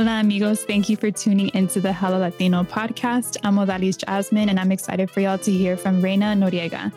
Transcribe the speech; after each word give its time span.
Hola, 0.00 0.20
amigos. 0.20 0.64
Thank 0.64 0.88
you 0.88 0.96
for 0.96 1.10
tuning 1.10 1.50
into 1.52 1.78
the 1.78 1.92
Hella 1.92 2.16
Latino 2.16 2.64
podcast. 2.64 3.36
I'm 3.44 3.56
Odalys 3.56 3.98
Jasmine, 3.98 4.48
and 4.48 4.58
I'm 4.58 4.72
excited 4.72 5.10
for 5.10 5.20
y'all 5.20 5.36
to 5.36 5.52
hear 5.52 5.76
from 5.76 6.00
Reyna 6.00 6.32
Noriega. 6.34 6.90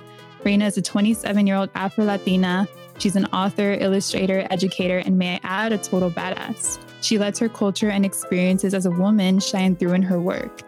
Reyna 0.46 0.68
is 0.68 0.78
a 0.78 0.82
27 0.82 1.46
year 1.46 1.58
old 1.58 1.70
Afro 1.76 2.06
Latina. 2.06 2.66
She's 3.00 3.18
an 3.18 3.26
author, 3.26 3.74
illustrator, 3.74 4.48
educator, 4.50 5.00
and 5.00 5.18
may 5.18 5.36
I 5.36 5.40
add, 5.44 5.74
a 5.74 5.80
total 5.80 6.12
badass. 6.12 6.80
She 7.02 7.20
lets 7.20 7.40
her 7.40 7.50
culture 7.50 7.90
and 7.90 8.06
experiences 8.06 8.74
as 8.74 8.86
a 8.86 8.92
woman 8.92 9.42
shine 9.42 9.76
through 9.76 9.96
in 9.96 10.04
her 10.04 10.22
work. 10.22 10.62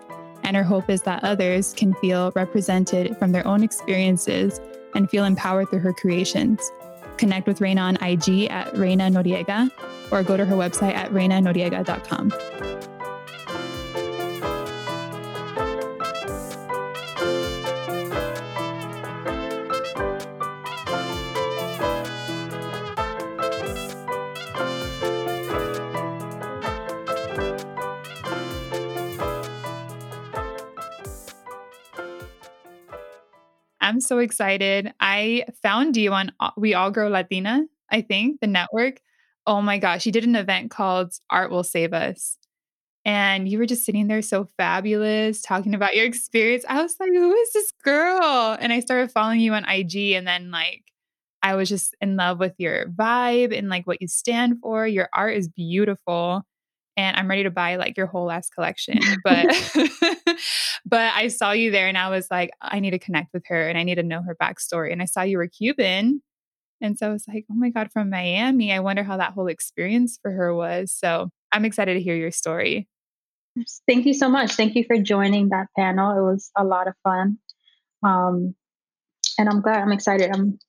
And 0.44 0.58
her 0.58 0.64
hope 0.64 0.90
is 0.90 1.04
that 1.04 1.24
others 1.24 1.74
can 1.78 1.94
feel 1.94 2.34
represented 2.36 3.16
from 3.16 3.32
their 3.32 3.48
own 3.48 3.64
experiences 3.64 4.60
and 4.94 5.10
feel 5.10 5.24
empowered 5.24 5.70
through 5.70 5.80
her 5.80 5.94
creations. 5.94 6.70
Connect 7.16 7.48
with 7.48 7.62
Reyna 7.62 7.80
on 7.80 7.96
IG 8.04 8.52
at 8.52 8.78
Reyna 8.78 9.10
Noriega 9.10 9.72
or 10.12 10.24
go 10.24 10.38
to 10.38 10.46
her 10.46 10.56
website 10.56 10.94
at 10.94 11.12
reynanoriega.com. 11.12 12.32
I'm 33.86 34.02
so 34.02 34.18
excited. 34.18 34.92
I 35.00 35.46
found 35.62 35.96
you 35.96 36.12
on 36.12 36.32
We 36.58 36.74
All 36.74 36.92
Grow 36.92 37.08
Latina, 37.08 37.66
I 37.90 38.02
think, 38.02 38.42
the 38.42 38.48
network. 38.48 39.00
Oh 39.48 39.62
my 39.62 39.78
gosh, 39.78 40.06
you 40.06 40.12
did 40.12 40.26
an 40.26 40.36
event 40.36 40.72
called 40.72 41.14
Art 41.30 41.52
Will 41.52 41.64
Save 41.64 41.94
Us. 41.94 42.38
And 43.06 43.48
you 43.48 43.60
were 43.60 43.68
just 43.68 43.86
sitting 43.86 44.08
there 44.08 44.24
so 44.24 44.50
fabulous, 44.58 45.44
talking 45.44 45.76
about 45.76 45.96
your 45.96 46.06
experience. 46.06 46.66
I 46.68 46.82
was 46.82 46.96
like, 47.00 47.12
who 47.12 47.34
is 47.34 47.54
this 47.54 47.72
girl? 47.84 48.58
And 48.60 48.74
I 48.74 48.80
started 48.80 49.12
following 49.12 49.40
you 49.40 49.54
on 49.54 49.64
IG. 49.64 50.14
And 50.14 50.26
then, 50.26 50.50
like, 50.50 50.86
I 51.46 51.54
was 51.54 51.70
just 51.70 51.96
in 52.02 52.16
love 52.16 52.40
with 52.40 52.56
your 52.58 52.88
vibe 52.88 53.56
and 53.56 53.70
like 53.70 53.86
what 53.86 54.02
you 54.02 54.08
stand 54.08 54.58
for. 54.64 54.88
Your 54.88 55.10
art 55.14 55.38
is 55.38 55.48
beautiful. 55.48 56.42
And 56.98 57.16
I'm 57.16 57.30
ready 57.30 57.44
to 57.44 57.52
buy 57.52 57.76
like 57.76 57.98
your 57.98 58.08
whole 58.08 58.26
last 58.26 58.50
collection. 58.50 58.98
But 59.24 59.46
but 60.88 61.14
I 61.14 61.28
saw 61.28 61.52
you 61.52 61.70
there 61.70 61.88
and 61.88 62.00
I 62.00 62.10
was 62.10 62.28
like, 62.32 62.50
I 62.64 62.80
need 62.80 62.92
to 62.92 63.00
connect 63.00 63.32
with 63.32 63.44
her 63.46 63.70
and 63.70 63.78
I 63.78 63.84
need 63.84 63.96
to 63.96 64.04
know 64.04 64.24
her 64.24 64.36
backstory. 64.36 64.92
And 64.92 65.04
I 65.04 65.06
saw 65.06 65.22
you 65.22 65.38
were 65.38 65.48
Cuban. 65.48 66.24
And 66.82 66.98
so 66.98 67.10
I 67.10 67.14
was 67.14 67.26
like, 67.28 67.46
oh 67.50 67.56
my 67.56 67.70
God, 67.70 67.92
from 67.92 68.10
Miami. 68.10 68.72
I 68.72 68.80
wonder 68.80 69.04
how 69.04 69.18
that 69.18 69.34
whole 69.34 69.48
experience 69.48 70.20
for 70.22 70.32
her 70.32 70.54
was. 70.54 70.92
So 70.92 71.30
I'm 71.52 71.66
excited 71.66 71.94
to 71.94 72.02
hear 72.02 72.16
your 72.16 72.32
story. 72.32 72.88
Thank 73.88 74.06
you 74.06 74.14
so 74.14 74.28
much. 74.28 74.54
Thank 74.54 74.76
you 74.76 74.84
for 74.84 74.98
joining 74.98 75.50
that 75.50 75.68
panel. 75.78 76.18
It 76.18 76.22
was 76.22 76.52
a 76.58 76.64
lot 76.64 76.88
of 76.88 76.94
fun. 77.04 77.38
Um, 78.04 78.56
and 79.38 79.50
I'm 79.50 79.62
glad, 79.62 79.80
I'm 79.80 79.92
excited. 79.92 80.30
I'm 80.34 80.60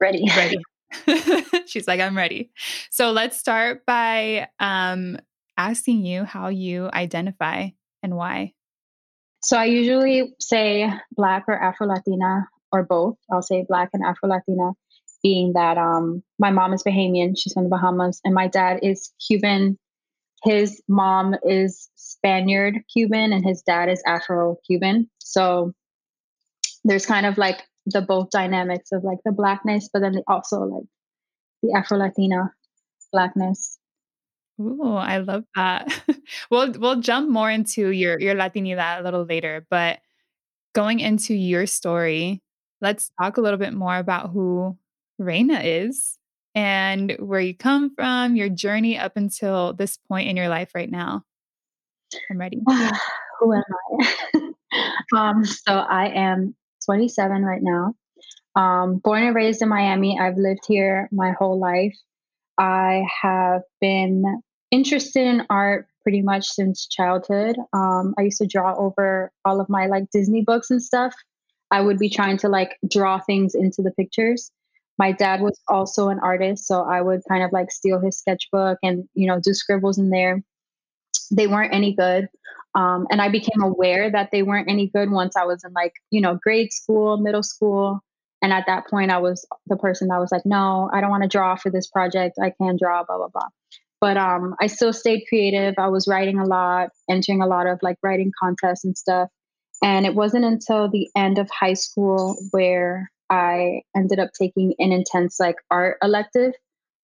ready. 0.00 0.24
Ready. 0.34 0.58
She's 1.66 1.86
like, 1.86 2.00
I'm 2.00 2.16
ready. 2.16 2.50
So 2.90 3.12
let's 3.12 3.36
start 3.36 3.84
by 3.86 4.48
um, 4.58 5.18
asking 5.58 6.06
you 6.06 6.24
how 6.24 6.48
you 6.48 6.88
identify 6.92 7.68
and 8.02 8.16
why. 8.16 8.54
So 9.42 9.58
I 9.58 9.66
usually 9.66 10.34
say 10.40 10.90
Black 11.12 11.44
or 11.48 11.54
Afro 11.54 11.86
Latina 11.86 12.48
or 12.72 12.84
both. 12.84 13.16
I'll 13.30 13.42
say 13.42 13.64
Black 13.68 13.90
and 13.92 14.04
Afro 14.04 14.28
Latina 14.28 14.72
being 15.26 15.54
that 15.54 15.76
um, 15.76 16.22
my 16.38 16.52
mom 16.52 16.72
is 16.72 16.84
Bahamian, 16.84 17.36
she's 17.36 17.52
from 17.52 17.64
the 17.64 17.68
Bahamas, 17.68 18.20
and 18.24 18.32
my 18.32 18.46
dad 18.46 18.78
is 18.84 19.12
Cuban. 19.26 19.76
His 20.44 20.80
mom 20.86 21.34
is 21.42 21.90
Spaniard 21.96 22.76
Cuban, 22.92 23.32
and 23.32 23.44
his 23.44 23.60
dad 23.62 23.88
is 23.88 24.00
Afro 24.06 24.56
Cuban. 24.64 25.10
So 25.18 25.72
there's 26.84 27.06
kind 27.06 27.26
of 27.26 27.38
like 27.38 27.64
the 27.86 28.02
both 28.02 28.30
dynamics 28.30 28.92
of 28.92 29.02
like 29.02 29.18
the 29.24 29.32
blackness, 29.32 29.90
but 29.92 29.98
then 29.98 30.14
also 30.28 30.60
like 30.60 30.84
the 31.64 31.76
Afro 31.76 31.98
Latina 31.98 32.52
blackness. 33.10 33.80
Ooh, 34.60 34.94
I 34.94 35.18
love 35.18 35.42
that. 35.56 35.92
we'll 36.52 36.70
we'll 36.78 37.00
jump 37.00 37.28
more 37.28 37.50
into 37.50 37.90
your 37.90 38.20
your 38.20 38.36
Latinidad 38.36 39.00
a 39.00 39.02
little 39.02 39.24
later, 39.24 39.66
but 39.70 39.98
going 40.72 41.00
into 41.00 41.34
your 41.34 41.66
story, 41.66 42.42
let's 42.80 43.10
talk 43.20 43.38
a 43.38 43.40
little 43.40 43.58
bit 43.58 43.74
more 43.74 43.96
about 43.96 44.30
who 44.30 44.78
Reyna 45.18 45.60
is 45.60 46.18
and 46.54 47.14
where 47.18 47.40
you 47.40 47.54
come 47.54 47.94
from, 47.94 48.34
your 48.34 48.48
journey 48.48 48.98
up 48.98 49.16
until 49.16 49.74
this 49.74 49.98
point 50.08 50.28
in 50.28 50.36
your 50.36 50.48
life 50.48 50.70
right 50.74 50.90
now. 50.90 51.22
I'm 52.30 52.38
ready. 52.38 52.62
Who 53.40 53.52
am 53.52 53.62
I? 54.34 54.50
um, 55.16 55.44
so 55.44 55.72
I 55.72 56.08
am 56.08 56.54
27 56.86 57.42
right 57.44 57.62
now. 57.62 57.94
Um, 58.54 58.98
born 59.04 59.22
and 59.22 59.34
raised 59.34 59.60
in 59.60 59.68
Miami. 59.68 60.18
I've 60.18 60.38
lived 60.38 60.62
here 60.66 61.10
my 61.12 61.32
whole 61.38 61.60
life. 61.60 61.94
I 62.58 63.02
have 63.22 63.60
been 63.82 64.40
interested 64.70 65.26
in 65.26 65.46
art 65.50 65.88
pretty 66.02 66.22
much 66.22 66.46
since 66.46 66.86
childhood. 66.86 67.56
Um, 67.74 68.14
I 68.18 68.22
used 68.22 68.38
to 68.38 68.46
draw 68.46 68.74
over 68.76 69.30
all 69.44 69.60
of 69.60 69.68
my 69.68 69.86
like 69.88 70.04
Disney 70.10 70.40
books 70.40 70.70
and 70.70 70.82
stuff. 70.82 71.14
I 71.70 71.82
would 71.82 71.98
be 71.98 72.08
trying 72.08 72.38
to 72.38 72.48
like 72.48 72.78
draw 72.88 73.20
things 73.20 73.54
into 73.54 73.82
the 73.82 73.90
pictures 73.90 74.50
my 74.98 75.12
dad 75.12 75.40
was 75.40 75.60
also 75.68 76.08
an 76.08 76.18
artist 76.20 76.66
so 76.66 76.82
i 76.82 77.00
would 77.00 77.20
kind 77.28 77.42
of 77.42 77.52
like 77.52 77.70
steal 77.70 78.00
his 78.00 78.18
sketchbook 78.18 78.78
and 78.82 79.04
you 79.14 79.26
know 79.26 79.40
do 79.40 79.52
scribbles 79.54 79.98
in 79.98 80.10
there. 80.10 80.42
They 81.30 81.46
weren't 81.46 81.74
any 81.74 81.94
good 81.94 82.28
um, 82.74 83.06
and 83.10 83.20
i 83.20 83.28
became 83.28 83.62
aware 83.62 84.10
that 84.10 84.30
they 84.32 84.42
weren't 84.42 84.70
any 84.70 84.88
good 84.88 85.10
once 85.10 85.36
i 85.36 85.44
was 85.44 85.64
in 85.64 85.72
like 85.72 85.92
you 86.10 86.20
know 86.20 86.38
grade 86.42 86.72
school 86.72 87.16
middle 87.16 87.42
school 87.42 88.00
and 88.42 88.52
at 88.52 88.64
that 88.66 88.86
point 88.88 89.10
i 89.10 89.18
was 89.18 89.46
the 89.66 89.76
person 89.76 90.08
that 90.08 90.18
was 90.18 90.30
like 90.30 90.46
no 90.46 90.88
i 90.92 91.00
don't 91.00 91.10
want 91.10 91.22
to 91.22 91.28
draw 91.28 91.56
for 91.56 91.70
this 91.70 91.86
project. 91.88 92.38
I 92.40 92.52
can't 92.60 92.78
draw 92.78 93.02
blah 93.04 93.16
blah 93.16 93.28
blah. 93.28 93.48
But 94.00 94.16
um, 94.18 94.54
i 94.60 94.66
still 94.66 94.92
stayed 94.92 95.24
creative. 95.28 95.74
I 95.78 95.88
was 95.88 96.06
writing 96.06 96.38
a 96.38 96.44
lot 96.44 96.90
entering 97.10 97.42
a 97.42 97.46
lot 97.46 97.66
of 97.66 97.78
like 97.82 97.96
writing 98.02 98.30
contests 98.40 98.84
and 98.84 98.96
stuff. 98.96 99.30
And 99.82 100.06
it 100.06 100.14
wasn't 100.14 100.44
until 100.44 100.88
the 100.88 101.08
end 101.16 101.38
of 101.38 101.50
high 101.50 101.74
school 101.74 102.36
where 102.50 103.10
I 103.30 103.82
ended 103.96 104.18
up 104.18 104.30
taking 104.38 104.74
an 104.78 104.92
intense 104.92 105.38
like 105.40 105.56
art 105.70 105.98
elective. 106.02 106.52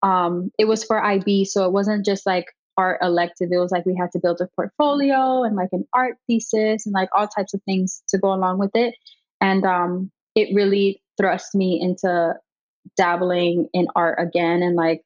Um, 0.02 0.50
it 0.58 0.66
was 0.66 0.84
for 0.84 1.02
IB, 1.02 1.44
so 1.44 1.64
it 1.64 1.72
wasn't 1.72 2.04
just 2.04 2.26
like 2.26 2.46
art 2.76 2.98
elective. 3.02 3.50
It 3.52 3.58
was 3.58 3.70
like 3.70 3.86
we 3.86 3.96
had 3.96 4.12
to 4.12 4.18
build 4.18 4.40
a 4.40 4.48
portfolio 4.56 5.44
and 5.44 5.56
like 5.56 5.70
an 5.72 5.86
art 5.92 6.16
thesis 6.26 6.86
and 6.86 6.92
like 6.92 7.08
all 7.14 7.28
types 7.28 7.54
of 7.54 7.62
things 7.64 8.02
to 8.08 8.19
go 8.19 8.32
along 8.32 8.58
with 8.58 8.70
it. 8.74 8.94
And 9.40 9.64
um, 9.64 10.10
it 10.34 10.54
really 10.54 11.02
thrust 11.19 11.54
me 11.54 11.80
into 11.80 12.34
dabbling 12.96 13.68
in 13.72 13.88
art 13.94 14.18
again 14.20 14.62
and 14.62 14.76
like 14.76 15.02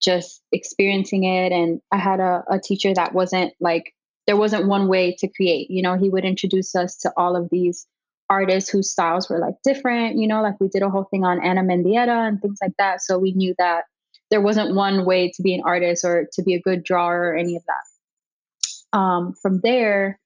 just 0.00 0.42
experiencing 0.50 1.24
it. 1.24 1.52
And 1.52 1.80
I 1.92 1.98
had 1.98 2.20
a, 2.20 2.44
a 2.50 2.58
teacher 2.58 2.92
that 2.94 3.14
wasn't 3.14 3.54
like, 3.60 3.94
there 4.26 4.36
wasn't 4.36 4.68
one 4.68 4.88
way 4.88 5.14
to 5.18 5.28
create. 5.28 5.70
You 5.70 5.82
know, 5.82 5.96
he 5.96 6.08
would 6.08 6.24
introduce 6.24 6.74
us 6.74 6.96
to 6.98 7.12
all 7.16 7.36
of 7.36 7.48
these 7.50 7.86
artists 8.32 8.70
whose 8.70 8.90
styles 8.90 9.28
were 9.28 9.38
like 9.38 9.54
different, 9.62 10.16
you 10.16 10.26
know, 10.26 10.40
like 10.40 10.58
we 10.58 10.68
did 10.68 10.82
a 10.82 10.88
whole 10.88 11.04
thing 11.04 11.22
on 11.22 11.44
Ana 11.44 11.60
Mendieta 11.62 12.28
and 12.28 12.40
things 12.40 12.58
like 12.62 12.72
that. 12.78 13.02
So 13.02 13.18
we 13.18 13.32
knew 13.32 13.54
that 13.58 13.84
there 14.30 14.40
wasn't 14.40 14.74
one 14.74 15.04
way 15.04 15.30
to 15.34 15.42
be 15.42 15.54
an 15.54 15.62
artist 15.66 16.02
or 16.02 16.26
to 16.32 16.42
be 16.42 16.54
a 16.54 16.60
good 16.60 16.82
drawer 16.82 17.28
or 17.28 17.36
any 17.36 17.56
of 17.56 17.62
that. 17.66 18.98
Um, 18.98 19.34
from 19.34 19.60
there, 19.60 20.18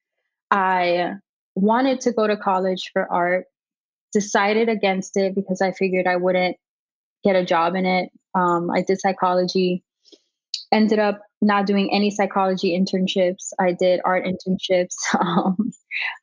I 0.53 1.15
wanted 1.57 2.01
to 2.03 2.13
go 2.13 2.29
to 2.29 2.37
college 2.37 2.91
for 2.93 3.11
art, 3.11 3.47
decided 4.13 4.69
against 4.69 5.17
it 5.17 5.35
because 5.35 5.61
I 5.61 5.73
figured 5.73 6.07
I 6.07 6.17
wouldn't 6.17 6.57
get 7.25 7.35
a 7.35 7.45
job 7.45 7.75
in 7.75 7.85
it. 7.85 8.11
Um, 8.35 8.71
I 8.71 8.83
did 8.83 9.01
psychology. 9.01 9.83
Ended 10.73 10.99
up 10.99 11.21
not 11.43 11.67
doing 11.67 11.93
any 11.93 12.11
psychology 12.11 12.79
internships. 12.79 13.53
I 13.59 13.73
did 13.73 14.01
art 14.05 14.25
internships. 14.25 14.95
Um, 15.19 15.73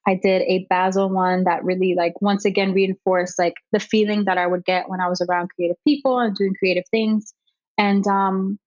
I 0.05 0.19
did 0.21 0.43
a 0.43 0.67
Basel 0.69 1.09
one 1.09 1.45
that 1.45 1.63
really 1.63 1.95
like 1.95 2.21
once 2.21 2.45
again 2.45 2.73
reinforced 2.73 3.39
like 3.39 3.55
the 3.71 3.79
feeling 3.79 4.25
that 4.25 4.37
I 4.37 4.45
would 4.45 4.63
get 4.65 4.87
when 4.87 5.01
I 5.01 5.09
was 5.09 5.19
around 5.21 5.49
creative 5.55 5.77
people 5.83 6.19
and 6.19 6.35
doing 6.35 6.53
creative 6.59 6.83
things. 6.91 7.33
And 7.77 8.05
um, 8.05 8.59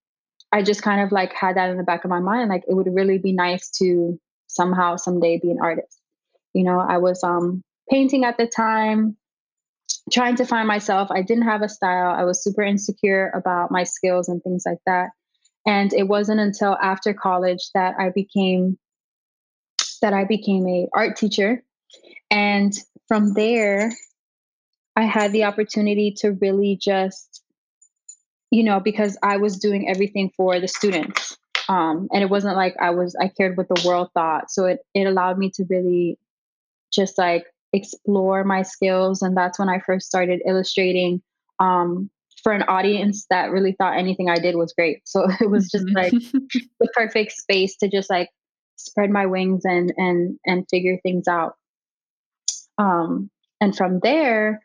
I 0.52 0.62
just 0.62 0.82
kind 0.82 1.00
of 1.00 1.12
like 1.12 1.32
had 1.32 1.56
that 1.56 1.70
in 1.70 1.76
the 1.76 1.84
back 1.84 2.04
of 2.04 2.10
my 2.10 2.20
mind. 2.20 2.48
Like 2.48 2.64
it 2.68 2.74
would 2.74 2.92
really 2.92 3.18
be 3.18 3.32
nice 3.32 3.70
to 3.78 4.18
somehow 4.48 4.96
someday 4.96 5.38
be 5.40 5.50
an 5.50 5.58
artist. 5.62 6.00
You 6.54 6.64
know, 6.64 6.80
I 6.80 6.98
was 6.98 7.22
um 7.22 7.62
painting 7.90 8.24
at 8.24 8.38
the 8.38 8.46
time, 8.46 9.16
trying 10.10 10.36
to 10.36 10.46
find 10.46 10.66
myself. 10.66 11.10
I 11.10 11.22
didn't 11.22 11.44
have 11.44 11.62
a 11.62 11.68
style. 11.68 12.14
I 12.14 12.24
was 12.24 12.42
super 12.42 12.62
insecure 12.62 13.30
about 13.34 13.70
my 13.70 13.84
skills 13.84 14.28
and 14.28 14.42
things 14.42 14.64
like 14.66 14.78
that. 14.86 15.10
And 15.66 15.92
it 15.92 16.04
wasn't 16.04 16.40
until 16.40 16.76
after 16.80 17.12
college 17.12 17.70
that 17.74 17.96
I 17.98 18.10
became 18.10 18.78
that 20.00 20.12
I 20.12 20.24
became 20.24 20.66
a 20.68 20.88
art 20.94 21.16
teacher. 21.16 21.62
And 22.30 22.72
from 23.08 23.34
there, 23.34 23.92
I 24.94 25.02
had 25.02 25.32
the 25.32 25.44
opportunity 25.44 26.12
to 26.18 26.32
really 26.32 26.78
just, 26.80 27.42
you 28.50 28.62
know, 28.62 28.80
because 28.80 29.16
I 29.22 29.38
was 29.38 29.58
doing 29.58 29.88
everything 29.88 30.30
for 30.36 30.60
the 30.60 30.68
students. 30.68 31.36
Um, 31.68 32.08
and 32.12 32.22
it 32.22 32.30
wasn't 32.30 32.56
like 32.56 32.76
I 32.80 32.90
was 32.90 33.16
I 33.20 33.28
cared 33.28 33.56
what 33.56 33.68
the 33.68 33.82
world 33.86 34.10
thought. 34.14 34.50
So 34.50 34.66
it 34.66 34.80
it 34.94 35.06
allowed 35.06 35.38
me 35.38 35.50
to 35.54 35.64
really 35.68 36.18
just 36.92 37.18
like 37.18 37.46
explore 37.72 38.44
my 38.44 38.62
skills. 38.62 39.22
And 39.22 39.36
that's 39.36 39.58
when 39.58 39.68
I 39.68 39.80
first 39.80 40.06
started 40.06 40.42
illustrating 40.46 41.22
um, 41.58 42.10
for 42.46 42.52
an 42.52 42.62
audience 42.68 43.26
that 43.28 43.50
really 43.50 43.72
thought 43.72 43.98
anything 43.98 44.30
I 44.30 44.38
did 44.38 44.54
was 44.54 44.72
great. 44.72 45.00
So 45.02 45.26
it 45.40 45.50
was 45.50 45.68
just 45.68 45.90
like 45.90 46.12
mm-hmm. 46.12 46.38
the 46.80 46.88
perfect 46.94 47.32
space 47.32 47.76
to 47.78 47.88
just 47.88 48.08
like 48.08 48.30
spread 48.76 49.10
my 49.10 49.26
wings 49.26 49.62
and 49.64 49.92
and 49.96 50.38
and 50.46 50.64
figure 50.70 50.96
things 51.02 51.26
out. 51.26 51.56
Um, 52.78 53.30
and 53.60 53.76
from 53.76 53.98
there, 53.98 54.62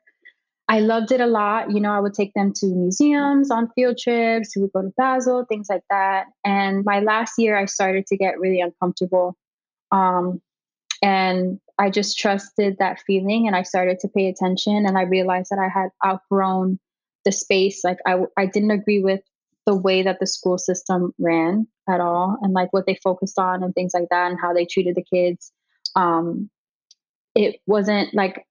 I 0.69 0.81
loved 0.81 1.11
it 1.11 1.21
a 1.21 1.25
lot. 1.25 1.71
You 1.71 1.79
know, 1.79 1.91
I 1.91 1.99
would 1.99 2.13
take 2.13 2.35
them 2.35 2.53
to 2.57 2.67
museums 2.67 3.49
on 3.49 3.71
field 3.73 3.97
trips. 3.97 4.55
We 4.55 4.61
would 4.61 4.73
go 4.73 4.83
to 4.83 4.93
Basel, 4.95 5.45
things 5.49 5.65
like 5.67 5.83
that. 5.89 6.27
And 6.45 6.85
my 6.85 6.99
last 6.99 7.33
year, 7.39 7.57
I 7.57 7.65
started 7.65 8.05
to 8.07 8.15
get 8.15 8.39
really 8.39 8.61
uncomfortable. 8.61 9.35
Um, 9.91 10.39
and 11.01 11.59
I 11.79 11.89
just 11.89 12.19
trusted 12.19 12.77
that 12.77 13.01
feeling 13.07 13.47
and 13.47 13.55
I 13.55 13.63
started 13.63 13.97
to 14.01 14.07
pay 14.07 14.27
attention. 14.27 14.85
And 14.85 14.99
I 14.99 15.01
realized 15.01 15.49
that 15.49 15.57
I 15.57 15.67
had 15.67 15.89
outgrown 16.05 16.77
the 17.25 17.31
space 17.31 17.83
like 17.83 17.97
i 18.05 18.17
i 18.37 18.45
didn't 18.45 18.71
agree 18.71 19.01
with 19.01 19.21
the 19.65 19.75
way 19.75 20.03
that 20.03 20.19
the 20.19 20.27
school 20.27 20.57
system 20.57 21.13
ran 21.19 21.67
at 21.87 22.01
all 22.01 22.37
and 22.41 22.53
like 22.53 22.71
what 22.73 22.85
they 22.85 22.97
focused 23.03 23.37
on 23.37 23.63
and 23.63 23.73
things 23.73 23.93
like 23.93 24.09
that 24.09 24.31
and 24.31 24.39
how 24.41 24.53
they 24.53 24.65
treated 24.65 24.95
the 24.95 25.03
kids. 25.03 25.51
Um 25.95 26.49
it 27.35 27.61
wasn't 27.65 28.13
like 28.13 28.45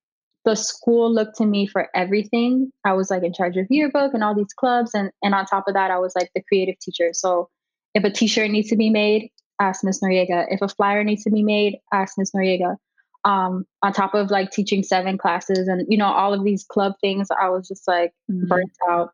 the 0.44 0.54
school 0.54 1.12
looked 1.12 1.36
to 1.36 1.44
me 1.44 1.66
for 1.66 1.88
everything. 1.94 2.72
I 2.84 2.94
was 2.94 3.10
like 3.10 3.22
in 3.22 3.34
charge 3.34 3.56
of 3.58 3.66
yearbook 3.68 4.14
and 4.14 4.24
all 4.24 4.34
these 4.34 4.54
clubs 4.54 4.94
and 4.94 5.10
and 5.22 5.34
on 5.34 5.46
top 5.46 5.64
of 5.68 5.74
that 5.74 5.90
i 5.90 5.98
was 5.98 6.14
like 6.14 6.30
the 6.34 6.42
creative 6.42 6.78
teacher. 6.78 7.10
So 7.12 7.48
if 7.94 8.04
a 8.04 8.10
t-shirt 8.10 8.50
needs 8.50 8.68
to 8.70 8.76
be 8.76 8.90
made 8.90 9.30
ask 9.60 9.84
miss 9.84 10.00
noriega. 10.00 10.46
If 10.48 10.62
a 10.62 10.68
flyer 10.68 11.04
needs 11.04 11.24
to 11.24 11.30
be 11.30 11.42
made 11.42 11.78
ask 11.92 12.16
miss 12.16 12.30
noriega 12.30 12.76
um, 13.24 13.66
on 13.82 13.92
top 13.92 14.14
of 14.14 14.30
like 14.30 14.50
teaching 14.50 14.82
seven 14.82 15.18
classes 15.18 15.68
and 15.68 15.86
you 15.88 15.98
know 15.98 16.06
all 16.06 16.32
of 16.32 16.44
these 16.44 16.64
club 16.64 16.94
things 17.00 17.28
i 17.40 17.48
was 17.48 17.68
just 17.68 17.86
like 17.86 18.12
mm-hmm. 18.30 18.46
burnt 18.46 18.72
out. 18.88 19.10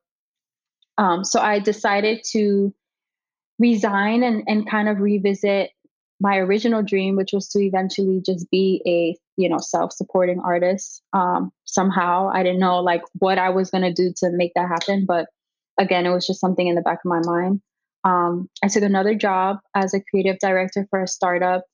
Um, 0.98 1.24
so 1.24 1.40
i 1.40 1.58
decided 1.58 2.22
to 2.32 2.74
resign 3.58 4.22
and, 4.22 4.44
and 4.46 4.68
kind 4.68 4.88
of 4.88 5.00
revisit 5.00 5.70
my 6.20 6.36
original 6.36 6.82
dream 6.82 7.16
which 7.16 7.32
was 7.32 7.48
to 7.48 7.60
eventually 7.60 8.22
just 8.24 8.50
be 8.50 8.82
a 8.86 9.16
you 9.40 9.48
know 9.48 9.58
self-supporting 9.58 10.40
artist. 10.40 11.02
Um, 11.12 11.52
somehow 11.64 12.30
i 12.32 12.42
didn't 12.42 12.60
know 12.60 12.78
like 12.78 13.02
what 13.14 13.38
i 13.38 13.50
was 13.50 13.70
going 13.70 13.84
to 13.84 13.92
do 13.92 14.12
to 14.18 14.30
make 14.30 14.52
that 14.54 14.68
happen 14.68 15.04
but 15.06 15.26
again 15.78 16.06
it 16.06 16.10
was 16.10 16.26
just 16.26 16.40
something 16.40 16.66
in 16.66 16.76
the 16.76 16.82
back 16.82 17.00
of 17.04 17.08
my 17.08 17.20
mind. 17.24 17.60
Um, 18.04 18.48
i 18.62 18.68
took 18.68 18.84
another 18.84 19.16
job 19.16 19.58
as 19.74 19.94
a 19.94 20.00
creative 20.00 20.38
director 20.38 20.86
for 20.90 21.02
a 21.02 21.08
startup 21.08 21.64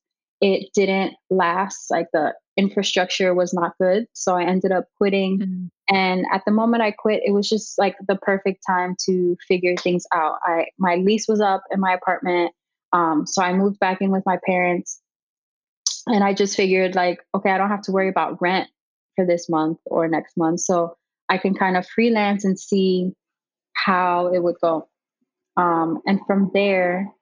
it 0.43 0.71
didn't 0.75 1.15
last. 1.31 1.91
Like 1.91 2.09
the 2.13 2.35
infrastructure 2.57 3.33
was 3.33 3.55
not 3.55 3.73
good. 3.81 4.07
So 4.13 4.37
I 4.37 4.45
ended 4.45 4.73
up 4.73 4.87
quitting. 4.99 5.39
Mm-hmm. 5.39 5.95
And 5.95 6.27
at 6.33 6.43
the 6.45 6.53
moment 6.53 6.83
I 6.83 6.91
quit, 6.91 7.23
it 7.25 7.31
was 7.31 7.49
just 7.49 7.79
like 7.79 7.97
the 8.07 8.17
perfect 8.17 8.65
time 8.67 8.97
to 9.07 9.37
figure 9.49 9.77
things 9.77 10.05
out. 10.13 10.39
I 10.43 10.67
my 10.79 10.97
lease 10.97 11.27
was 11.29 11.41
up 11.41 11.63
in 11.71 11.81
my 11.81 11.93
apartment. 11.95 12.53
Um, 12.93 13.25
so 13.27 13.41
I 13.41 13.55
moved 13.55 13.79
back 13.79 14.03
in 14.03 14.11
with 14.11 14.25
my 14.27 14.39
parents. 14.45 15.01
And 16.09 16.25
I 16.25 16.35
just 16.35 16.57
figured 16.57 16.97
like, 16.97 17.21
okay, 17.35 17.51
I 17.51 17.59
don't 17.59 17.71
have 17.71 17.83
to 17.83 17.93
worry 17.93 18.09
about 18.09 18.43
rent 18.43 18.69
for 19.15 19.25
this 19.25 19.49
month 19.49 19.79
or 19.87 20.09
next 20.09 20.37
month. 20.37 20.61
So 20.61 20.97
I 21.29 21.39
can 21.39 21.55
kind 21.55 21.77
of 21.77 21.87
freelance 21.87 22.45
and 22.45 22.59
see 22.59 23.13
how 23.75 24.33
it 24.35 24.43
would 24.43 24.57
go. 24.61 24.89
Um, 25.57 26.01
and 26.05 26.19
from 26.27 26.51
there, 26.53 27.13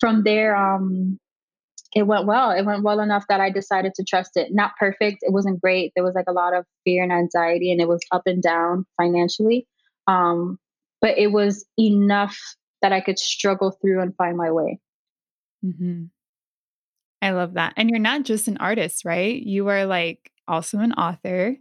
from 0.00 0.22
there, 0.24 0.56
um, 0.56 1.18
it 1.94 2.06
went 2.06 2.26
well. 2.26 2.50
It 2.50 2.64
went 2.64 2.82
well 2.82 3.00
enough 3.00 3.24
that 3.28 3.40
I 3.40 3.50
decided 3.50 3.94
to 3.94 4.04
trust 4.04 4.32
it. 4.36 4.48
Not 4.52 4.72
perfect. 4.78 5.18
It 5.22 5.32
wasn't 5.32 5.60
great. 5.60 5.92
There 5.94 6.04
was 6.04 6.14
like 6.14 6.28
a 6.28 6.32
lot 6.32 6.54
of 6.54 6.64
fear 6.84 7.02
and 7.02 7.12
anxiety, 7.12 7.72
and 7.72 7.80
it 7.80 7.88
was 7.88 8.00
up 8.12 8.22
and 8.26 8.42
down 8.42 8.84
financially. 9.00 9.66
Um, 10.06 10.58
but 11.00 11.16
it 11.18 11.32
was 11.32 11.64
enough 11.78 12.36
that 12.82 12.92
I 12.92 13.00
could 13.00 13.18
struggle 13.18 13.76
through 13.80 14.00
and 14.00 14.14
find 14.16 14.36
my 14.36 14.50
way. 14.50 14.80
Mm-hmm. 15.64 16.04
I 17.20 17.30
love 17.30 17.54
that. 17.54 17.74
And 17.76 17.90
you're 17.90 17.98
not 17.98 18.24
just 18.24 18.48
an 18.48 18.58
artist, 18.58 19.04
right? 19.04 19.40
You 19.40 19.68
are 19.68 19.86
like 19.86 20.30
also 20.46 20.78
an 20.78 20.92
author 20.92 21.56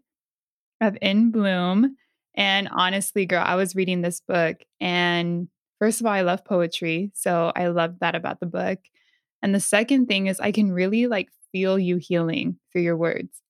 of 0.81 0.97
In 1.01 1.31
Bloom. 1.31 1.95
And 2.35 2.69
honestly, 2.71 3.25
girl, 3.25 3.43
I 3.43 3.55
was 3.55 3.75
reading 3.75 4.01
this 4.01 4.21
book 4.21 4.57
and 4.79 5.47
First 5.79 5.99
of 5.99 6.07
all, 6.07 6.13
I 6.13 6.21
love 6.21 6.43
poetry. 6.43 7.11
So 7.13 7.51
I 7.55 7.67
love 7.67 7.99
that 7.99 8.15
about 8.15 8.39
the 8.39 8.45
book. 8.45 8.79
And 9.41 9.53
the 9.53 9.59
second 9.59 10.07
thing 10.07 10.27
is 10.27 10.39
I 10.39 10.51
can 10.51 10.71
really 10.71 11.07
like 11.07 11.29
feel 11.51 11.77
you 11.77 11.97
healing 11.97 12.57
through 12.71 12.81
your 12.81 12.97
words. 12.97 13.41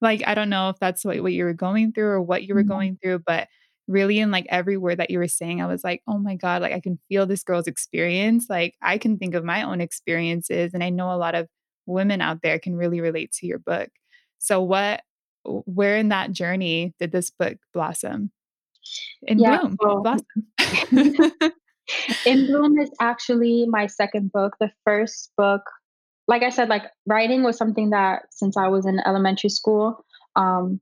Like, 0.00 0.22
I 0.26 0.34
don't 0.34 0.50
know 0.50 0.68
if 0.68 0.78
that's 0.78 1.04
what, 1.04 1.20
what 1.22 1.32
you 1.32 1.44
were 1.44 1.52
going 1.52 1.92
through 1.92 2.08
or 2.08 2.22
what 2.22 2.44
you 2.44 2.54
were 2.54 2.62
mm-hmm. 2.62 2.70
going 2.70 2.98
through, 3.02 3.20
but 3.20 3.48
really 3.88 4.18
in 4.18 4.30
like 4.30 4.46
every 4.48 4.76
word 4.76 4.98
that 4.98 5.10
you 5.10 5.18
were 5.18 5.28
saying, 5.28 5.60
I 5.60 5.66
was 5.66 5.82
like, 5.82 6.02
oh 6.06 6.18
my 6.18 6.36
God, 6.36 6.62
like 6.62 6.72
I 6.72 6.80
can 6.80 6.98
feel 7.08 7.26
this 7.26 7.42
girl's 7.42 7.66
experience. 7.66 8.46
Like 8.48 8.74
I 8.82 8.98
can 8.98 9.18
think 9.18 9.34
of 9.34 9.44
my 9.44 9.62
own 9.62 9.80
experiences. 9.80 10.74
And 10.74 10.84
I 10.84 10.90
know 10.90 11.12
a 11.12 11.16
lot 11.16 11.34
of 11.34 11.48
women 11.86 12.20
out 12.20 12.42
there 12.42 12.58
can 12.58 12.76
really 12.76 13.00
relate 13.00 13.32
to 13.32 13.46
your 13.46 13.58
book. 13.58 13.88
So 14.38 14.62
what 14.62 15.02
where 15.44 15.96
in 15.96 16.10
that 16.10 16.32
journey 16.32 16.94
did 16.98 17.10
this 17.10 17.30
book 17.30 17.56
blossom? 17.72 18.30
In 19.22 19.38
yeah, 19.38 19.62
bloom, 19.78 20.02
blossom. 20.02 21.42
In 22.26 22.46
Bloom 22.46 22.78
is 22.78 22.90
actually 23.00 23.66
my 23.68 23.86
second 23.86 24.32
book. 24.32 24.56
The 24.60 24.70
first 24.84 25.32
book, 25.36 25.62
like 26.26 26.42
I 26.42 26.50
said, 26.50 26.68
like 26.68 26.84
writing 27.06 27.42
was 27.42 27.56
something 27.56 27.90
that 27.90 28.22
since 28.30 28.56
I 28.56 28.68
was 28.68 28.86
in 28.86 29.00
elementary 29.06 29.50
school, 29.50 30.04
um, 30.36 30.80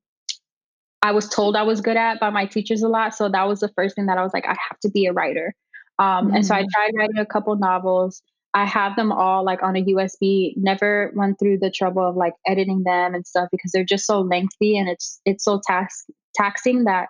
I 1.03 1.13
was 1.13 1.29
told 1.29 1.57
I 1.57 1.63
was 1.63 1.81
good 1.81 1.97
at 1.97 2.19
by 2.19 2.31
my 2.31 2.47
teachers 2.47 2.83
a 2.83 2.89
lot. 2.89 3.15
So 3.15 3.29
that 3.29 3.47
was 3.47 3.61
the 3.61 3.71
first 3.77 3.95
thing 3.95 4.07
that 4.07 4.19
I 4.19 4.23
was 4.23 4.33
like, 4.35 4.47
I 4.47 4.57
have 4.69 4.81
to 4.81 4.91
be 4.91 5.07
a 5.07 5.13
writer. 5.13 5.55
Um, 5.99 6.27
mm-hmm. 6.27 6.37
And 6.37 6.47
so 6.47 6.55
I 6.55 6.63
mm. 6.63 6.67
tried 6.75 6.91
writing 6.97 7.19
a 7.19 7.27
couple 7.27 7.55
novels. 7.57 8.23
I 8.55 8.65
have 8.65 8.97
them 8.97 9.13
all 9.13 9.45
like 9.45 9.63
on 9.63 9.77
a 9.77 9.85
USB. 9.85 10.57
Never 10.57 11.13
went 11.15 11.39
through 11.39 11.59
the 11.59 11.71
trouble 11.71 12.03
of 12.03 12.17
like 12.17 12.33
editing 12.47 12.85
them 12.85 13.15
and 13.15 13.27
stuff 13.27 13.49
because 13.53 13.71
they're 13.71 13.85
just 13.85 14.07
so 14.07 14.21
lengthy 14.21 14.79
and 14.79 14.89
it's 14.89 15.21
it's 15.27 15.45
so 15.45 15.61
tax 15.67 16.07
taxing 16.35 16.85
that 16.85 17.09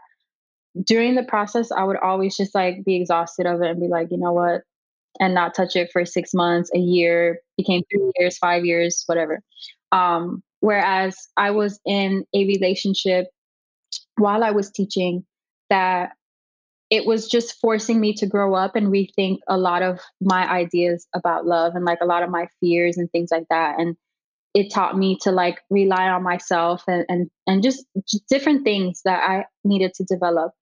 during 0.85 1.15
the 1.15 1.23
process, 1.23 1.71
I 1.73 1.85
would 1.85 1.97
always 1.97 2.37
just 2.37 2.55
like 2.55 2.85
be 2.85 2.97
exhausted 2.97 3.47
of 3.47 3.63
it 3.63 3.71
and 3.71 3.81
be 3.81 3.89
like, 3.89 4.09
you 4.11 4.19
know 4.19 4.33
what, 4.33 4.63
and 5.21 5.35
not 5.35 5.55
touch 5.55 5.77
it 5.77 5.91
for 5.93 6.05
six 6.05 6.35
months, 6.35 6.71
a 6.75 6.79
year, 6.79 7.41
became 7.57 7.83
three 7.91 8.13
years, 8.19 8.39
five 8.39 8.65
years, 8.65 9.03
whatever. 9.07 9.41
Um, 9.93 10.43
whereas 10.61 11.29
I 11.37 11.53
was 11.53 11.81
in 11.87 12.25
a 12.35 12.47
relationship 12.47 13.27
while 14.17 14.43
I 14.43 14.51
was 14.51 14.71
teaching 14.71 15.25
that 15.71 16.11
it 16.91 17.05
was 17.05 17.29
just 17.29 17.59
forcing 17.61 18.01
me 18.01 18.15
to 18.15 18.27
grow 18.27 18.55
up 18.55 18.77
and 18.77 18.89
rethink 18.89 19.39
a 19.49 19.59
lot 19.59 19.83
of 19.83 20.01
my 20.21 20.49
ideas 20.49 21.07
about 21.15 21.47
love 21.47 21.75
and 21.75 21.85
like 21.85 21.99
a 22.01 22.07
lot 22.07 22.23
of 22.23 22.31
my 22.31 22.47
fears 22.61 22.97
and 22.97 23.11
things 23.11 23.31
like 23.33 23.47
that. 23.51 23.81
And 23.81 23.97
it 24.55 24.73
taught 24.73 24.97
me 24.97 25.19
to 25.23 25.33
like 25.33 25.61
rely 25.69 26.09
on 26.09 26.23
myself 26.23 26.85
and 26.87 27.05
and, 27.09 27.31
and 27.47 27.63
just, 27.63 27.85
just 28.09 28.27
different 28.29 28.65
things 28.65 29.03
that 29.05 29.29
I 29.29 29.45
needed 29.65 29.95
to 29.95 30.05
develop. 30.05 30.53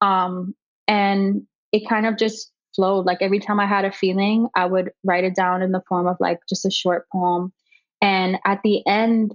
Um, 0.00 0.54
and 0.88 1.46
it 1.72 1.88
kind 1.88 2.06
of 2.06 2.16
just 2.16 2.52
flowed. 2.74 3.06
Like 3.06 3.18
every 3.20 3.38
time 3.38 3.60
I 3.60 3.66
had 3.66 3.84
a 3.84 3.92
feeling, 3.92 4.48
I 4.54 4.66
would 4.66 4.90
write 5.04 5.24
it 5.24 5.34
down 5.34 5.62
in 5.62 5.72
the 5.72 5.82
form 5.88 6.06
of 6.06 6.16
like 6.20 6.38
just 6.48 6.64
a 6.64 6.70
short 6.70 7.06
poem. 7.10 7.52
And 8.00 8.38
at 8.44 8.60
the 8.62 8.86
end, 8.86 9.34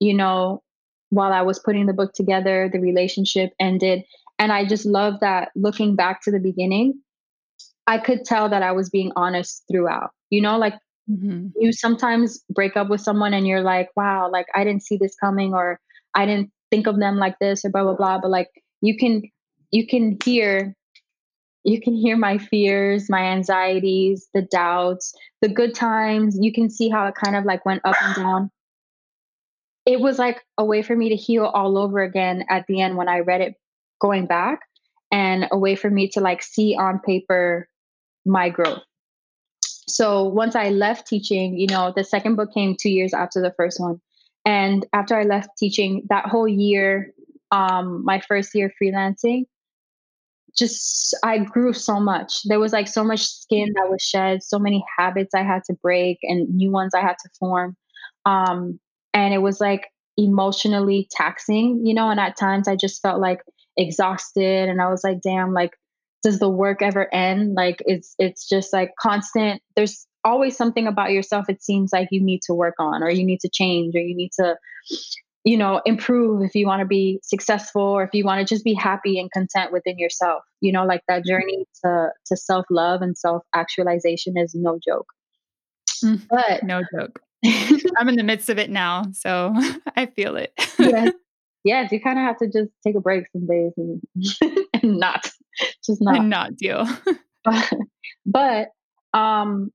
you 0.00 0.14
know, 0.14 0.62
while 1.10 1.32
I 1.32 1.42
was 1.42 1.58
putting 1.58 1.86
the 1.86 1.92
book 1.92 2.12
together, 2.14 2.68
the 2.72 2.80
relationship 2.80 3.52
ended. 3.60 4.04
And 4.38 4.52
I 4.52 4.64
just 4.64 4.86
love 4.86 5.20
that 5.20 5.50
looking 5.54 5.96
back 5.96 6.22
to 6.22 6.30
the 6.30 6.40
beginning, 6.40 7.00
I 7.86 7.98
could 7.98 8.24
tell 8.24 8.48
that 8.48 8.62
I 8.62 8.72
was 8.72 8.90
being 8.90 9.12
honest 9.16 9.64
throughout. 9.70 10.10
You 10.30 10.42
know, 10.42 10.58
like 10.58 10.74
mm-hmm. 11.08 11.48
you 11.58 11.72
sometimes 11.72 12.42
break 12.50 12.76
up 12.76 12.88
with 12.88 13.00
someone 13.00 13.32
and 13.32 13.46
you're 13.46 13.62
like, 13.62 13.90
wow, 13.96 14.28
like 14.30 14.46
I 14.54 14.64
didn't 14.64 14.82
see 14.82 14.96
this 14.96 15.14
coming 15.14 15.54
or 15.54 15.80
I 16.14 16.26
didn't 16.26 16.50
think 16.70 16.86
of 16.86 16.98
them 16.98 17.16
like 17.16 17.38
this 17.38 17.64
or 17.64 17.70
blah 17.70 17.84
blah 17.84 17.94
blah. 17.94 18.18
But 18.20 18.30
like 18.30 18.50
you 18.80 18.96
can 18.96 19.22
you 19.70 19.86
can 19.86 20.18
hear 20.24 20.74
you 21.64 21.80
can 21.80 21.94
hear 21.94 22.16
my 22.16 22.38
fears, 22.38 23.10
my 23.10 23.22
anxieties, 23.22 24.28
the 24.32 24.42
doubts, 24.42 25.12
the 25.42 25.48
good 25.48 25.74
times. 25.74 26.38
You 26.40 26.52
can 26.52 26.70
see 26.70 26.88
how 26.88 27.08
it 27.08 27.16
kind 27.16 27.34
of 27.34 27.44
like 27.44 27.66
went 27.66 27.80
up 27.84 27.96
and 28.00 28.14
down. 28.14 28.50
It 29.84 29.98
was 29.98 30.16
like 30.16 30.44
a 30.58 30.64
way 30.64 30.82
for 30.82 30.94
me 30.94 31.08
to 31.08 31.16
heal 31.16 31.44
all 31.44 31.76
over 31.76 32.02
again 32.02 32.44
at 32.48 32.66
the 32.68 32.80
end 32.80 32.96
when 32.96 33.08
I 33.08 33.18
read 33.18 33.40
it 33.40 33.54
going 34.00 34.26
back 34.26 34.60
and 35.10 35.48
a 35.50 35.58
way 35.58 35.74
for 35.74 35.90
me 35.90 36.08
to 36.10 36.20
like 36.20 36.40
see 36.40 36.76
on 36.76 37.00
paper 37.00 37.68
my 38.24 38.48
growth. 38.48 38.82
So 39.88 40.24
once 40.24 40.54
I 40.54 40.70
left 40.70 41.08
teaching, 41.08 41.58
you 41.58 41.66
know, 41.66 41.92
the 41.94 42.04
second 42.04 42.36
book 42.36 42.54
came 42.54 42.76
2 42.80 42.90
years 42.90 43.12
after 43.12 43.40
the 43.40 43.54
first 43.56 43.80
one. 43.80 44.00
And 44.44 44.86
after 44.92 45.18
I 45.18 45.24
left 45.24 45.50
teaching, 45.58 46.02
that 46.10 46.26
whole 46.26 46.48
year 46.48 47.12
um 47.50 48.04
my 48.04 48.20
first 48.20 48.54
year 48.54 48.72
freelancing, 48.80 49.46
just 50.56 51.14
I 51.22 51.38
grew 51.38 51.72
so 51.72 52.00
much. 52.00 52.42
There 52.44 52.60
was 52.60 52.72
like 52.72 52.88
so 52.88 53.04
much 53.04 53.26
skin 53.26 53.72
that 53.74 53.90
was 53.90 54.02
shed, 54.02 54.42
so 54.42 54.58
many 54.58 54.84
habits 54.98 55.34
I 55.34 55.42
had 55.42 55.64
to 55.64 55.74
break 55.74 56.18
and 56.22 56.48
new 56.54 56.70
ones 56.70 56.94
I 56.94 57.00
had 57.00 57.16
to 57.22 57.30
form. 57.38 57.76
Um, 58.24 58.80
and 59.12 59.34
it 59.34 59.38
was 59.38 59.60
like 59.60 59.88
emotionally 60.16 61.08
taxing, 61.10 61.84
you 61.84 61.94
know, 61.94 62.10
and 62.10 62.20
at 62.20 62.36
times 62.36 62.68
I 62.68 62.76
just 62.76 63.02
felt 63.02 63.20
like 63.20 63.42
exhausted 63.76 64.68
and 64.68 64.80
I 64.80 64.88
was 64.88 65.04
like, 65.04 65.20
damn, 65.20 65.52
like 65.52 65.72
does 66.22 66.38
the 66.38 66.48
work 66.48 66.82
ever 66.82 67.12
end? 67.14 67.54
Like 67.54 67.82
it's 67.86 68.14
it's 68.18 68.48
just 68.48 68.72
like 68.72 68.94
constant 68.98 69.62
there's 69.76 70.06
always 70.24 70.56
something 70.56 70.88
about 70.88 71.12
yourself 71.12 71.48
it 71.48 71.62
seems 71.62 71.92
like 71.92 72.08
you 72.10 72.20
need 72.20 72.42
to 72.42 72.52
work 72.52 72.74
on 72.80 73.00
or 73.00 73.08
you 73.08 73.24
need 73.24 73.38
to 73.38 73.48
change 73.48 73.94
or 73.94 74.00
you 74.00 74.16
need 74.16 74.32
to 74.32 74.56
you 75.46 75.56
know 75.56 75.80
improve 75.86 76.42
if 76.42 76.54
you 76.54 76.66
want 76.66 76.80
to 76.80 76.86
be 76.86 77.20
successful 77.22 77.80
or 77.80 78.02
if 78.02 78.10
you 78.12 78.24
want 78.24 78.46
to 78.46 78.54
just 78.54 78.64
be 78.64 78.74
happy 78.74 79.18
and 79.18 79.30
content 79.30 79.72
within 79.72 79.96
yourself. 79.98 80.42
You 80.60 80.72
know 80.72 80.84
like 80.84 81.02
that 81.08 81.24
journey 81.24 81.64
to 81.82 82.08
to 82.26 82.36
self 82.36 82.66
love 82.68 83.00
and 83.00 83.16
self 83.16 83.44
actualization 83.54 84.36
is 84.36 84.54
no 84.54 84.78
joke. 84.86 85.06
Mm, 86.04 86.26
but 86.28 86.64
no 86.64 86.82
joke. 86.94 87.20
I'm 87.96 88.08
in 88.08 88.16
the 88.16 88.24
midst 88.24 88.50
of 88.50 88.58
it 88.58 88.70
now 88.70 89.04
so 89.12 89.54
i 89.96 90.06
feel 90.06 90.36
it. 90.36 90.52
Yes 90.78 91.12
yes 91.64 91.92
you 91.92 92.00
kind 92.00 92.18
of 92.18 92.24
have 92.24 92.38
to 92.38 92.46
just 92.46 92.72
take 92.84 92.96
a 92.96 93.00
break 93.00 93.24
some 93.32 93.46
days 93.46 93.72
and, 93.76 94.02
and 94.74 94.98
not 94.98 95.30
just 95.84 96.02
not. 96.02 96.16
And 96.16 96.28
not 96.28 96.56
deal. 96.56 96.86
But, 97.44 97.72
but 98.26 98.68
um 99.14 99.70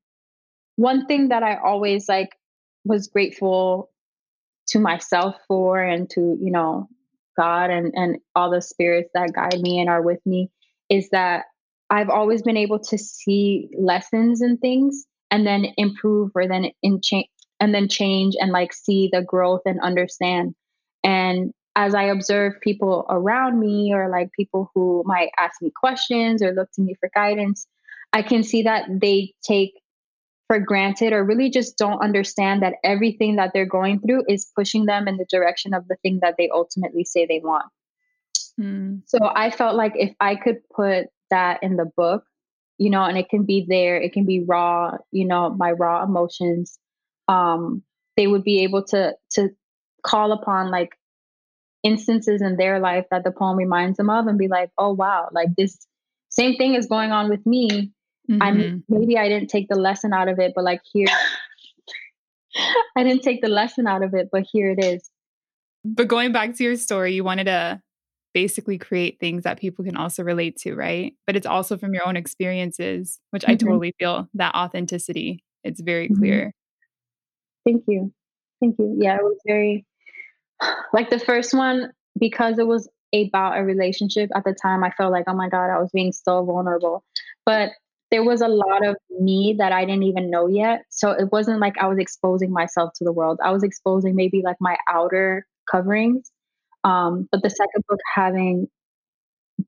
one 0.76 1.06
thing 1.06 1.30
that 1.30 1.44
i 1.44 1.56
always 1.56 2.10
like 2.10 2.36
was 2.84 3.08
grateful 3.08 3.91
to 4.72 4.80
myself 4.80 5.36
for 5.48 5.82
and 5.82 6.10
to 6.10 6.38
you 6.42 6.52
know 6.52 6.88
god 7.38 7.70
and 7.70 7.94
and 7.96 8.18
all 8.36 8.50
the 8.50 8.62
spirits 8.62 9.10
that 9.14 9.34
guide 9.34 9.60
me 9.62 9.80
and 9.80 9.90
are 9.90 10.02
with 10.02 10.20
me 10.26 10.50
is 10.90 11.10
that 11.10 11.46
i've 11.90 12.10
always 12.10 12.42
been 12.42 12.58
able 12.58 12.80
to 12.80 12.98
see 12.98 13.70
lessons 13.78 14.42
and 14.42 14.60
things 14.60 15.06
and 15.32 15.48
then 15.48 15.68
improve 15.78 16.32
or 16.36 16.48
then 16.48 16.70
in 16.84 17.00
change 17.02 17.28
and 17.62 17.74
then 17.74 17.88
change 17.88 18.36
and 18.40 18.52
like 18.52 18.74
see 18.74 19.08
the 19.14 19.22
growth 19.22 19.62
and 19.66 19.80
understand. 19.82 20.56
And 21.04 21.54
as 21.76 21.96
i 21.96 22.04
observe 22.04 22.60
people 22.62 23.06
around 23.10 23.58
me 23.58 23.94
or 23.94 24.10
like 24.10 24.30
people 24.34 24.70
who 24.76 25.04
might 25.06 25.30
ask 25.40 25.62
me 25.62 25.72
questions 25.74 26.44
or 26.44 26.52
look 26.52 26.70
to 26.74 26.82
me 26.82 26.94
for 27.00 27.10
guidance 27.16 27.66
i 28.12 28.22
can 28.22 28.44
see 28.44 28.64
that 28.64 28.84
they 28.90 29.34
take 29.42 29.72
for 30.52 30.60
granted 30.60 31.14
or 31.14 31.24
really 31.24 31.50
just 31.50 31.78
don't 31.78 32.04
understand 32.04 32.62
that 32.62 32.74
everything 32.84 33.38
that 33.38 33.52
they're 33.54 33.66
going 33.66 34.02
through 34.02 34.22
is 34.28 34.52
pushing 34.54 34.86
them 34.86 35.08
in 35.08 35.16
the 35.16 35.26
direction 35.30 35.74
of 35.74 35.88
the 35.88 35.96
thing 36.02 36.20
that 36.22 36.36
they 36.38 36.50
ultimately 36.54 37.06
say 37.06 37.26
they 37.26 37.40
want. 37.42 37.72
Mm. 38.60 39.02
So 39.06 39.18
I 39.34 39.50
felt 39.50 39.78
like 39.78 39.94
if 39.96 40.14
I 40.20 40.36
could 40.36 40.58
put 40.76 41.06
that 41.30 41.64
in 41.64 41.78
the 41.78 41.90
book, 41.96 42.26
you 42.78 42.90
know, 42.90 43.06
and 43.06 43.18
it 43.18 43.30
can 43.30 43.46
be 43.46 43.66
there, 43.66 43.96
it 43.96 44.12
can 44.12 44.26
be 44.26 44.44
raw, 44.46 44.98
you 45.14 45.26
know, 45.26 45.52
my 45.52 45.72
raw 45.72 46.04
emotions, 46.04 46.78
um, 47.30 47.82
they 48.18 48.28
would 48.28 48.44
be 48.44 48.64
able 48.64 48.84
to 48.88 49.14
to 49.36 49.52
call 50.04 50.34
upon 50.34 50.70
like 50.70 50.90
instances 51.82 52.42
in 52.42 52.58
their 52.58 52.82
life 52.82 53.06
that 53.10 53.24
the 53.24 53.32
poem 53.32 53.56
reminds 53.56 53.96
them 53.96 54.10
of 54.10 54.28
and 54.28 54.38
be 54.38 54.50
like, 54.50 54.70
oh 54.78 54.92
wow, 54.92 55.30
like 55.32 55.48
this 55.56 55.78
same 56.28 56.58
thing 56.58 56.76
is 56.76 56.88
going 56.88 57.14
on 57.14 57.30
with 57.30 57.46
me 57.46 57.94
Mm-hmm. 58.30 58.42
I 58.42 58.82
maybe 58.88 59.18
I 59.18 59.28
didn't 59.30 59.50
take 59.50 59.68
the 59.68 59.76
lesson 59.76 60.14
out 60.14 60.28
of 60.28 60.40
it, 60.40 60.54
but 60.56 60.64
like 60.64 60.82
here, 60.92 61.08
I 62.96 63.04
didn't 63.04 63.24
take 63.24 63.42
the 63.42 63.50
lesson 63.50 63.88
out 63.88 64.04
of 64.04 64.14
it, 64.14 64.30
but 64.32 64.44
here 64.52 64.72
it 64.72 64.84
is. 64.84 65.10
But 65.84 66.08
going 66.08 66.32
back 66.32 66.56
to 66.56 66.64
your 66.64 66.76
story, 66.76 67.14
you 67.14 67.24
wanted 67.24 67.46
to 67.46 67.82
basically 68.34 68.78
create 68.78 69.20
things 69.20 69.44
that 69.44 69.60
people 69.60 69.84
can 69.84 69.98
also 69.98 70.24
relate 70.24 70.58
to, 70.58 70.76
right? 70.76 71.14
But 71.26 71.36
it's 71.36 71.48
also 71.48 71.78
from 71.78 71.94
your 71.94 72.08
own 72.08 72.16
experiences, 72.16 73.20
which 73.32 73.44
mm-hmm. 73.44 73.52
I 73.52 73.56
totally 73.56 73.94
feel 74.00 74.30
that 74.36 74.56
authenticity. 74.56 75.44
It's 75.64 75.82
very 75.82 76.06
mm-hmm. 76.06 76.20
clear. 76.20 76.54
Thank 77.66 77.84
you. 77.88 78.14
Thank 78.60 78.78
you. 78.80 78.96
Yeah, 79.00 79.16
it 79.16 79.24
was 79.24 79.40
very 79.46 79.86
like 80.94 81.10
the 81.10 81.20
first 81.20 81.54
one 81.54 81.92
because 82.20 82.60
it 82.60 82.68
was 82.68 82.88
about 83.14 83.58
a 83.58 83.64
relationship 83.64 84.30
at 84.36 84.44
the 84.44 84.54
time 84.54 84.84
I 84.84 84.92
felt 84.92 85.12
like 85.12 85.26
oh 85.28 85.34
my 85.34 85.50
god 85.50 85.70
I 85.70 85.80
was 85.80 85.90
being 85.94 86.14
so 86.14 86.46
vulnerable 86.46 87.04
but 87.46 87.72
there 88.12 88.24
was 88.24 88.42
a 88.42 88.48
lot 88.48 88.86
of 88.86 88.98
me 89.10 89.56
that 89.58 89.72
I 89.72 89.86
didn't 89.86 90.04
even 90.04 90.30
know 90.30 90.48
yet. 90.48 90.84
So 90.90 91.12
it 91.12 91.32
wasn't 91.32 91.62
like 91.62 91.78
I 91.78 91.88
was 91.88 91.98
exposing 91.98 92.52
myself 92.52 92.92
to 92.96 93.06
the 93.06 93.14
world. 93.14 93.40
I 93.44 93.52
was 93.52 93.64
exposing 93.64 94.16
maybe 94.16 94.42
like 94.44 94.58
my 94.60 94.78
outer 94.88 95.48
coverings. 95.70 96.30
Um, 96.84 97.30
but 97.32 97.42
the 97.42 97.50
second 97.50 97.84
book, 97.88 98.00
having 98.14 98.68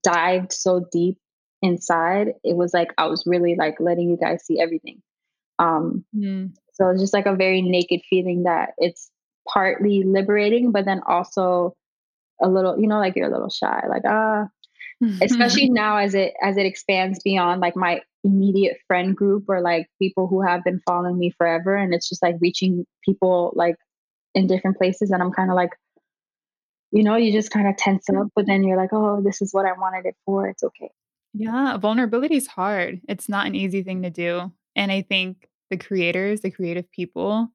dived 0.03 0.51
so 0.51 0.85
deep 0.91 1.17
inside, 1.62 2.33
it 2.43 2.57
was 2.57 2.73
like 2.73 2.93
I 2.97 3.07
was 3.07 3.23
really 3.25 3.55
like 3.57 3.77
letting 3.79 4.09
you 4.09 4.17
guys 4.17 4.45
see 4.45 4.59
everything. 4.59 5.01
Um, 5.57 6.03
mm. 6.13 6.51
So 6.73 6.89
it's 6.89 7.00
just 7.00 7.13
like 7.13 7.27
a 7.27 7.35
very 7.35 7.62
naked 7.62 8.01
feeling 8.09 8.43
that 8.43 8.71
it's 8.77 9.09
partly 9.47 10.03
liberating, 10.03 10.71
but 10.71 10.83
then 10.83 11.01
also 11.07 11.75
a 12.41 12.50
little, 12.50 12.77
you 12.77 12.88
know, 12.88 12.97
like 12.97 13.15
you're 13.15 13.29
a 13.29 13.31
little 13.31 13.50
shy, 13.50 13.83
like 13.88 14.03
ah, 14.05 14.47
especially 15.21 15.69
now 15.69 15.97
as 15.97 16.13
it 16.13 16.33
as 16.41 16.57
it 16.57 16.65
expands 16.65 17.21
beyond 17.23 17.62
like 17.62 17.75
my 17.75 18.01
immediate 18.24 18.77
friend 18.88 19.15
group 19.15 19.46
or 19.48 19.62
like 19.62 19.88
people 20.00 20.27
who 20.27 20.42
have 20.42 20.63
been 20.63 20.82
following 20.88 21.18
me 21.18 21.30
forever 21.38 21.75
and 21.75 21.94
it's 21.94 22.08
just 22.08 22.24
like 22.24 22.36
reaching 22.39 22.86
people 23.03 23.51
like 23.56 23.75
in 24.34 24.48
different 24.48 24.77
places 24.77 25.12
and 25.12 25.22
i'm 25.22 25.32
kind 25.32 25.50
of 25.50 25.56
like 25.56 25.72
you 26.92 27.03
know 27.03 27.15
you 27.15 27.34
just 27.34 27.51
kind 27.51 27.68
of 27.68 27.75
tense 27.75 28.08
up 28.10 28.27
but 28.36 28.46
then 28.46 28.63
you're 28.63 28.77
like 28.77 28.94
oh 28.94 29.22
this 29.22 29.42
is 29.42 29.53
what 29.53 29.65
i 29.65 29.74
wanted 29.74 30.06
it 30.06 30.15
for. 30.25 30.48
It's 30.48 30.63
okay. 30.63 30.89
Yeah 31.34 31.77
vulnerability 31.77 32.38
is 32.38 32.48
hard. 32.48 33.01
It's 33.10 33.27
not 33.27 33.48
an 33.48 33.56
easy 33.56 33.84
thing 33.84 34.03
to 34.03 34.10
do 34.10 34.51
and 34.75 34.92
i 34.92 35.01
think 35.01 35.50
the 35.70 35.77
creators 35.77 36.42
the 36.42 36.51
creative 36.51 36.89
people 36.92 37.50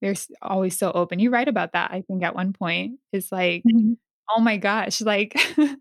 they're 0.00 0.14
always 0.42 0.76
so 0.76 0.92
open. 0.92 1.18
You 1.18 1.30
write 1.30 1.48
about 1.48 1.72
that 1.72 1.90
i 1.90 2.02
think 2.02 2.22
at 2.22 2.34
one 2.34 2.52
point. 2.52 2.98
It's 3.12 3.30
like 3.30 3.62
mm-hmm. 3.64 3.94
oh 4.34 4.40
my 4.40 4.56
gosh 4.56 5.00
like 5.12 5.36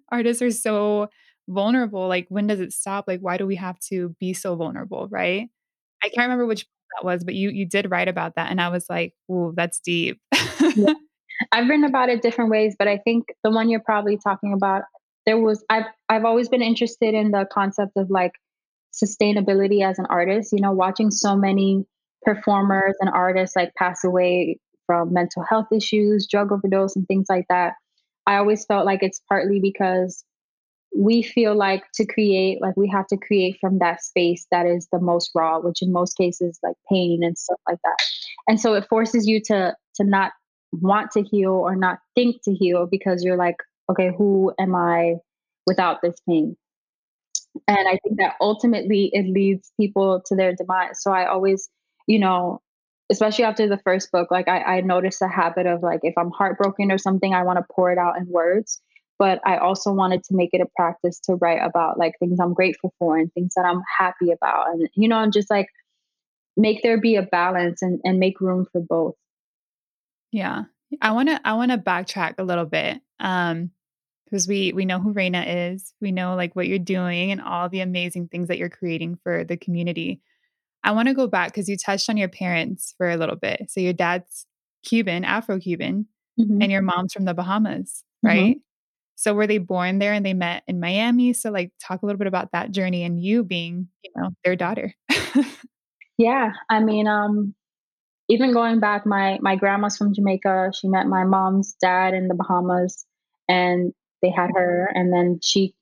artists 0.09 0.41
are 0.41 0.51
so 0.51 1.07
vulnerable 1.47 2.07
like 2.07 2.27
when 2.29 2.47
does 2.47 2.59
it 2.59 2.73
stop? 2.73 3.05
Like 3.07 3.19
why 3.19 3.37
do 3.37 3.45
we 3.45 3.55
have 3.55 3.79
to 3.91 4.15
be 4.19 4.33
so 4.33 4.55
vulnerable 4.55 5.07
right? 5.09 5.49
I 6.03 6.09
can't 6.09 6.25
remember 6.25 6.45
which 6.45 6.65
that 6.95 7.05
was 7.05 7.23
but 7.23 7.35
you 7.35 7.49
you 7.49 7.65
did 7.65 7.89
write 7.89 8.07
about 8.07 8.35
that 8.35 8.51
and 8.51 8.61
i 8.61 8.69
was 8.69 8.87
like 8.87 9.13
oh 9.31 9.51
that's 9.55 9.79
deep. 9.79 10.19
Yeah. 10.75 10.93
i've 11.51 11.67
written 11.67 11.85
about 11.85 12.09
it 12.09 12.21
different 12.21 12.51
ways 12.51 12.75
but 12.77 12.87
i 12.87 12.97
think 12.97 13.25
the 13.43 13.49
one 13.49 13.67
you're 13.67 13.79
probably 13.79 14.17
talking 14.17 14.53
about 14.53 14.83
there 15.25 15.39
was 15.39 15.63
i've 15.71 15.85
i've 16.07 16.23
always 16.23 16.49
been 16.49 16.61
interested 16.61 17.15
in 17.15 17.31
the 17.31 17.47
concept 17.51 17.93
of 17.95 18.11
like 18.11 18.33
sustainability 18.93 19.83
as 19.83 19.97
an 19.97 20.05
artist 20.07 20.51
you 20.53 20.61
know 20.61 20.71
watching 20.71 21.09
so 21.09 21.35
many 21.35 21.83
performers 22.23 22.93
and 22.99 23.09
artists 23.09 23.55
like 23.55 23.73
pass 23.75 24.03
away 24.03 24.59
from 24.85 25.13
mental 25.13 25.43
health 25.43 25.67
issues 25.71 26.27
drug 26.29 26.51
overdose 26.51 26.95
and 26.95 27.07
things 27.07 27.27
like 27.29 27.45
that. 27.49 27.73
I 28.25 28.37
always 28.37 28.65
felt 28.65 28.85
like 28.85 29.03
it's 29.03 29.21
partly 29.27 29.59
because 29.59 30.23
we 30.95 31.23
feel 31.23 31.55
like 31.55 31.83
to 31.93 32.05
create 32.05 32.61
like 32.61 32.77
we 32.77 32.87
have 32.87 33.07
to 33.07 33.17
create 33.17 33.57
from 33.59 33.79
that 33.79 34.03
space 34.03 34.45
that 34.51 34.65
is 34.65 34.87
the 34.91 34.99
most 34.99 35.31
raw 35.33 35.59
which 35.59 35.81
in 35.81 35.91
most 35.91 36.15
cases 36.15 36.59
like 36.61 36.75
pain 36.89 37.23
and 37.23 37.37
stuff 37.37 37.59
like 37.67 37.79
that. 37.83 37.97
And 38.47 38.59
so 38.59 38.73
it 38.73 38.87
forces 38.87 39.27
you 39.27 39.41
to 39.45 39.75
to 39.95 40.03
not 40.03 40.33
want 40.71 41.11
to 41.11 41.23
heal 41.23 41.51
or 41.51 41.75
not 41.75 41.99
think 42.15 42.41
to 42.43 42.53
heal 42.53 42.87
because 42.89 43.23
you're 43.23 43.37
like 43.37 43.57
okay 43.89 44.11
who 44.15 44.53
am 44.59 44.75
i 44.75 45.15
without 45.65 46.01
this 46.01 46.15
pain? 46.27 46.55
And 47.67 47.87
i 47.87 47.97
think 48.03 48.17
that 48.17 48.35
ultimately 48.39 49.09
it 49.13 49.27
leads 49.27 49.71
people 49.79 50.21
to 50.27 50.35
their 50.35 50.53
demise. 50.53 51.01
So 51.01 51.11
i 51.11 51.25
always 51.25 51.69
you 52.07 52.19
know 52.19 52.61
especially 53.11 53.45
after 53.45 53.67
the 53.67 53.79
first 53.79 54.11
book 54.11 54.29
like 54.29 54.47
i, 54.47 54.61
I 54.61 54.81
noticed 54.81 55.21
a 55.21 55.27
habit 55.27 55.65
of 55.65 55.81
like 55.81 56.01
if 56.03 56.13
i'm 56.17 56.31
heartbroken 56.31 56.91
or 56.91 56.97
something 56.97 57.33
i 57.33 57.43
want 57.43 57.57
to 57.57 57.65
pour 57.73 57.91
it 57.91 57.97
out 57.97 58.17
in 58.17 58.27
words 58.27 58.81
but 59.23 59.39
I 59.45 59.55
also 59.55 59.93
wanted 59.93 60.21
to 60.25 60.35
make 60.35 60.49
it 60.51 60.59
a 60.59 60.67
practice 60.75 61.17
to 61.21 61.35
write 61.35 61.61
about 61.63 61.97
like 61.97 62.19
things 62.19 62.41
I'm 62.41 62.53
grateful 62.53 62.93
for 62.99 63.17
and 63.17 63.31
things 63.31 63.53
that 63.55 63.63
I'm 63.63 63.81
happy 63.97 64.31
about. 64.31 64.73
And, 64.73 64.89
you 64.95 65.07
know, 65.07 65.23
and 65.23 65.31
just 65.31 65.49
like 65.49 65.67
make 66.57 66.83
there 66.83 66.99
be 66.99 67.15
a 67.15 67.21
balance 67.21 67.81
and, 67.81 68.01
and 68.03 68.19
make 68.19 68.41
room 68.41 68.67
for 68.69 68.81
both. 68.81 69.15
Yeah. 70.33 70.63
I 71.01 71.13
want 71.13 71.29
to, 71.29 71.39
I 71.45 71.53
want 71.53 71.71
to 71.71 71.77
backtrack 71.77 72.33
a 72.37 72.43
little 72.43 72.65
bit. 72.65 72.99
Um, 73.21 73.71
because 74.25 74.45
we 74.45 74.73
we 74.73 74.83
know 74.83 74.99
who 74.99 75.13
Reyna 75.13 75.43
is. 75.43 75.93
We 76.01 76.11
know 76.11 76.35
like 76.35 76.53
what 76.53 76.67
you're 76.67 76.79
doing 76.79 77.31
and 77.31 77.39
all 77.39 77.69
the 77.69 77.79
amazing 77.79 78.27
things 78.27 78.49
that 78.49 78.57
you're 78.57 78.67
creating 78.67 79.19
for 79.23 79.45
the 79.45 79.55
community. 79.55 80.21
I 80.83 80.91
want 80.91 81.07
to 81.07 81.13
go 81.13 81.27
back 81.27 81.53
because 81.53 81.69
you 81.69 81.77
touched 81.77 82.09
on 82.09 82.17
your 82.17 82.27
parents 82.27 82.93
for 82.97 83.09
a 83.09 83.15
little 83.15 83.37
bit. 83.37 83.67
So 83.69 83.79
your 83.79 83.93
dad's 83.93 84.45
Cuban, 84.83 85.23
Afro 85.23 85.59
Cuban, 85.59 86.07
mm-hmm. 86.37 86.61
and 86.61 86.69
your 86.69 86.81
mom's 86.81 87.13
from 87.13 87.23
the 87.23 87.33
Bahamas, 87.33 88.03
mm-hmm. 88.25 88.27
right? 88.27 88.55
Mm-hmm. 88.57 88.72
So 89.15 89.33
were 89.33 89.47
they 89.47 89.57
born 89.57 89.99
there 89.99 90.13
and 90.13 90.25
they 90.25 90.33
met 90.33 90.63
in 90.67 90.79
Miami? 90.79 91.33
So 91.33 91.51
like 91.51 91.71
talk 91.79 92.01
a 92.01 92.05
little 92.05 92.17
bit 92.17 92.27
about 92.27 92.51
that 92.51 92.71
journey 92.71 93.03
and 93.03 93.21
you 93.21 93.43
being, 93.43 93.87
you 94.03 94.11
know, 94.15 94.29
their 94.43 94.55
daughter. 94.55 94.93
yeah, 96.17 96.53
I 96.69 96.79
mean, 96.79 97.07
um 97.07 97.53
even 98.29 98.53
going 98.53 98.79
back 98.79 99.05
my 99.05 99.37
my 99.41 99.55
grandma's 99.55 99.97
from 99.97 100.13
Jamaica. 100.13 100.71
She 100.79 100.87
met 100.87 101.07
my 101.07 101.23
mom's 101.23 101.75
dad 101.79 102.13
in 102.13 102.27
the 102.27 102.35
Bahamas 102.35 103.05
and 103.47 103.93
they 104.21 104.29
had 104.29 104.49
her 104.55 104.91
and 104.93 105.13
then 105.13 105.39
she 105.41 105.75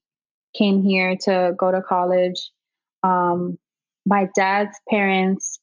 came 0.57 0.83
here 0.83 1.15
to 1.21 1.53
go 1.57 1.71
to 1.71 1.81
college. 1.81 2.51
Um 3.03 3.57
my 4.05 4.27
dad's 4.35 4.77
parents 4.89 5.59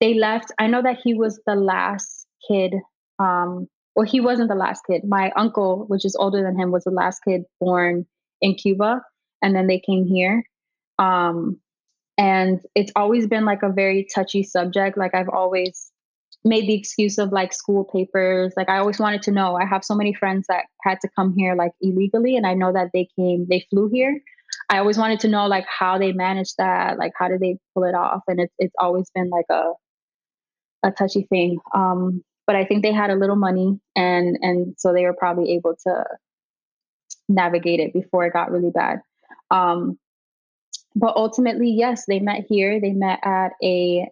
they 0.00 0.14
left. 0.14 0.52
I 0.58 0.66
know 0.66 0.80
that 0.82 0.98
he 1.04 1.12
was 1.12 1.40
the 1.46 1.54
last 1.54 2.26
kid 2.48 2.74
um 3.18 3.68
well, 4.00 4.08
he 4.08 4.18
wasn't 4.18 4.48
the 4.48 4.54
last 4.54 4.80
kid. 4.86 5.02
My 5.04 5.30
uncle, 5.36 5.84
which 5.88 6.06
is 6.06 6.16
older 6.16 6.42
than 6.42 6.58
him, 6.58 6.70
was 6.70 6.84
the 6.84 6.90
last 6.90 7.20
kid 7.22 7.42
born 7.60 8.06
in 8.40 8.54
Cuba, 8.54 9.02
and 9.42 9.54
then 9.54 9.66
they 9.66 9.78
came 9.78 10.06
here. 10.06 10.42
Um, 10.98 11.60
and 12.16 12.60
it's 12.74 12.90
always 12.96 13.26
been 13.26 13.44
like 13.44 13.62
a 13.62 13.68
very 13.68 14.08
touchy 14.14 14.42
subject. 14.42 14.96
Like 14.96 15.14
I've 15.14 15.28
always 15.28 15.92
made 16.44 16.66
the 16.66 16.72
excuse 16.72 17.18
of 17.18 17.30
like 17.30 17.52
school 17.52 17.84
papers. 17.84 18.54
Like 18.56 18.70
I 18.70 18.78
always 18.78 18.98
wanted 18.98 19.20
to 19.24 19.32
know. 19.32 19.56
I 19.56 19.66
have 19.66 19.84
so 19.84 19.94
many 19.94 20.14
friends 20.14 20.46
that 20.48 20.64
had 20.82 20.98
to 21.02 21.08
come 21.14 21.34
here 21.36 21.54
like 21.54 21.72
illegally, 21.82 22.38
and 22.38 22.46
I 22.46 22.54
know 22.54 22.72
that 22.72 22.92
they 22.94 23.06
came, 23.18 23.48
they 23.50 23.66
flew 23.68 23.90
here. 23.92 24.18
I 24.70 24.78
always 24.78 24.96
wanted 24.96 25.20
to 25.20 25.28
know 25.28 25.46
like 25.46 25.66
how 25.66 25.98
they 25.98 26.12
managed 26.12 26.54
that, 26.56 26.96
like 26.96 27.12
how 27.18 27.28
did 27.28 27.40
they 27.40 27.58
pull 27.74 27.84
it 27.84 27.94
off, 27.94 28.22
and 28.28 28.40
it's 28.40 28.54
it's 28.58 28.74
always 28.78 29.10
been 29.14 29.28
like 29.28 29.50
a 29.50 29.72
a 30.84 30.90
touchy 30.90 31.26
thing. 31.28 31.58
Um, 31.74 32.24
but 32.46 32.56
I 32.56 32.64
think 32.64 32.82
they 32.82 32.92
had 32.92 33.10
a 33.10 33.16
little 33.16 33.36
money 33.36 33.78
and 33.96 34.36
and 34.42 34.74
so 34.78 34.92
they 34.92 35.04
were 35.04 35.14
probably 35.14 35.52
able 35.52 35.76
to 35.84 36.04
navigate 37.28 37.80
it 37.80 37.92
before 37.92 38.24
it 38.26 38.32
got 38.32 38.50
really 38.50 38.70
bad. 38.70 39.00
Um, 39.50 39.98
but 40.94 41.16
ultimately, 41.16 41.70
yes, 41.70 42.04
they 42.06 42.18
met 42.18 42.44
here. 42.48 42.80
They 42.80 42.92
met 42.92 43.20
at 43.22 43.52
a 43.62 44.08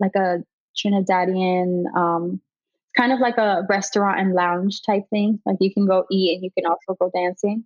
like 0.00 0.14
a 0.16 0.42
Trinidadian, 0.76 1.94
um, 1.96 2.40
kind 2.96 3.12
of 3.12 3.20
like 3.20 3.38
a 3.38 3.64
restaurant 3.68 4.20
and 4.20 4.34
lounge 4.34 4.82
type 4.82 5.04
thing. 5.10 5.40
Like 5.46 5.56
you 5.60 5.72
can 5.72 5.86
go 5.86 6.04
eat 6.10 6.34
and 6.34 6.44
you 6.44 6.50
can 6.50 6.66
also 6.66 6.96
go 6.98 7.10
dancing. 7.14 7.64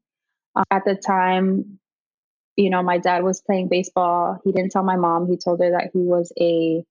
Uh, 0.54 0.64
at 0.70 0.84
the 0.84 0.94
time, 0.94 1.78
you 2.56 2.70
know, 2.70 2.82
my 2.82 2.98
dad 2.98 3.24
was 3.24 3.40
playing 3.40 3.68
baseball. 3.68 4.38
He 4.44 4.52
didn't 4.52 4.70
tell 4.70 4.82
my 4.82 4.96
mom. 4.96 5.28
He 5.28 5.36
told 5.36 5.60
her 5.60 5.70
that 5.70 5.90
he 5.92 6.00
was 6.00 6.32
a 6.38 6.84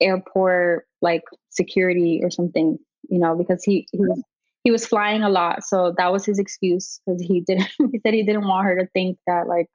airport 0.00 0.86
like 1.00 1.22
security 1.50 2.20
or 2.22 2.30
something, 2.30 2.78
you 3.08 3.18
know, 3.18 3.36
because 3.36 3.62
he 3.64 3.86
he 3.92 3.98
was 3.98 4.22
he 4.64 4.70
was 4.70 4.86
flying 4.86 5.22
a 5.22 5.28
lot, 5.28 5.64
so 5.64 5.94
that 5.98 6.12
was 6.12 6.24
his 6.24 6.38
excuse 6.38 7.00
because 7.06 7.20
he 7.20 7.40
didn't. 7.40 7.68
he 7.92 8.00
said 8.02 8.14
he 8.14 8.22
didn't 8.22 8.46
want 8.46 8.66
her 8.66 8.78
to 8.78 8.86
think 8.88 9.18
that 9.26 9.46
like 9.46 9.66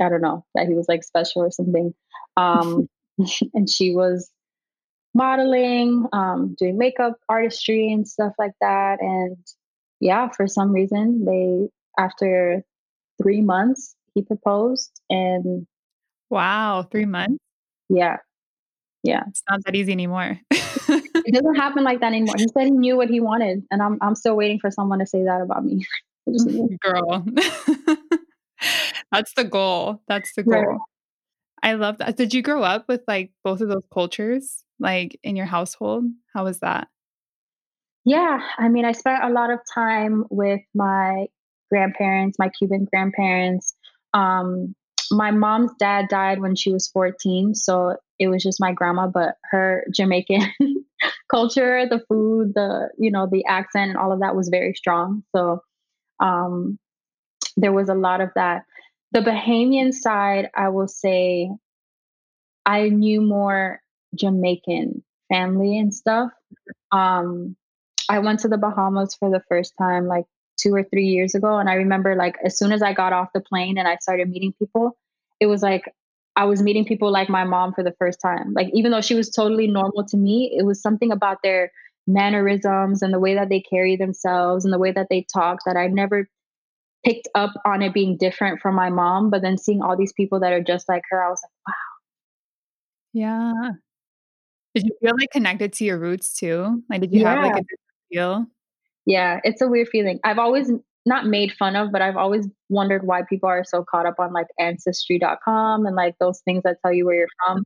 I 0.00 0.08
don't 0.08 0.22
know 0.22 0.44
that 0.54 0.66
he 0.66 0.74
was 0.74 0.86
like 0.88 1.04
special 1.04 1.42
or 1.42 1.50
something. 1.50 1.94
Um, 2.36 2.88
and 3.54 3.68
she 3.68 3.94
was 3.94 4.30
modeling, 5.14 6.06
um, 6.12 6.54
doing 6.58 6.78
makeup 6.78 7.18
artistry 7.28 7.92
and 7.92 8.06
stuff 8.06 8.32
like 8.38 8.52
that. 8.60 9.00
And 9.00 9.36
yeah, 10.00 10.28
for 10.28 10.46
some 10.46 10.72
reason, 10.72 11.24
they 11.24 11.68
after 12.00 12.62
three 13.20 13.40
months 13.40 13.96
he 14.14 14.22
proposed 14.22 15.00
and 15.10 15.66
wow, 16.30 16.86
three 16.90 17.04
months. 17.04 17.42
Yeah, 17.88 18.18
yeah. 19.02 19.22
It's 19.28 19.42
not 19.48 19.64
that 19.64 19.74
easy 19.74 19.92
anymore. 19.92 20.38
it 20.50 21.34
doesn't 21.34 21.54
happen 21.54 21.84
like 21.84 22.00
that 22.00 22.08
anymore. 22.08 22.34
He 22.36 22.48
said 22.48 22.64
he 22.64 22.70
knew 22.70 22.96
what 22.96 23.08
he 23.08 23.20
wanted, 23.20 23.64
and 23.70 23.82
I'm 23.82 23.98
I'm 24.00 24.14
still 24.14 24.36
waiting 24.36 24.58
for 24.58 24.70
someone 24.70 24.98
to 24.98 25.06
say 25.06 25.24
that 25.24 25.40
about 25.40 25.64
me. 25.64 25.86
Girl. 26.82 27.24
That's 29.12 29.32
the 29.34 29.44
goal. 29.44 30.02
That's 30.08 30.34
the 30.34 30.42
goal. 30.42 30.62
Right. 30.62 30.78
I 31.62 31.72
love 31.74 31.98
that. 31.98 32.16
Did 32.16 32.34
you 32.34 32.42
grow 32.42 32.62
up 32.62 32.86
with 32.88 33.02
like 33.08 33.32
both 33.42 33.60
of 33.60 33.68
those 33.68 33.84
cultures 33.92 34.64
like 34.78 35.18
in 35.22 35.36
your 35.36 35.46
household? 35.46 36.04
How 36.34 36.44
was 36.44 36.60
that? 36.60 36.88
Yeah, 38.04 38.40
I 38.58 38.68
mean, 38.68 38.84
I 38.84 38.92
spent 38.92 39.24
a 39.24 39.28
lot 39.28 39.50
of 39.50 39.58
time 39.74 40.24
with 40.30 40.60
my 40.74 41.26
grandparents, 41.70 42.38
my 42.38 42.48
Cuban 42.48 42.86
grandparents. 42.90 43.74
Um, 44.14 44.74
my 45.10 45.30
mom's 45.30 45.72
dad 45.78 46.06
died 46.08 46.40
when 46.40 46.54
she 46.54 46.72
was 46.72 46.88
14, 46.88 47.54
so 47.54 47.96
it 48.18 48.28
was 48.28 48.42
just 48.42 48.60
my 48.60 48.72
grandma, 48.72 49.06
but 49.06 49.36
her 49.50 49.84
Jamaican 49.92 50.42
culture, 51.30 51.86
the 51.88 52.02
food, 52.08 52.52
the 52.54 52.90
you 52.98 53.10
know, 53.10 53.28
the 53.30 53.44
accent, 53.46 53.90
and 53.90 53.98
all 53.98 54.12
of 54.12 54.20
that 54.20 54.36
was 54.36 54.48
very 54.48 54.74
strong. 54.74 55.22
So 55.34 55.62
um, 56.20 56.78
there 57.56 57.72
was 57.72 57.88
a 57.88 57.94
lot 57.94 58.20
of 58.20 58.30
that. 58.34 58.64
The 59.12 59.20
Bahamian 59.20 59.92
side, 59.92 60.50
I 60.54 60.68
will 60.68 60.88
say, 60.88 61.50
I 62.66 62.88
knew 62.88 63.22
more 63.22 63.80
Jamaican 64.14 65.02
family 65.28 65.78
and 65.78 65.94
stuff. 65.94 66.30
Um, 66.92 67.56
I 68.08 68.18
went 68.18 68.40
to 68.40 68.48
the 68.48 68.58
Bahamas 68.58 69.14
for 69.14 69.30
the 69.30 69.42
first 69.48 69.74
time 69.78 70.06
like 70.06 70.24
two 70.58 70.74
or 70.74 70.82
three 70.82 71.06
years 71.06 71.34
ago. 71.34 71.58
And 71.58 71.68
I 71.68 71.74
remember 71.74 72.16
like 72.16 72.36
as 72.44 72.58
soon 72.58 72.72
as 72.72 72.82
I 72.82 72.92
got 72.92 73.12
off 73.12 73.28
the 73.32 73.40
plane 73.40 73.78
and 73.78 73.86
I 73.86 73.96
started 73.96 74.28
meeting 74.28 74.54
people, 74.58 74.96
it 75.40 75.46
was 75.46 75.62
like 75.62 75.84
I 76.38 76.44
was 76.44 76.62
meeting 76.62 76.84
people 76.84 77.10
like 77.10 77.28
my 77.28 77.42
mom 77.42 77.74
for 77.74 77.82
the 77.82 77.94
first 77.98 78.20
time. 78.20 78.52
Like 78.54 78.68
even 78.72 78.92
though 78.92 79.00
she 79.00 79.16
was 79.16 79.28
totally 79.28 79.66
normal 79.66 80.04
to 80.06 80.16
me, 80.16 80.54
it 80.56 80.64
was 80.64 80.80
something 80.80 81.10
about 81.10 81.38
their 81.42 81.72
mannerisms 82.06 83.02
and 83.02 83.12
the 83.12 83.18
way 83.18 83.34
that 83.34 83.48
they 83.48 83.60
carry 83.60 83.96
themselves 83.96 84.64
and 84.64 84.72
the 84.72 84.78
way 84.78 84.92
that 84.92 85.08
they 85.10 85.26
talk 85.34 85.58
that 85.66 85.76
I 85.76 85.88
never 85.88 86.28
picked 87.04 87.26
up 87.34 87.50
on 87.66 87.82
it 87.82 87.92
being 87.92 88.16
different 88.16 88.60
from 88.60 88.76
my 88.76 88.88
mom. 88.88 89.30
But 89.30 89.42
then 89.42 89.58
seeing 89.58 89.82
all 89.82 89.96
these 89.96 90.12
people 90.12 90.38
that 90.38 90.52
are 90.52 90.62
just 90.62 90.88
like 90.88 91.02
her, 91.10 91.20
I 91.20 91.28
was 91.28 91.40
like, 91.42 91.66
wow. 91.66 91.74
Yeah. 93.12 93.70
Did 94.76 94.84
you 94.84 94.92
feel 95.02 95.16
like 95.18 95.30
connected 95.32 95.72
to 95.72 95.84
your 95.84 95.98
roots 95.98 96.38
too? 96.38 96.84
Like, 96.88 97.00
did 97.00 97.12
you 97.12 97.22
yeah. 97.22 97.34
have 97.34 97.42
like 97.42 97.52
a 97.52 97.62
different 97.62 97.80
feel? 98.12 98.46
Yeah, 99.06 99.40
it's 99.42 99.60
a 99.60 99.66
weird 99.66 99.88
feeling. 99.88 100.20
I've 100.22 100.38
always 100.38 100.70
not 101.08 101.26
made 101.26 101.52
fun 101.52 101.74
of, 101.74 101.90
but 101.90 102.02
I've 102.02 102.16
always 102.16 102.46
wondered 102.68 103.06
why 103.06 103.22
people 103.28 103.48
are 103.48 103.64
so 103.64 103.84
caught 103.88 104.06
up 104.06 104.20
on 104.20 104.32
like 104.32 104.46
ancestry.com 104.60 105.86
and 105.86 105.96
like 105.96 106.14
those 106.20 106.40
things 106.44 106.62
that 106.64 106.76
tell 106.82 106.92
you 106.92 107.06
where 107.06 107.16
you're 107.16 107.28
from. 107.44 107.64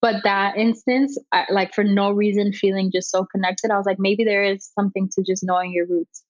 But 0.00 0.22
that 0.24 0.56
instance, 0.56 1.18
I, 1.32 1.44
like 1.50 1.74
for 1.74 1.84
no 1.84 2.10
reason, 2.10 2.52
feeling 2.52 2.90
just 2.92 3.10
so 3.10 3.24
connected, 3.24 3.70
I 3.70 3.76
was 3.76 3.86
like, 3.86 3.98
maybe 3.98 4.24
there 4.24 4.44
is 4.44 4.70
something 4.78 5.08
to 5.14 5.22
just 5.22 5.44
knowing 5.44 5.72
your 5.72 5.86
roots. 5.86 6.22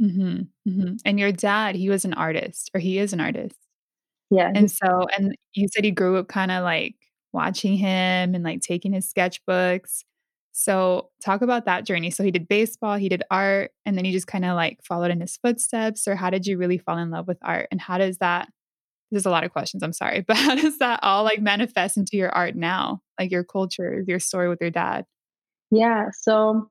Mm-hmm, 0.00 0.42
mm-hmm. 0.68 0.94
And 1.04 1.20
your 1.20 1.32
dad, 1.32 1.74
he 1.74 1.88
was 1.88 2.04
an 2.04 2.14
artist, 2.14 2.70
or 2.74 2.80
he 2.80 2.98
is 2.98 3.12
an 3.12 3.20
artist. 3.20 3.56
Yeah. 4.30 4.50
And 4.54 4.70
so, 4.70 5.06
and 5.16 5.36
you 5.54 5.68
said 5.72 5.84
he 5.84 5.90
grew 5.90 6.16
up 6.16 6.28
kind 6.28 6.50
of 6.50 6.62
like 6.62 6.94
watching 7.32 7.76
him 7.76 8.34
and 8.34 8.42
like 8.42 8.60
taking 8.60 8.92
his 8.92 9.12
sketchbooks. 9.12 10.04
So, 10.56 11.10
talk 11.20 11.42
about 11.42 11.64
that 11.64 11.84
journey. 11.84 12.12
So, 12.12 12.22
he 12.22 12.30
did 12.30 12.46
baseball, 12.46 12.96
he 12.96 13.08
did 13.08 13.24
art, 13.28 13.72
and 13.84 13.98
then 13.98 14.04
you 14.04 14.12
just 14.12 14.28
kind 14.28 14.44
of 14.44 14.54
like 14.54 14.78
followed 14.84 15.10
in 15.10 15.20
his 15.20 15.36
footsteps. 15.36 16.06
Or 16.06 16.14
how 16.14 16.30
did 16.30 16.46
you 16.46 16.56
really 16.58 16.78
fall 16.78 16.96
in 16.98 17.10
love 17.10 17.26
with 17.26 17.38
art? 17.42 17.66
And 17.72 17.80
how 17.80 17.98
does 17.98 18.18
that, 18.18 18.48
there's 19.10 19.26
a 19.26 19.30
lot 19.30 19.42
of 19.42 19.50
questions, 19.50 19.82
I'm 19.82 19.92
sorry, 19.92 20.20
but 20.26 20.36
how 20.36 20.54
does 20.54 20.78
that 20.78 21.00
all 21.02 21.24
like 21.24 21.42
manifest 21.42 21.96
into 21.96 22.16
your 22.16 22.30
art 22.30 22.54
now? 22.54 23.00
Like 23.18 23.32
your 23.32 23.42
culture, 23.42 24.04
your 24.06 24.20
story 24.20 24.48
with 24.48 24.60
your 24.60 24.70
dad? 24.70 25.06
Yeah. 25.72 26.10
So, 26.12 26.70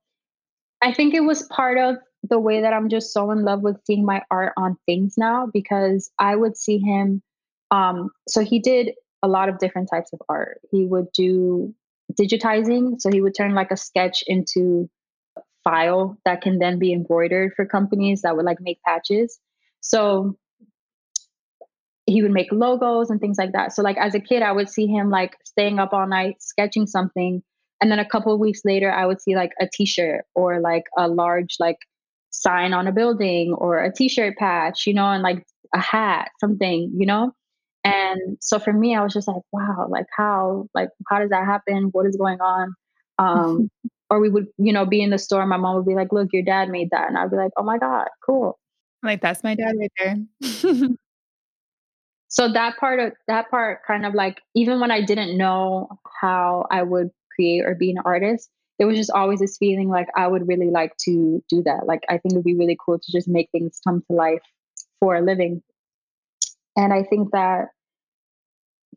I 0.81 0.93
think 0.93 1.13
it 1.13 1.21
was 1.21 1.43
part 1.43 1.77
of 1.77 1.97
the 2.29 2.39
way 2.39 2.61
that 2.61 2.71
I'm 2.71 2.87
just 2.87 3.11
so 3.11 3.31
in 3.31 3.43
love 3.43 3.63
with 3.63 3.83
seeing 3.85 4.05
my 4.05 4.23
art 4.31 4.53
on 4.55 4.77
things 4.85 5.15
now 5.17 5.49
because 5.51 6.09
I 6.17 6.37
would 6.37 6.55
see 6.55 6.77
him. 6.79 7.21
Um, 7.69 8.11
so, 8.29 8.45
he 8.45 8.59
did 8.59 8.91
a 9.21 9.27
lot 9.27 9.49
of 9.49 9.59
different 9.59 9.89
types 9.91 10.13
of 10.13 10.21
art. 10.29 10.61
He 10.71 10.85
would 10.85 11.11
do 11.13 11.75
digitizing. 12.11 12.99
So 12.99 13.09
he 13.11 13.21
would 13.21 13.35
turn 13.35 13.53
like 13.53 13.71
a 13.71 13.77
sketch 13.77 14.23
into 14.27 14.89
a 15.37 15.41
file 15.63 16.17
that 16.25 16.41
can 16.41 16.59
then 16.59 16.79
be 16.79 16.93
embroidered 16.93 17.53
for 17.55 17.65
companies 17.65 18.21
that 18.21 18.35
would 18.35 18.45
like 18.45 18.59
make 18.61 18.81
patches. 18.85 19.39
So 19.81 20.37
he 22.05 22.21
would 22.21 22.31
make 22.31 22.51
logos 22.51 23.09
and 23.09 23.19
things 23.19 23.37
like 23.37 23.53
that. 23.53 23.73
So 23.73 23.81
like 23.81 23.97
as 23.97 24.13
a 24.13 24.19
kid, 24.19 24.43
I 24.43 24.51
would 24.51 24.69
see 24.69 24.87
him 24.87 25.09
like 25.09 25.37
staying 25.45 25.79
up 25.79 25.93
all 25.93 26.07
night 26.07 26.35
sketching 26.39 26.85
something. 26.85 27.41
And 27.81 27.91
then 27.91 27.99
a 27.99 28.07
couple 28.07 28.33
of 28.33 28.39
weeks 28.39 28.61
later, 28.65 28.91
I 28.91 29.05
would 29.05 29.21
see 29.21 29.35
like 29.35 29.51
a 29.59 29.67
t-shirt 29.71 30.25
or 30.35 30.59
like 30.59 30.83
a 30.97 31.07
large 31.07 31.55
like 31.59 31.77
sign 32.29 32.73
on 32.73 32.87
a 32.87 32.91
building 32.91 33.53
or 33.53 33.83
a 33.83 33.93
t-shirt 33.93 34.37
patch, 34.37 34.85
you 34.85 34.93
know, 34.93 35.05
and 35.05 35.23
like 35.23 35.45
a 35.73 35.79
hat, 35.79 36.31
something, 36.39 36.91
you 36.95 37.05
know? 37.05 37.33
And 37.83 38.37
so 38.39 38.59
for 38.59 38.71
me, 38.71 38.95
I 38.95 39.03
was 39.03 39.13
just 39.13 39.27
like, 39.27 39.41
wow, 39.51 39.87
like 39.89 40.05
how, 40.15 40.67
like 40.73 40.89
how 41.09 41.19
does 41.19 41.31
that 41.31 41.45
happen? 41.45 41.89
What 41.91 42.05
is 42.05 42.15
going 42.15 42.39
on? 42.39 42.73
Um, 43.19 43.69
or 44.09 44.19
we 44.19 44.29
would, 44.29 44.47
you 44.57 44.71
know, 44.71 44.85
be 44.85 45.01
in 45.01 45.09
the 45.09 45.17
store. 45.17 45.45
My 45.45 45.57
mom 45.57 45.75
would 45.75 45.85
be 45.85 45.95
like, 45.95 46.13
look, 46.13 46.29
your 46.31 46.43
dad 46.43 46.69
made 46.69 46.89
that. 46.91 47.07
And 47.07 47.17
I'd 47.17 47.31
be 47.31 47.37
like, 47.37 47.51
oh 47.57 47.63
my 47.63 47.77
God, 47.77 48.07
cool. 48.25 48.59
Like 49.01 49.21
that's 49.21 49.43
my 49.43 49.55
dad 49.55 49.75
right 49.77 49.91
there. 49.97 50.17
so 52.29 52.51
that 52.51 52.77
part 52.77 52.99
of 52.99 53.13
that 53.27 53.49
part 53.49 53.81
kind 53.85 54.05
of 54.05 54.13
like 54.13 54.39
even 54.55 54.79
when 54.79 54.91
I 54.91 55.01
didn't 55.01 55.37
know 55.37 55.89
how 56.21 56.65
I 56.71 56.83
would 56.83 57.09
create 57.35 57.65
or 57.65 57.75
be 57.75 57.91
an 57.91 57.97
artist, 58.05 58.49
there 58.77 58.87
was 58.87 58.97
just 58.97 59.11
always 59.11 59.39
this 59.39 59.57
feeling 59.57 59.89
like 59.89 60.07
I 60.15 60.27
would 60.27 60.47
really 60.47 60.69
like 60.69 60.95
to 61.05 61.43
do 61.49 61.63
that. 61.63 61.85
Like 61.85 62.03
I 62.07 62.13
think 62.13 62.33
it'd 62.33 62.45
be 62.45 62.55
really 62.55 62.77
cool 62.83 62.97
to 62.97 63.11
just 63.11 63.27
make 63.27 63.49
things 63.51 63.81
come 63.85 64.03
to 64.09 64.15
life 64.15 64.41
for 64.99 65.15
a 65.15 65.21
living. 65.21 65.61
And 66.75 66.93
I 66.93 67.03
think 67.03 67.31
that 67.31 67.67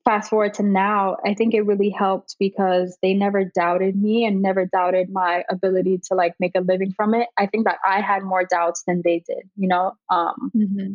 fast 0.05 0.31
forward 0.31 0.55
to 0.55 0.63
now, 0.63 1.17
I 1.27 1.35
think 1.35 1.53
it 1.53 1.63
really 1.63 1.91
helped 1.91 2.37
because 2.39 2.97
they 3.03 3.13
never 3.13 3.45
doubted 3.45 4.01
me 4.01 4.25
and 4.25 4.41
never 4.41 4.65
doubted 4.65 5.11
my 5.11 5.43
ability 5.51 6.01
to 6.09 6.15
like 6.15 6.35
make 6.39 6.53
a 6.57 6.61
living 6.61 6.93
from 6.97 7.13
it. 7.13 7.29
I 7.37 7.47
think 7.47 7.67
that 7.67 7.79
I 7.87 8.01
had 8.01 8.23
more 8.23 8.45
doubts 8.45 8.85
than 8.87 9.03
they 9.05 9.23
did, 9.27 9.51
you 9.57 9.69
know, 9.69 9.93
um, 10.09 10.53
mm-hmm. 10.57 10.93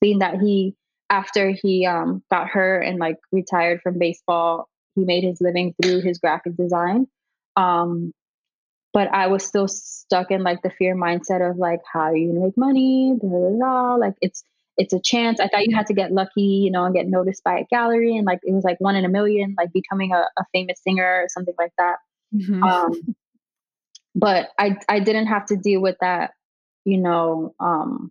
being 0.00 0.18
that 0.18 0.40
he, 0.40 0.76
after 1.08 1.50
he 1.50 1.86
um, 1.86 2.22
got 2.30 2.48
hurt 2.48 2.82
and 2.82 2.98
like 2.98 3.16
retired 3.32 3.80
from 3.82 3.98
baseball, 3.98 4.68
he 4.94 5.04
made 5.04 5.24
his 5.24 5.40
living 5.40 5.74
through 5.80 6.02
his 6.02 6.18
graphic 6.18 6.54
design. 6.56 7.06
Um, 7.56 8.12
but 8.92 9.08
I 9.08 9.28
was 9.28 9.44
still 9.44 9.68
stuck 9.68 10.30
in 10.30 10.42
like 10.42 10.60
the 10.62 10.70
fear 10.70 10.94
mindset 10.94 11.48
of 11.48 11.56
like, 11.56 11.80
how 11.90 12.00
are 12.00 12.16
you 12.16 12.28
gonna 12.32 12.44
make 12.44 12.58
money? 12.58 13.14
Blah, 13.18 13.30
blah, 13.30 13.50
blah. 13.50 13.94
Like 13.94 14.14
it's 14.20 14.44
it's 14.76 14.92
a 14.92 15.00
chance. 15.00 15.40
I 15.40 15.48
thought 15.48 15.66
you 15.66 15.76
had 15.76 15.86
to 15.86 15.94
get 15.94 16.12
lucky, 16.12 16.42
you 16.42 16.70
know, 16.70 16.84
and 16.84 16.94
get 16.94 17.06
noticed 17.06 17.44
by 17.44 17.58
a 17.58 17.64
gallery, 17.70 18.16
and 18.16 18.26
like 18.26 18.40
it 18.42 18.52
was 18.52 18.64
like 18.64 18.80
one 18.80 18.96
in 18.96 19.04
a 19.04 19.08
million, 19.08 19.54
like 19.58 19.72
becoming 19.72 20.12
a, 20.12 20.24
a 20.38 20.44
famous 20.52 20.80
singer 20.82 21.22
or 21.22 21.26
something 21.28 21.54
like 21.58 21.72
that. 21.78 21.96
Mm-hmm. 22.34 22.62
Um, 22.62 22.92
but 24.14 24.48
I 24.58 24.76
I 24.88 25.00
didn't 25.00 25.26
have 25.26 25.46
to 25.46 25.56
deal 25.56 25.80
with 25.80 25.96
that, 26.00 26.32
you 26.84 26.98
know, 26.98 27.54
um, 27.60 28.10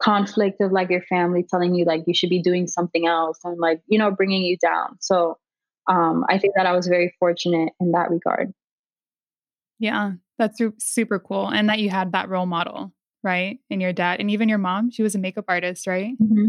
conflict 0.00 0.60
of 0.60 0.72
like 0.72 0.90
your 0.90 1.02
family 1.02 1.44
telling 1.48 1.74
you 1.74 1.84
like 1.84 2.02
you 2.06 2.14
should 2.14 2.30
be 2.30 2.42
doing 2.42 2.66
something 2.66 3.06
else 3.06 3.38
and 3.44 3.58
like 3.58 3.80
you 3.86 3.98
know 3.98 4.10
bringing 4.10 4.42
you 4.42 4.56
down. 4.58 4.96
So 5.00 5.38
um, 5.88 6.24
I 6.28 6.38
think 6.38 6.54
that 6.56 6.66
I 6.66 6.72
was 6.72 6.86
very 6.86 7.14
fortunate 7.18 7.72
in 7.80 7.92
that 7.92 8.10
regard. 8.10 8.52
Yeah, 9.78 10.12
that's 10.38 10.60
super 10.78 11.18
cool, 11.18 11.48
and 11.48 11.68
that 11.70 11.80
you 11.80 11.88
had 11.88 12.12
that 12.12 12.28
role 12.28 12.46
model 12.46 12.92
right? 13.22 13.58
And 13.70 13.80
your 13.80 13.92
dad, 13.92 14.20
and 14.20 14.30
even 14.30 14.48
your 14.48 14.58
mom, 14.58 14.90
she 14.90 15.02
was 15.02 15.14
a 15.14 15.18
makeup 15.18 15.44
artist, 15.48 15.86
right? 15.86 16.14
Mm-hmm. 16.20 16.48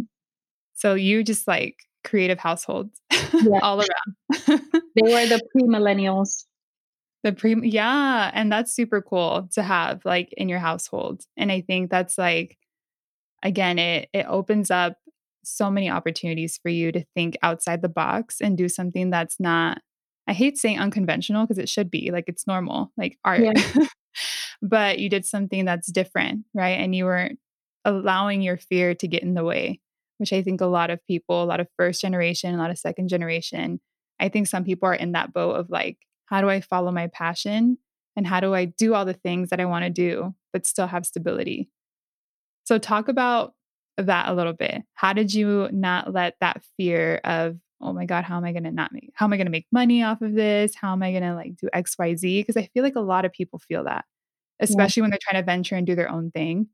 So 0.73 0.95
you 0.95 1.23
just 1.23 1.47
like 1.47 1.77
creative 2.03 2.39
households 2.39 2.99
yeah. 3.11 3.59
all 3.61 3.79
around. 3.79 4.37
they 4.47 5.01
were 5.01 5.25
the 5.25 5.41
pre 5.51 5.63
millennials. 5.63 6.45
The 7.23 7.31
pre, 7.31 7.55
yeah. 7.69 8.31
And 8.33 8.51
that's 8.51 8.73
super 8.73 9.01
cool 9.01 9.49
to 9.53 9.63
have 9.63 10.03
like 10.03 10.33
in 10.35 10.49
your 10.49 10.59
household. 10.59 11.23
And 11.37 11.51
I 11.51 11.61
think 11.61 11.89
that's 11.89 12.17
like, 12.17 12.57
again, 13.41 13.79
it, 13.79 14.09
it 14.13 14.25
opens 14.27 14.69
up 14.69 14.97
so 15.45 15.69
many 15.69 15.89
opportunities 15.89 16.57
for 16.61 16.69
you 16.69 16.91
to 16.91 17.05
think 17.15 17.37
outside 17.41 17.81
the 17.81 17.89
box 17.89 18.41
and 18.41 18.57
do 18.57 18.67
something 18.67 19.09
that's 19.09 19.39
not, 19.39 19.79
I 20.27 20.33
hate 20.33 20.57
saying 20.57 20.79
unconventional 20.79 21.43
because 21.43 21.57
it 21.57 21.69
should 21.69 21.91
be 21.91 22.11
like 22.11 22.25
it's 22.27 22.47
normal, 22.47 22.91
like 22.97 23.17
art. 23.23 23.41
Yeah. 23.41 23.53
but 24.63 24.97
you 24.97 25.09
did 25.09 25.25
something 25.25 25.65
that's 25.65 25.91
different, 25.91 26.45
right? 26.53 26.79
And 26.79 26.95
you 26.95 27.03
weren't 27.03 27.37
allowing 27.83 28.41
your 28.41 28.57
fear 28.57 28.95
to 28.95 29.07
get 29.09 29.21
in 29.21 29.33
the 29.33 29.43
way, 29.43 29.81
which 30.19 30.31
I 30.31 30.41
think 30.41 30.61
a 30.61 30.65
lot 30.65 30.89
of 30.89 31.05
people, 31.05 31.43
a 31.43 31.45
lot 31.45 31.59
of 31.59 31.67
first 31.77 32.01
generation, 32.01 32.55
a 32.55 32.57
lot 32.57 32.71
of 32.71 32.79
second 32.79 33.09
generation, 33.09 33.81
I 34.21 34.29
think 34.29 34.47
some 34.47 34.63
people 34.63 34.87
are 34.87 34.93
in 34.93 35.11
that 35.11 35.33
boat 35.33 35.55
of 35.55 35.69
like, 35.69 35.97
how 36.27 36.39
do 36.39 36.49
I 36.49 36.61
follow 36.61 36.91
my 36.91 37.07
passion? 37.07 37.77
And 38.15 38.25
how 38.25 38.39
do 38.39 38.53
I 38.53 38.65
do 38.65 38.93
all 38.93 39.03
the 39.03 39.13
things 39.13 39.49
that 39.49 39.59
I 39.59 39.65
want 39.65 39.83
to 39.83 39.89
do, 39.89 40.33
but 40.53 40.65
still 40.65 40.87
have 40.87 41.05
stability? 41.05 41.69
So, 42.63 42.77
talk 42.77 43.09
about 43.09 43.53
that 43.97 44.29
a 44.29 44.33
little 44.33 44.53
bit. 44.53 44.83
How 44.93 45.11
did 45.11 45.33
you 45.33 45.67
not 45.73 46.13
let 46.13 46.35
that 46.39 46.63
fear 46.77 47.19
of, 47.25 47.57
oh 47.81 47.91
my 47.91 48.05
God, 48.05 48.23
how 48.23 48.37
am 48.37 48.45
I 48.45 48.53
going 48.53 48.63
to 48.63 48.71
not 48.71 48.93
make, 48.93 49.11
how 49.15 49.25
am 49.25 49.33
I 49.33 49.37
going 49.37 49.47
to 49.47 49.51
make 49.51 49.67
money 49.71 50.03
off 50.03 50.21
of 50.21 50.33
this? 50.33 50.73
How 50.73 50.93
am 50.93 51.03
I 51.03 51.11
going 51.11 51.23
to 51.23 51.35
like 51.35 51.57
do 51.57 51.67
XYZ? 51.75 52.39
Because 52.39 52.55
I 52.55 52.69
feel 52.73 52.83
like 52.83 52.95
a 52.95 53.01
lot 53.01 53.25
of 53.25 53.33
people 53.33 53.59
feel 53.59 53.83
that 53.83 54.05
especially 54.63 55.01
yeah. 55.01 55.03
when 55.03 55.11
they're 55.11 55.19
trying 55.21 55.41
to 55.41 55.45
venture 55.45 55.75
and 55.75 55.85
do 55.85 55.95
their 55.95 56.09
own 56.09 56.31
thing. 56.31 56.67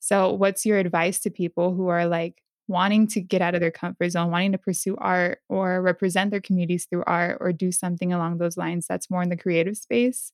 So, 0.00 0.32
what's 0.32 0.66
your 0.66 0.78
advice 0.78 1.18
to 1.20 1.30
people 1.30 1.74
who 1.74 1.88
are 1.88 2.06
like 2.06 2.42
wanting 2.68 3.06
to 3.08 3.20
get 3.20 3.42
out 3.42 3.54
of 3.54 3.60
their 3.60 3.70
comfort 3.70 4.10
zone, 4.10 4.30
wanting 4.30 4.52
to 4.52 4.58
pursue 4.58 4.96
art 4.96 5.40
or 5.48 5.82
represent 5.82 6.30
their 6.30 6.40
communities 6.40 6.86
through 6.88 7.04
art 7.06 7.38
or 7.40 7.52
do 7.52 7.72
something 7.72 8.12
along 8.12 8.38
those 8.38 8.56
lines 8.56 8.86
that's 8.86 9.10
more 9.10 9.22
in 9.22 9.28
the 9.28 9.36
creative 9.36 9.76
space? 9.76 10.32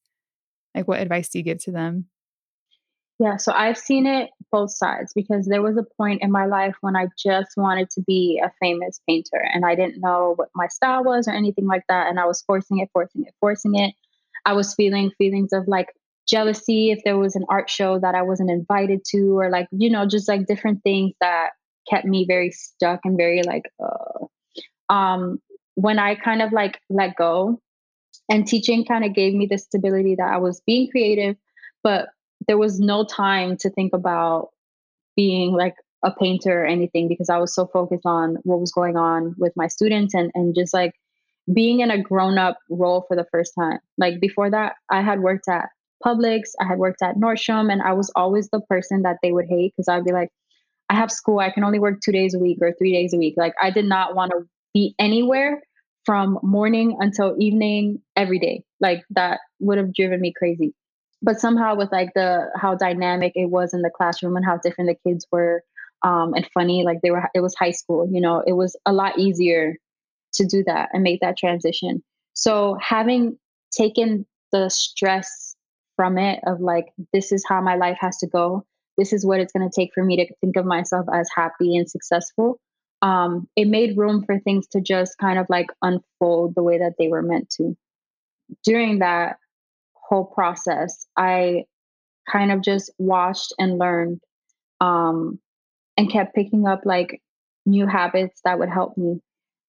Like, 0.74 0.88
what 0.88 1.00
advice 1.00 1.28
do 1.28 1.38
you 1.38 1.44
give 1.44 1.58
to 1.64 1.72
them? 1.72 2.06
Yeah, 3.20 3.36
so 3.36 3.52
I've 3.52 3.76
seen 3.76 4.06
it 4.06 4.30
both 4.50 4.70
sides 4.70 5.12
because 5.14 5.46
there 5.46 5.60
was 5.60 5.76
a 5.76 5.84
point 5.98 6.22
in 6.22 6.32
my 6.32 6.46
life 6.46 6.74
when 6.80 6.96
I 6.96 7.08
just 7.22 7.50
wanted 7.54 7.90
to 7.90 8.00
be 8.00 8.40
a 8.42 8.50
famous 8.60 8.98
painter 9.06 9.44
and 9.52 9.66
I 9.66 9.74
didn't 9.74 10.00
know 10.00 10.32
what 10.36 10.48
my 10.54 10.68
style 10.68 11.04
was 11.04 11.28
or 11.28 11.32
anything 11.32 11.66
like 11.66 11.82
that. 11.90 12.06
And 12.06 12.18
I 12.18 12.24
was 12.24 12.40
forcing 12.40 12.78
it, 12.78 12.88
forcing 12.94 13.26
it, 13.26 13.34
forcing 13.38 13.74
it. 13.74 13.94
I 14.46 14.54
was 14.54 14.74
feeling 14.74 15.10
feelings 15.18 15.52
of 15.52 15.68
like 15.68 15.88
jealousy 16.30 16.90
if 16.90 17.00
there 17.04 17.18
was 17.18 17.34
an 17.34 17.44
art 17.48 17.68
show 17.68 17.98
that 17.98 18.14
I 18.14 18.22
wasn't 18.22 18.50
invited 18.50 19.04
to, 19.10 19.38
or 19.38 19.50
like, 19.50 19.66
you 19.72 19.90
know, 19.90 20.06
just 20.06 20.28
like 20.28 20.46
different 20.46 20.82
things 20.82 21.12
that 21.20 21.50
kept 21.88 22.06
me 22.06 22.24
very 22.26 22.50
stuck 22.52 23.00
and 23.04 23.16
very 23.16 23.42
like, 23.42 23.64
uh, 23.82 24.92
um, 24.92 25.40
when 25.74 25.98
I 25.98 26.14
kind 26.14 26.42
of 26.42 26.52
like 26.52 26.80
let 26.88 27.16
go 27.16 27.60
and 28.28 28.46
teaching 28.46 28.84
kind 28.84 29.04
of 29.04 29.14
gave 29.14 29.34
me 29.34 29.46
the 29.46 29.58
stability 29.58 30.14
that 30.16 30.32
I 30.32 30.38
was 30.38 30.62
being 30.66 30.88
creative, 30.90 31.36
but 31.82 32.08
there 32.46 32.58
was 32.58 32.78
no 32.78 33.04
time 33.04 33.56
to 33.58 33.70
think 33.70 33.92
about 33.92 34.50
being 35.16 35.52
like 35.52 35.74
a 36.04 36.10
painter 36.10 36.62
or 36.62 36.66
anything 36.66 37.08
because 37.08 37.28
I 37.28 37.38
was 37.38 37.54
so 37.54 37.66
focused 37.66 38.06
on 38.06 38.36
what 38.44 38.60
was 38.60 38.72
going 38.72 38.96
on 38.96 39.34
with 39.36 39.52
my 39.56 39.68
students 39.68 40.14
and, 40.14 40.30
and 40.34 40.54
just 40.54 40.72
like 40.72 40.94
being 41.52 41.80
in 41.80 41.90
a 41.90 42.02
grown 42.02 42.38
up 42.38 42.58
role 42.70 43.04
for 43.06 43.16
the 43.16 43.26
first 43.30 43.52
time. 43.58 43.80
Like 43.98 44.20
before 44.20 44.50
that, 44.50 44.76
I 44.90 45.02
had 45.02 45.20
worked 45.20 45.48
at 45.48 45.68
Publix. 46.04 46.50
I 46.60 46.66
had 46.66 46.78
worked 46.78 47.02
at 47.02 47.16
Nordstrom, 47.16 47.72
and 47.72 47.82
I 47.82 47.92
was 47.92 48.10
always 48.16 48.48
the 48.50 48.60
person 48.60 49.02
that 49.02 49.18
they 49.22 49.32
would 49.32 49.46
hate 49.48 49.72
because 49.76 49.88
I'd 49.88 50.04
be 50.04 50.12
like, 50.12 50.30
I 50.88 50.94
have 50.94 51.12
school. 51.12 51.38
I 51.38 51.50
can 51.50 51.64
only 51.64 51.78
work 51.78 52.00
two 52.00 52.12
days 52.12 52.34
a 52.34 52.38
week 52.38 52.58
or 52.60 52.72
three 52.72 52.92
days 52.92 53.14
a 53.14 53.18
week. 53.18 53.34
Like, 53.36 53.54
I 53.62 53.70
did 53.70 53.84
not 53.84 54.14
want 54.14 54.32
to 54.32 54.48
be 54.74 54.94
anywhere 54.98 55.62
from 56.04 56.38
morning 56.42 56.96
until 57.00 57.36
evening 57.38 58.00
every 58.16 58.38
day. 58.38 58.64
Like, 58.80 59.04
that 59.10 59.40
would 59.60 59.78
have 59.78 59.94
driven 59.94 60.20
me 60.20 60.32
crazy. 60.36 60.74
But 61.22 61.38
somehow, 61.38 61.76
with 61.76 61.92
like 61.92 62.10
the 62.14 62.48
how 62.56 62.74
dynamic 62.74 63.32
it 63.34 63.50
was 63.50 63.74
in 63.74 63.82
the 63.82 63.90
classroom 63.90 64.36
and 64.36 64.44
how 64.44 64.56
different 64.56 64.90
the 64.90 65.10
kids 65.10 65.26
were, 65.30 65.62
um, 66.02 66.32
and 66.34 66.48
funny, 66.54 66.82
like 66.82 67.00
they 67.02 67.10
were, 67.10 67.28
it 67.34 67.40
was 67.40 67.54
high 67.54 67.72
school, 67.72 68.08
you 68.10 68.20
know, 68.20 68.42
it 68.46 68.54
was 68.54 68.74
a 68.86 68.92
lot 68.92 69.18
easier 69.18 69.76
to 70.32 70.46
do 70.46 70.64
that 70.64 70.88
and 70.92 71.02
make 71.02 71.20
that 71.20 71.36
transition. 71.36 72.02
So, 72.32 72.78
having 72.80 73.38
taken 73.70 74.26
the 74.50 74.70
stress 74.70 75.49
from 76.00 76.16
it 76.16 76.40
of 76.46 76.62
like 76.62 76.94
this 77.12 77.30
is 77.30 77.44
how 77.46 77.60
my 77.60 77.76
life 77.76 77.98
has 78.00 78.16
to 78.16 78.26
go. 78.26 78.64
This 78.96 79.12
is 79.12 79.26
what 79.26 79.38
it's 79.38 79.52
going 79.52 79.68
to 79.68 79.80
take 79.80 79.90
for 79.92 80.02
me 80.02 80.16
to 80.16 80.34
think 80.40 80.56
of 80.56 80.64
myself 80.64 81.04
as 81.12 81.28
happy 81.36 81.76
and 81.76 81.90
successful. 81.90 82.58
Um, 83.02 83.46
it 83.54 83.68
made 83.68 83.98
room 83.98 84.24
for 84.24 84.38
things 84.38 84.66
to 84.68 84.80
just 84.80 85.18
kind 85.18 85.38
of 85.38 85.44
like 85.50 85.66
unfold 85.82 86.54
the 86.54 86.62
way 86.62 86.78
that 86.78 86.94
they 86.98 87.08
were 87.08 87.20
meant 87.20 87.50
to. 87.58 87.76
During 88.64 89.00
that 89.00 89.36
whole 89.92 90.24
process 90.24 91.06
i 91.18 91.64
kind 92.26 92.50
of 92.50 92.62
just 92.62 92.90
watched 92.96 93.52
and 93.58 93.78
learned 93.78 94.20
um, 94.80 95.38
and 95.98 96.10
kept 96.10 96.34
picking 96.34 96.66
up 96.66 96.80
like 96.86 97.20
new 97.66 97.86
habits 97.86 98.40
that 98.46 98.58
would 98.58 98.70
help 98.70 98.96
me. 98.96 99.20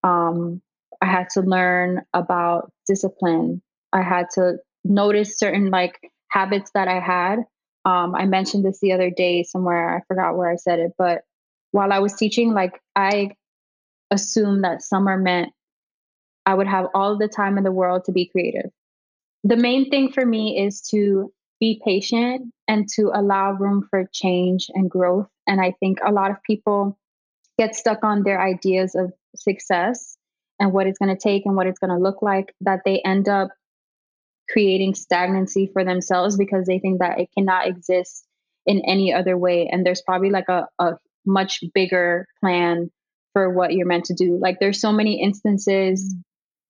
Um, 0.05 0.61
i 1.01 1.07
had 1.07 1.29
to 1.31 1.41
learn 1.41 2.03
about 2.13 2.71
discipline. 2.87 3.61
I 3.91 4.01
had 4.01 4.27
to 4.35 4.59
notice 4.85 5.37
certain 5.37 5.69
like 5.69 5.99
habits 6.31 6.71
that 6.73 6.87
I 6.87 6.99
had. 6.99 7.39
Um, 7.83 8.15
I 8.15 8.25
mentioned 8.25 8.65
this 8.65 8.79
the 8.79 8.93
other 8.93 9.09
day 9.09 9.43
somewhere. 9.43 9.95
I 9.95 10.01
forgot 10.07 10.37
where 10.37 10.51
I 10.51 10.55
said 10.55 10.79
it, 10.79 10.91
but 10.97 11.21
while 11.71 11.91
I 11.91 11.99
was 11.99 12.13
teaching, 12.13 12.53
like 12.53 12.79
I 12.95 13.31
assumed 14.11 14.63
that 14.63 14.81
summer 14.81 15.17
meant 15.17 15.51
I 16.45 16.53
would 16.53 16.67
have 16.67 16.87
all 16.93 17.17
the 17.17 17.27
time 17.27 17.57
in 17.57 17.63
the 17.63 17.71
world 17.71 18.05
to 18.05 18.11
be 18.11 18.27
creative. 18.27 18.71
The 19.43 19.57
main 19.57 19.89
thing 19.89 20.11
for 20.11 20.25
me 20.25 20.63
is 20.63 20.81
to 20.89 21.31
be 21.59 21.81
patient 21.83 22.51
and 22.67 22.87
to 22.95 23.11
allow 23.13 23.53
room 23.53 23.87
for 23.89 24.05
change 24.11 24.67
and 24.73 24.89
growth. 24.89 25.27
And 25.47 25.61
I 25.61 25.73
think 25.79 25.99
a 26.05 26.11
lot 26.11 26.31
of 26.31 26.37
people 26.43 26.97
get 27.57 27.75
stuck 27.75 28.03
on 28.03 28.23
their 28.23 28.41
ideas 28.41 28.95
of 28.95 29.13
success 29.35 30.17
and 30.59 30.73
what 30.73 30.87
it's 30.87 30.99
going 30.99 31.15
to 31.15 31.21
take 31.21 31.45
and 31.45 31.55
what 31.55 31.67
it's 31.67 31.79
going 31.79 31.89
to 31.89 32.01
look 32.01 32.21
like 32.21 32.53
that 32.61 32.81
they 32.85 32.99
end 33.01 33.29
up 33.29 33.49
creating 34.51 34.95
stagnancy 34.95 35.69
for 35.71 35.83
themselves 35.83 36.37
because 36.37 36.65
they 36.65 36.79
think 36.79 36.99
that 36.99 37.19
it 37.19 37.29
cannot 37.37 37.67
exist 37.67 38.25
in 38.65 38.81
any 38.85 39.13
other 39.13 39.37
way. 39.37 39.69
And 39.71 39.85
there's 39.85 40.01
probably 40.01 40.29
like 40.29 40.49
a, 40.49 40.67
a 40.79 40.93
much 41.25 41.63
bigger 41.73 42.27
plan 42.39 42.91
for 43.33 43.49
what 43.49 43.73
you're 43.73 43.87
meant 43.87 44.05
to 44.05 44.13
do. 44.13 44.37
Like 44.41 44.57
there's 44.59 44.81
so 44.81 44.91
many 44.91 45.21
instances 45.21 46.15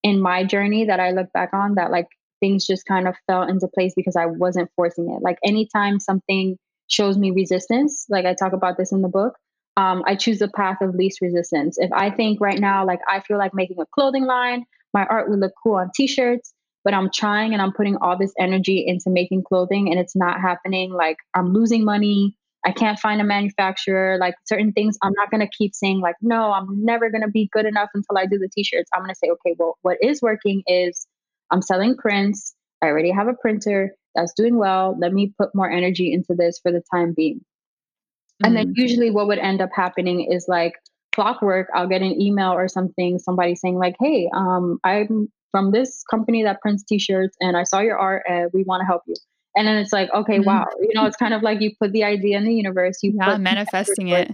in 0.03 0.21
my 0.21 0.43
journey 0.43 0.85
that 0.85 0.99
I 0.99 1.11
look 1.11 1.31
back 1.33 1.53
on 1.53 1.75
that 1.75 1.91
like 1.91 2.07
things 2.39 2.65
just 2.65 2.85
kind 2.85 3.07
of 3.07 3.15
fell 3.27 3.43
into 3.43 3.67
place 3.67 3.93
because 3.95 4.15
I 4.15 4.25
wasn't 4.25 4.69
forcing 4.75 5.09
it. 5.11 5.21
Like 5.21 5.37
anytime 5.43 5.99
something 5.99 6.57
shows 6.87 7.17
me 7.17 7.31
resistance, 7.31 8.05
like 8.09 8.25
I 8.25 8.33
talk 8.33 8.53
about 8.53 8.77
this 8.77 8.91
in 8.91 9.01
the 9.01 9.07
book, 9.07 9.35
um, 9.77 10.03
I 10.05 10.15
choose 10.15 10.39
the 10.39 10.49
path 10.49 10.77
of 10.81 10.95
least 10.95 11.21
resistance. 11.21 11.77
If 11.79 11.91
I 11.93 12.11
think 12.11 12.41
right 12.41 12.59
now, 12.59 12.85
like 12.85 12.99
I 13.07 13.21
feel 13.21 13.37
like 13.37 13.53
making 13.53 13.77
a 13.79 13.85
clothing 13.93 14.25
line, 14.25 14.65
my 14.93 15.05
art 15.05 15.29
would 15.29 15.39
look 15.39 15.53
cool 15.63 15.75
on 15.75 15.91
t-shirts, 15.95 16.53
but 16.83 16.93
I'm 16.93 17.09
trying 17.13 17.53
and 17.53 17.61
I'm 17.61 17.73
putting 17.73 17.97
all 17.97 18.17
this 18.17 18.33
energy 18.39 18.83
into 18.85 19.09
making 19.09 19.43
clothing 19.43 19.89
and 19.89 19.99
it's 19.99 20.15
not 20.15 20.41
happening. 20.41 20.91
Like 20.91 21.17
I'm 21.35 21.53
losing 21.53 21.85
money. 21.85 22.35
I 22.65 22.71
can't 22.71 22.99
find 22.99 23.19
a 23.21 23.23
manufacturer. 23.23 24.17
Like 24.19 24.35
certain 24.45 24.71
things, 24.71 24.97
I'm 25.01 25.13
not 25.15 25.31
going 25.31 25.41
to 25.41 25.49
keep 25.57 25.73
saying, 25.73 25.99
like, 25.99 26.15
no, 26.21 26.51
I'm 26.51 26.67
never 26.85 27.09
going 27.09 27.23
to 27.23 27.27
be 27.27 27.49
good 27.51 27.65
enough 27.65 27.89
until 27.93 28.17
I 28.17 28.25
do 28.25 28.37
the 28.37 28.49
t 28.53 28.63
shirts. 28.63 28.89
I'm 28.93 29.01
going 29.01 29.09
to 29.09 29.15
say, 29.15 29.29
okay, 29.31 29.55
well, 29.57 29.77
what 29.81 29.97
is 30.01 30.21
working 30.21 30.61
is 30.67 31.07
I'm 31.49 31.61
selling 31.61 31.97
prints. 31.97 32.53
I 32.83 32.87
already 32.87 33.11
have 33.11 33.27
a 33.27 33.33
printer 33.33 33.95
that's 34.13 34.33
doing 34.33 34.57
well. 34.57 34.95
Let 34.99 35.13
me 35.13 35.33
put 35.37 35.55
more 35.55 35.69
energy 35.69 36.13
into 36.13 36.35
this 36.35 36.59
for 36.61 36.71
the 36.71 36.83
time 36.93 37.13
being. 37.15 37.37
Mm-hmm. 37.37 38.45
And 38.45 38.55
then 38.55 38.67
mm-hmm. 38.67 38.81
usually 38.81 39.11
what 39.11 39.27
would 39.27 39.39
end 39.39 39.61
up 39.61 39.69
happening 39.75 40.31
is 40.31 40.45
like 40.47 40.73
clockwork, 41.13 41.67
I'll 41.73 41.87
get 41.87 42.01
an 42.01 42.19
email 42.21 42.51
or 42.51 42.67
something, 42.67 43.19
somebody 43.19 43.55
saying, 43.55 43.77
like, 43.77 43.95
hey, 43.99 44.29
um, 44.33 44.79
I'm 44.83 45.31
from 45.51 45.71
this 45.71 46.03
company 46.09 46.43
that 46.43 46.61
prints 46.61 46.83
t-shirts 46.83 47.35
and 47.39 47.55
I 47.57 47.63
saw 47.63 47.79
your 47.79 47.97
art 47.97 48.23
and 48.27 48.49
we 48.53 48.63
want 48.63 48.81
to 48.81 48.85
help 48.85 49.03
you. 49.05 49.15
And 49.55 49.67
then 49.67 49.77
it's 49.77 49.91
like, 49.91 50.09
okay, 50.13 50.37
mm-hmm. 50.37 50.45
wow. 50.45 50.65
You 50.79 50.91
know, 50.93 51.05
it's 51.05 51.17
kind 51.17 51.33
of 51.33 51.41
like 51.41 51.61
you 51.61 51.71
put 51.79 51.91
the 51.91 52.03
idea 52.03 52.37
in 52.37 52.45
the 52.45 52.53
universe, 52.53 52.99
you 53.03 53.13
yeah, 53.15 53.37
manifesting 53.37 54.07
it. 54.07 54.31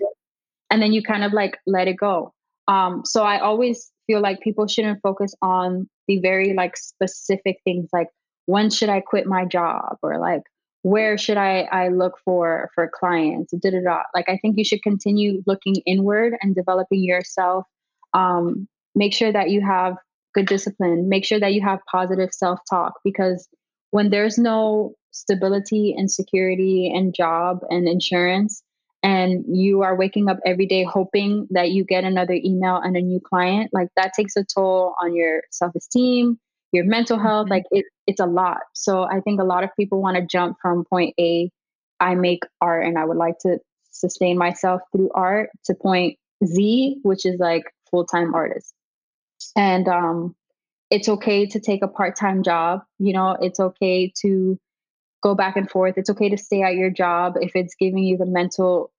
And 0.70 0.82
then 0.82 0.94
you 0.94 1.02
kind 1.02 1.24
of 1.24 1.34
like 1.34 1.58
let 1.66 1.88
it 1.88 1.98
go. 1.98 2.34
Um, 2.68 3.04
so 3.06 3.24
I 3.24 3.40
always 3.40 3.92
feel 4.06 4.22
like 4.22 4.42
people 4.42 4.68
shouldn't 4.68 5.02
focus 5.02 5.34
on 5.42 5.90
the 6.08 6.20
very 6.20 6.54
like 6.54 6.78
specific 6.78 7.58
things 7.64 7.90
like 7.92 8.08
when 8.46 8.70
should 8.70 8.90
I 8.90 9.02
quit 9.02 9.26
my 9.26 9.46
job 9.46 9.98
or 10.02 10.18
like 10.20 10.42
where 10.82 11.18
should 11.18 11.38
I 11.38 11.62
I 11.72 11.90
look 11.90 12.18
for 12.24 12.72
for 12.74 12.90
clients 12.94 13.52
da, 13.52 13.70
da, 13.70 13.82
da. 13.84 14.04
like 14.16 14.30
I 14.30 14.38
think 14.42 14.58
you 14.58 14.64
should 14.64 14.82
continue 14.82 15.44
looking 15.46 15.76
inward 15.86 16.36
and 16.42 16.56
developing 16.56 17.04
yourself 17.04 17.66
um, 18.14 18.68
make 18.96 19.14
sure 19.14 19.32
that 19.32 19.50
you 19.50 19.62
have 19.62 19.98
good 20.38 20.48
discipline. 20.48 21.10
Make 21.10 21.26
sure 21.26 21.40
that 21.40 21.54
you 21.54 21.62
have 21.62 21.80
positive 21.92 22.32
self-talk 22.32 23.00
because 23.04 23.48
when 23.90 24.12
there's 24.12 24.38
no 24.38 24.94
stability 25.12 25.96
and 25.98 26.12
security 26.12 26.94
and 26.94 27.16
job 27.16 27.62
and 27.70 27.88
insurance 27.88 28.62
and 29.02 29.46
you 29.48 29.82
are 29.82 29.96
waking 29.96 30.30
up 30.30 30.38
every 30.46 30.68
day 30.68 30.84
hoping 30.84 31.48
that 31.52 31.72
you 31.72 31.84
get 31.84 32.04
another 32.04 32.34
email 32.34 32.78
and 32.78 32.96
a 32.96 33.02
new 33.02 33.20
client 33.20 33.72
like 33.74 33.88
that 33.96 34.12
takes 34.16 34.36
a 34.36 34.44
toll 34.44 34.96
on 35.02 35.16
your 35.16 35.42
self-esteem 35.52 36.38
your 36.72 36.84
mental 36.84 37.18
health 37.18 37.46
mm-hmm. 37.46 37.54
like 37.54 37.64
it, 37.72 37.86
it's 38.06 38.20
a 38.20 38.26
lot. 38.26 38.60
So 38.74 39.04
i 39.04 39.22
think 39.22 39.40
a 39.40 39.44
lot 39.44 39.64
of 39.64 39.70
people 39.80 40.02
want 40.02 40.18
to 40.18 40.26
jump 40.26 40.58
from 40.62 40.84
point 40.86 41.16
a 41.20 41.50
i 42.00 42.14
make 42.16 42.44
art 42.62 42.86
and 42.86 42.98
i 42.98 43.06
would 43.06 43.18
like 43.18 43.40
to 43.40 43.60
sustain 43.92 44.38
myself 44.38 44.82
through 44.92 45.10
art 45.16 45.50
to 45.66 45.74
point 45.74 46.18
z 46.46 46.98
which 47.02 47.26
is 47.26 47.40
like 47.40 47.64
full-time 47.90 48.36
artist 48.36 48.74
and 49.56 49.88
um, 49.88 50.36
it's 50.90 51.10
okay 51.10 51.46
to 51.46 51.60
take 51.60 51.84
a 51.84 51.88
part-time 51.88 52.44
job 52.44 52.82
you 53.00 53.14
know 53.14 53.38
it's 53.42 53.60
okay 53.60 54.12
to 54.22 54.60
go 55.22 55.36
back 55.36 55.56
and 55.56 55.70
forth 55.70 55.96
it's 55.98 56.10
okay 56.10 56.30
to 56.30 56.38
stay 56.38 56.62
at 56.62 56.76
your 56.76 56.90
job 56.90 57.34
if 57.42 57.52
it's 57.56 57.76
giving 57.76 58.04
you 58.04 58.18
the 58.18 58.26
mental 58.26 58.92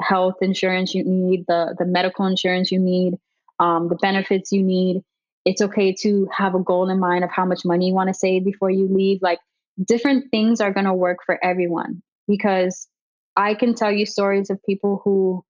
health 0.00 0.36
insurance 0.40 0.94
you 0.94 1.04
need 1.04 1.44
the 1.48 1.74
the 1.78 1.84
medical 1.84 2.26
insurance 2.26 2.70
you 2.70 2.78
need 2.78 3.14
um, 3.60 3.88
the 3.88 3.96
benefits 3.96 4.52
you 4.52 4.62
need 4.62 5.02
it's 5.44 5.62
okay 5.62 5.92
to 5.92 6.28
have 6.36 6.54
a 6.54 6.60
goal 6.60 6.88
in 6.88 6.98
mind 6.98 7.22
of 7.22 7.30
how 7.30 7.44
much 7.44 7.64
money 7.64 7.88
you 7.88 7.94
want 7.94 8.08
to 8.08 8.14
save 8.14 8.44
before 8.44 8.70
you 8.70 8.88
leave 8.88 9.20
like 9.22 9.38
different 9.84 10.30
things 10.30 10.60
are 10.60 10.72
going 10.72 10.86
to 10.86 10.94
work 10.94 11.18
for 11.24 11.42
everyone 11.44 12.02
because 12.26 12.88
i 13.36 13.54
can 13.54 13.74
tell 13.74 13.92
you 13.92 14.04
stories 14.04 14.50
of 14.50 14.62
people 14.64 15.00
who 15.04 15.44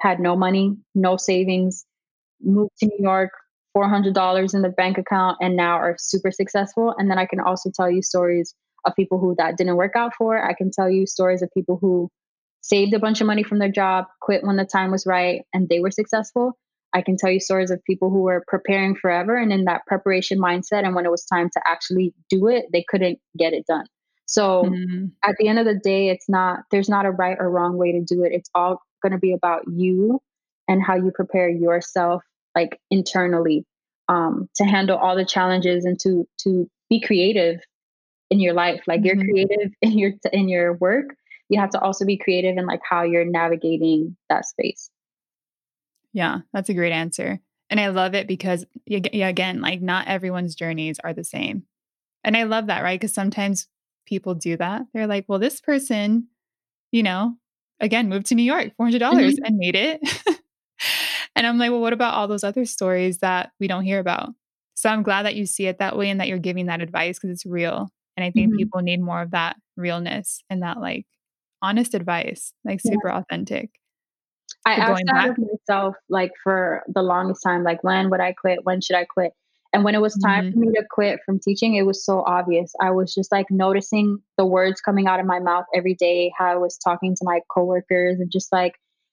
had 0.00 0.20
no 0.20 0.36
money 0.36 0.76
no 0.94 1.16
savings 1.16 1.86
moved 2.42 2.72
to 2.78 2.86
new 2.86 2.98
york 3.00 3.30
$400 3.76 4.54
in 4.54 4.62
the 4.62 4.68
bank 4.68 4.98
account 4.98 5.38
and 5.40 5.56
now 5.56 5.76
are 5.76 5.96
super 5.98 6.30
successful. 6.30 6.94
And 6.96 7.10
then 7.10 7.18
I 7.18 7.26
can 7.26 7.40
also 7.40 7.70
tell 7.74 7.90
you 7.90 8.02
stories 8.02 8.54
of 8.84 8.94
people 8.96 9.18
who 9.18 9.34
that 9.38 9.56
didn't 9.56 9.76
work 9.76 9.92
out 9.96 10.12
for. 10.16 10.42
I 10.42 10.54
can 10.54 10.70
tell 10.70 10.90
you 10.90 11.06
stories 11.06 11.42
of 11.42 11.50
people 11.52 11.78
who 11.80 12.10
saved 12.60 12.94
a 12.94 12.98
bunch 12.98 13.20
of 13.20 13.26
money 13.26 13.42
from 13.42 13.58
their 13.58 13.70
job, 13.70 14.06
quit 14.20 14.44
when 14.44 14.56
the 14.56 14.64
time 14.64 14.90
was 14.90 15.06
right, 15.06 15.42
and 15.52 15.68
they 15.68 15.80
were 15.80 15.90
successful. 15.90 16.52
I 16.94 17.02
can 17.02 17.16
tell 17.16 17.30
you 17.30 17.40
stories 17.40 17.70
of 17.70 17.84
people 17.84 18.10
who 18.10 18.22
were 18.22 18.44
preparing 18.46 18.94
forever 18.96 19.36
and 19.36 19.52
in 19.52 19.64
that 19.64 19.82
preparation 19.86 20.38
mindset. 20.38 20.84
And 20.84 20.94
when 20.94 21.04
it 21.04 21.10
was 21.10 21.24
time 21.24 21.50
to 21.52 21.60
actually 21.66 22.14
do 22.30 22.48
it, 22.48 22.64
they 22.72 22.84
couldn't 22.88 23.18
get 23.38 23.52
it 23.52 23.64
done. 23.66 23.84
So 24.26 24.64
mm-hmm. 24.64 25.06
at 25.22 25.36
the 25.38 25.48
end 25.48 25.58
of 25.58 25.66
the 25.66 25.78
day, 25.82 26.08
it's 26.08 26.28
not, 26.28 26.60
there's 26.70 26.88
not 26.88 27.06
a 27.06 27.10
right 27.10 27.36
or 27.38 27.50
wrong 27.50 27.76
way 27.76 27.92
to 27.92 28.00
do 28.00 28.24
it. 28.24 28.32
It's 28.32 28.50
all 28.54 28.80
going 29.02 29.12
to 29.12 29.18
be 29.18 29.32
about 29.32 29.62
you 29.70 30.20
and 30.66 30.82
how 30.82 30.96
you 30.96 31.10
prepare 31.14 31.48
yourself 31.48 32.22
like 32.54 32.80
internally 32.90 33.64
um, 34.08 34.48
to 34.56 34.64
handle 34.64 34.96
all 34.96 35.16
the 35.16 35.24
challenges 35.24 35.84
and 35.84 35.98
to 36.00 36.26
to 36.38 36.68
be 36.88 37.00
creative 37.00 37.60
in 38.30 38.40
your 38.40 38.54
life. 38.54 38.82
Like 38.86 39.00
mm-hmm. 39.00 39.20
you're 39.20 39.24
creative 39.24 39.72
in 39.82 39.98
your 39.98 40.12
in 40.32 40.48
your 40.48 40.74
work. 40.74 41.14
You 41.48 41.60
have 41.60 41.70
to 41.70 41.80
also 41.80 42.04
be 42.04 42.18
creative 42.18 42.58
in 42.58 42.66
like 42.66 42.80
how 42.88 43.02
you're 43.02 43.24
navigating 43.24 44.16
that 44.28 44.44
space. 44.46 44.90
Yeah 46.12 46.38
that's 46.52 46.68
a 46.68 46.74
great 46.74 46.92
answer 46.92 47.38
and 47.70 47.78
i 47.78 47.88
love 47.88 48.14
it 48.14 48.26
because 48.26 48.64
yeah, 48.86 49.28
again 49.28 49.60
like 49.60 49.80
not 49.80 50.08
everyone's 50.08 50.54
journeys 50.54 50.98
are 51.04 51.12
the 51.12 51.22
same 51.22 51.64
and 52.24 52.36
i 52.36 52.44
love 52.44 52.66
that 52.66 52.82
right? 52.82 52.98
Because 52.98 53.14
sometimes 53.14 53.68
people 54.06 54.34
do 54.34 54.56
that. 54.56 54.82
They're 54.92 55.06
like 55.06 55.26
well 55.28 55.38
this 55.38 55.60
person 55.60 56.28
you 56.90 57.02
know 57.02 57.36
again 57.78 58.08
moved 58.08 58.26
to 58.26 58.34
new 58.34 58.42
york 58.42 58.72
$400 58.80 58.98
mm-hmm. 58.98 59.44
and 59.44 59.56
made 59.58 59.76
it 59.76 60.00
And 61.38 61.46
I'm 61.46 61.56
like, 61.56 61.70
well, 61.70 61.80
what 61.80 61.92
about 61.92 62.14
all 62.14 62.26
those 62.26 62.42
other 62.42 62.64
stories 62.64 63.18
that 63.18 63.52
we 63.60 63.68
don't 63.68 63.84
hear 63.84 64.00
about? 64.00 64.30
So 64.74 64.90
I'm 64.90 65.04
glad 65.04 65.24
that 65.24 65.36
you 65.36 65.46
see 65.46 65.66
it 65.66 65.78
that 65.78 65.96
way 65.96 66.10
and 66.10 66.20
that 66.20 66.26
you're 66.26 66.38
giving 66.38 66.66
that 66.66 66.80
advice 66.80 67.16
because 67.16 67.30
it's 67.30 67.46
real. 67.46 67.88
And 68.16 68.24
I 68.24 68.32
think 68.32 68.48
mm-hmm. 68.48 68.56
people 68.56 68.80
need 68.80 69.00
more 69.00 69.22
of 69.22 69.30
that 69.30 69.54
realness 69.76 70.42
and 70.50 70.62
that 70.62 70.80
like 70.80 71.06
honest 71.62 71.94
advice, 71.94 72.52
like 72.64 72.80
super 72.80 73.08
yeah. 73.08 73.18
authentic. 73.18 73.70
I 74.66 74.74
asked 74.74 75.04
that 75.06 75.30
of 75.30 75.38
myself 75.38 75.94
like 76.08 76.32
for 76.42 76.82
the 76.88 77.02
longest 77.02 77.44
time, 77.44 77.62
like 77.62 77.84
when 77.84 78.10
would 78.10 78.20
I 78.20 78.32
quit? 78.32 78.64
When 78.64 78.80
should 78.80 78.96
I 78.96 79.04
quit? 79.04 79.32
And 79.72 79.84
when 79.84 79.94
it 79.94 80.00
was 80.00 80.16
time 80.16 80.46
mm-hmm. 80.46 80.54
for 80.54 80.66
me 80.66 80.72
to 80.72 80.84
quit 80.90 81.20
from 81.24 81.38
teaching, 81.38 81.76
it 81.76 81.82
was 81.82 82.04
so 82.04 82.24
obvious. 82.26 82.72
I 82.80 82.90
was 82.90 83.14
just 83.14 83.30
like 83.30 83.46
noticing 83.50 84.18
the 84.38 84.46
words 84.46 84.80
coming 84.80 85.06
out 85.06 85.20
of 85.20 85.26
my 85.26 85.38
mouth 85.38 85.66
every 85.72 85.94
day, 85.94 86.32
how 86.36 86.46
I 86.46 86.56
was 86.56 86.78
talking 86.78 87.14
to 87.14 87.24
my 87.24 87.40
coworkers 87.48 88.18
and 88.18 88.28
just 88.28 88.50
like 88.50 88.72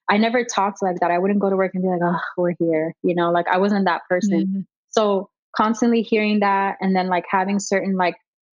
I 0.10 0.18
never 0.18 0.44
talked 0.44 0.82
like 0.82 1.00
that. 1.00 1.12
I 1.12 1.18
wouldn't 1.18 1.40
go 1.40 1.50
to 1.50 1.56
work 1.56 1.72
and 1.74 1.84
be 1.84 1.90
like, 1.90 2.02
oh, 2.04 2.20
we're 2.38 2.56
here. 2.60 2.94
You 3.04 3.16
know, 3.16 3.32
like 3.32 3.48
I 3.48 3.58
wasn't 3.58 3.86
that 3.86 4.02
person. 4.10 4.46
Mm-hmm. 4.46 4.60
So 4.90 5.30
constantly 5.56 6.02
hearing 6.02 6.40
that 6.42 6.78
and 6.82 6.96
then 6.96 7.08
like 7.08 7.26
having 7.30 7.60
certain 7.60 7.96
like 7.96 8.16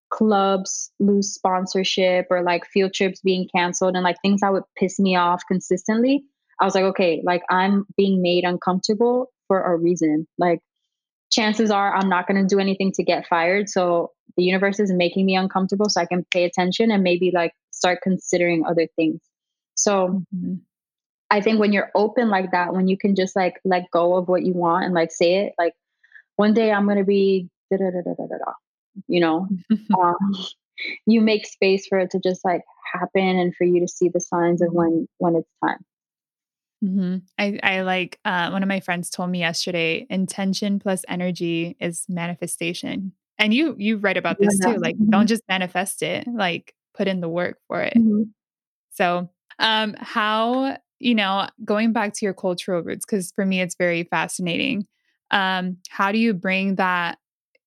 clubs 0.09 0.91
lose 0.99 1.33
sponsorship 1.33 2.27
or 2.29 2.41
like 2.41 2.65
field 2.65 2.93
trips 2.93 3.21
being 3.21 3.47
canceled 3.53 3.95
and 3.95 4.03
like 4.03 4.17
things 4.21 4.41
that 4.41 4.53
would 4.53 4.63
piss 4.77 4.99
me 4.99 5.15
off 5.15 5.43
consistently. 5.47 6.23
I 6.59 6.65
was 6.65 6.75
like, 6.75 6.85
okay, 6.85 7.21
like 7.23 7.43
I'm 7.49 7.85
being 7.97 8.21
made 8.21 8.43
uncomfortable 8.43 9.31
for 9.47 9.61
a 9.61 9.77
reason. 9.77 10.27
Like 10.37 10.59
chances 11.31 11.71
are 11.71 11.95
I'm 11.95 12.09
not 12.09 12.27
going 12.27 12.41
to 12.41 12.55
do 12.55 12.59
anything 12.59 12.91
to 12.93 13.03
get 13.03 13.27
fired. 13.27 13.69
So 13.69 14.11
the 14.37 14.43
universe 14.43 14.79
is 14.79 14.91
making 14.91 15.25
me 15.25 15.35
uncomfortable 15.35 15.89
so 15.89 16.01
I 16.01 16.05
can 16.05 16.25
pay 16.31 16.45
attention 16.45 16.91
and 16.91 17.03
maybe 17.03 17.31
like 17.33 17.53
start 17.71 17.99
considering 18.01 18.65
other 18.65 18.87
things. 18.95 19.19
So 19.75 20.23
mm-hmm. 20.35 20.55
I 21.29 21.41
think 21.41 21.59
when 21.59 21.73
you're 21.73 21.91
open 21.95 22.29
like 22.29 22.51
that, 22.51 22.73
when 22.73 22.87
you 22.87 22.97
can 22.97 23.15
just 23.15 23.35
like 23.35 23.59
let 23.65 23.91
go 23.91 24.15
of 24.15 24.27
what 24.27 24.43
you 24.43 24.53
want 24.53 24.85
and 24.85 24.93
like 24.93 25.11
say 25.11 25.45
it, 25.45 25.53
like 25.57 25.73
one 26.35 26.53
day 26.53 26.71
I'm 26.71 26.87
gonna 26.87 27.03
be 27.03 27.49
da 27.71 27.77
da 27.77 27.91
da 27.91 28.01
da 28.01 28.13
da 28.13 28.37
da, 28.37 28.53
you 29.07 29.19
know, 29.19 29.47
um, 29.99 30.35
you 31.05 31.21
make 31.21 31.45
space 31.45 31.87
for 31.87 31.99
it 31.99 32.11
to 32.11 32.19
just 32.19 32.45
like 32.45 32.61
happen 32.93 33.39
and 33.39 33.55
for 33.55 33.65
you 33.65 33.81
to 33.81 33.87
see 33.87 34.09
the 34.09 34.21
signs 34.21 34.61
of 34.61 34.71
when 34.71 35.07
when 35.17 35.35
it's 35.35 35.49
time. 35.63 35.85
Mm-hmm. 36.83 37.17
I, 37.39 37.59
I 37.63 37.81
like 37.81 38.19
uh, 38.23 38.51
one 38.51 38.61
of 38.61 38.69
my 38.69 38.79
friends 38.79 39.09
told 39.09 39.31
me 39.31 39.39
yesterday 39.39 40.05
intention 40.11 40.77
plus 40.79 41.03
energy 41.09 41.75
is 41.79 42.05
manifestation 42.07 43.13
and 43.39 43.53
you 43.53 43.75
you 43.79 43.97
write 43.97 44.17
about 44.17 44.37
this 44.39 44.59
yeah, 44.61 44.73
too 44.73 44.79
like 44.79 44.95
mm-hmm. 44.95 45.09
don't 45.09 45.27
just 45.27 45.41
manifest 45.49 46.03
it 46.03 46.27
like 46.27 46.75
put 46.93 47.07
in 47.07 47.19
the 47.19 47.29
work 47.29 47.57
for 47.67 47.81
it 47.81 47.95
mm-hmm. 47.95 48.23
so 48.91 49.27
um 49.57 49.95
how 49.97 50.77
you 50.99 51.15
know, 51.15 51.47
going 51.63 51.93
back 51.93 52.13
to 52.13 52.25
your 52.25 52.33
cultural 52.33 52.81
roots, 52.81 53.05
because 53.05 53.31
for 53.35 53.45
me 53.45 53.61
it's 53.61 53.75
very 53.75 54.03
fascinating. 54.03 54.87
Um, 55.31 55.77
how 55.89 56.11
do 56.11 56.17
you 56.17 56.33
bring 56.33 56.75
that 56.75 57.17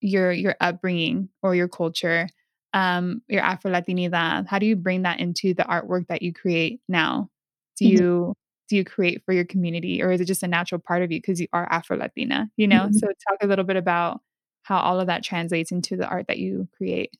your 0.01 0.33
your 0.33 0.57
upbringing 0.61 1.29
or 1.43 1.55
your 1.55 1.69
culture 1.69 2.29
um, 2.73 3.23
your 3.29 3.43
Afro 3.43 3.71
Latinidad? 3.71 4.47
How 4.47 4.59
do 4.59 4.67
you 4.67 4.77
bring 4.77 5.03
that 5.03 5.21
into 5.21 5.55
the 5.55 5.65
artwork 5.65 6.07
that 6.09 6.23
you 6.23 6.33
create 6.33 6.81
now? 6.89 7.29
Do 7.77 7.85
mm-hmm. 7.85 7.97
you 7.97 8.35
do 8.69 8.77
you 8.77 8.85
create 8.85 9.23
for 9.25 9.33
your 9.33 9.45
community 9.45 10.01
or 10.01 10.13
is 10.13 10.21
it 10.21 10.27
just 10.27 10.45
a 10.45 10.49
natural 10.49 10.81
part 10.81 11.03
of 11.03 11.11
you 11.11 11.19
because 11.19 11.41
you 11.41 11.49
are 11.53 11.67
Afro 11.71 11.97
Latina? 11.97 12.49
You 12.57 12.69
know, 12.69 12.83
mm-hmm. 12.83 12.97
so 12.97 13.07
talk 13.07 13.39
a 13.43 13.47
little 13.47 13.65
bit 13.65 13.77
about 13.77 14.21
how 14.63 14.79
all 14.79 15.01
of 15.01 15.09
that 15.09 15.25
translates 15.25 15.73
into 15.73 15.97
the 15.97 16.07
art 16.07 16.27
that 16.29 16.39
you 16.39 16.69
create. 16.77 17.11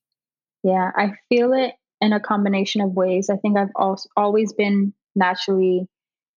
Yeah, 0.63 0.91
I 0.95 1.15
feel 1.29 1.53
it 1.53 1.73
in 2.01 2.13
a 2.13 2.21
combination 2.21 2.81
of 2.83 2.93
ways. 2.93 3.31
I 3.31 3.37
think 3.37 3.57
I've 3.59 3.73
also 3.75 4.09
always 4.17 4.53
been 4.53 4.93
naturally, 5.17 5.89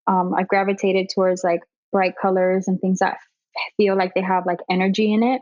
um, 0.08 0.34
I 0.34 0.44
gravitated 0.44 1.10
towards 1.14 1.44
like 1.44 1.62
bright 1.92 2.14
colors 2.22 2.68
and 2.68 2.80
things 2.80 3.00
that 3.00 3.18
feel 3.78 3.98
like 3.98 4.14
they 4.14 4.22
have 4.22 4.46
like 4.46 4.60
energy 4.70 5.14
in 5.14 5.24
it. 5.24 5.42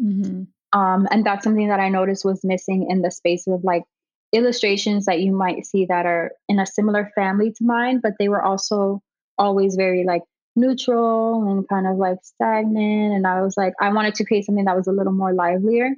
Mm-hmm. 0.00 0.78
Um, 0.78 1.08
and 1.10 1.24
that's 1.24 1.44
something 1.44 1.68
that 1.68 1.80
I 1.80 1.88
noticed 1.88 2.24
was 2.24 2.44
missing 2.44 2.88
in 2.90 3.02
the 3.02 3.10
space 3.10 3.46
of 3.46 3.64
like 3.64 3.84
illustrations 4.32 5.06
that 5.06 5.20
you 5.20 5.32
might 5.32 5.64
see 5.64 5.86
that 5.86 6.06
are 6.06 6.32
in 6.48 6.58
a 6.58 6.66
similar 6.66 7.10
family 7.14 7.52
to 7.52 7.64
mine, 7.64 8.00
but 8.02 8.12
they 8.18 8.28
were 8.28 8.42
also 8.42 9.00
always 9.38 9.76
very 9.76 10.04
like 10.04 10.22
neutral 10.56 11.50
and 11.50 11.68
kind 11.68 11.86
of 11.86 11.96
like 11.96 12.18
stagnant. 12.22 13.14
And 13.14 13.26
I 13.26 13.42
was 13.42 13.56
like, 13.56 13.74
I 13.80 13.92
wanted 13.92 14.16
to 14.16 14.24
create 14.24 14.44
something 14.44 14.64
that 14.64 14.76
was 14.76 14.86
a 14.86 14.92
little 14.92 15.12
more 15.12 15.32
livelier. 15.32 15.94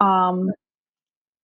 Um, 0.00 0.50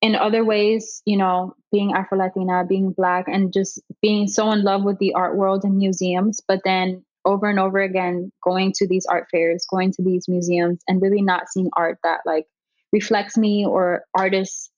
in 0.05 0.15
other 0.15 0.45
ways, 0.45 1.01
you 1.07 1.17
know, 1.17 1.55
being 1.73 1.95
Afro 1.95 2.19
Latina, 2.19 2.63
being 2.69 2.93
Black, 2.93 3.25
and 3.27 3.51
just 3.55 3.81
being 4.03 4.29
so 4.29 4.53
in 4.53 4.63
love 4.63 4.85
with 4.85 4.99
the 4.99 5.15
art 5.15 5.35
world 5.35 5.65
and 5.65 5.79
museums, 5.79 6.43
but 6.47 6.61
then 6.63 7.03
over 7.25 7.49
and 7.49 7.59
over 7.59 7.81
again 7.81 8.31
going 8.43 8.71
to 8.77 8.87
these 8.87 9.07
art 9.07 9.29
fairs, 9.31 9.65
going 9.71 9.93
to 9.93 10.03
these 10.03 10.29
museums, 10.29 10.83
and 10.87 11.01
really 11.01 11.23
not 11.23 11.49
seeing 11.49 11.71
art 11.75 11.97
that 12.05 12.21
like 12.27 12.45
reflects 12.93 13.39
me 13.39 13.65
or 13.65 14.05
artists 14.15 14.69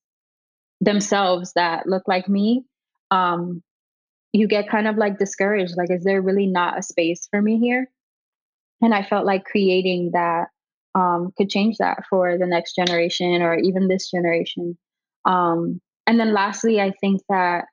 themselves 0.81 1.53
that 1.57 1.89
look 1.89 2.05
like 2.07 2.29
me, 2.29 2.63
um, 3.11 3.65
you 4.33 4.47
get 4.47 4.71
kind 4.71 4.87
of 4.87 4.97
like 4.97 5.19
discouraged. 5.19 5.77
Like, 5.77 5.91
is 5.91 6.05
there 6.05 6.23
really 6.23 6.47
not 6.47 6.79
a 6.79 6.85
space 6.85 7.27
for 7.33 7.43
me 7.43 7.59
here? 7.59 7.91
And 8.81 8.95
I 8.95 9.03
felt 9.03 9.27
like 9.27 9.45
creating 9.45 10.13
that 10.13 10.51
um, 10.95 11.33
could 11.37 11.51
change 11.51 11.79
that 11.79 12.05
for 12.09 12.39
the 12.39 12.47
next 12.47 12.77
generation 12.77 13.43
or 13.43 13.59
even 13.59 13.89
this 13.89 14.09
generation. 14.09 14.79
Um, 15.27 15.81
and 16.07 16.19
then 16.19 16.33
lastly, 16.33 16.81
I 16.81 16.93
think 17.01 17.21
that 17.29 17.67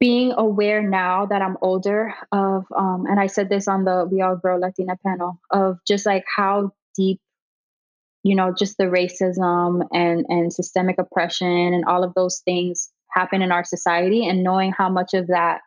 being 0.00 0.32
aware 0.36 0.82
now 0.82 1.26
that 1.26 1.42
I'm 1.42 1.56
older 1.62 2.14
of, 2.32 2.64
um, 2.76 3.04
and 3.08 3.20
I 3.20 3.28
said 3.28 3.48
this 3.48 3.68
on 3.68 3.84
the 3.84 4.08
We 4.10 4.22
All 4.22 4.36
Grow 4.36 4.58
Latina 4.58 4.96
panel, 5.06 5.40
of 5.50 5.78
just 5.86 6.06
like 6.06 6.24
how 6.34 6.72
deep 6.96 7.20
you 8.26 8.34
know 8.34 8.52
just 8.52 8.76
the 8.76 8.84
racism 8.84 9.86
and 9.92 10.26
and 10.28 10.52
systemic 10.52 10.98
oppression 10.98 11.46
and 11.46 11.84
all 11.84 12.02
of 12.02 12.12
those 12.14 12.42
things 12.44 12.90
happen 13.12 13.40
in 13.40 13.52
our 13.52 13.64
society 13.64 14.26
and 14.26 14.42
knowing 14.42 14.72
how 14.72 14.88
much 14.88 15.14
of 15.14 15.28
that 15.28 15.60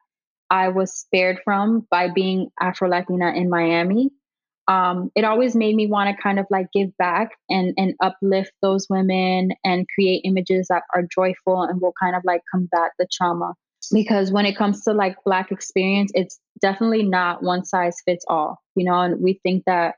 i 0.50 0.68
was 0.68 0.94
spared 0.94 1.40
from 1.46 1.88
by 1.90 2.10
being 2.10 2.50
afro 2.60 2.90
latina 2.90 3.32
in 3.32 3.50
miami 3.50 4.10
um, 4.70 5.12
it 5.16 5.26
always 5.26 5.56
made 5.56 5.76
me 5.76 5.88
want 5.88 6.16
to 6.16 6.22
kind 6.22 6.40
of 6.40 6.46
like 6.50 6.68
give 6.74 6.96
back 6.98 7.32
and 7.50 7.74
and 7.78 7.96
uplift 8.02 8.52
those 8.62 8.88
women 8.90 9.52
and 9.66 9.88
create 9.96 10.22
images 10.24 10.68
that 10.70 10.84
are 10.96 11.04
joyful 11.14 11.64
and 11.64 11.82
will 11.82 11.94
kind 12.02 12.16
of 12.16 12.22
like 12.24 12.42
combat 12.52 12.92
the 13.00 13.08
trauma. 13.12 13.56
Because 13.92 14.32
when 14.32 14.46
it 14.46 14.56
comes 14.56 14.84
to 14.84 14.94
like 14.94 15.16
black 15.26 15.52
experience 15.52 16.12
it's 16.14 16.40
definitely 16.62 17.04
not 17.04 17.42
one 17.42 17.66
size 17.66 17.96
fits 18.06 18.26
all 18.28 18.62
you 18.76 18.86
know 18.86 19.00
and 19.00 19.22
we 19.22 19.40
think 19.44 19.64
that 19.66 19.96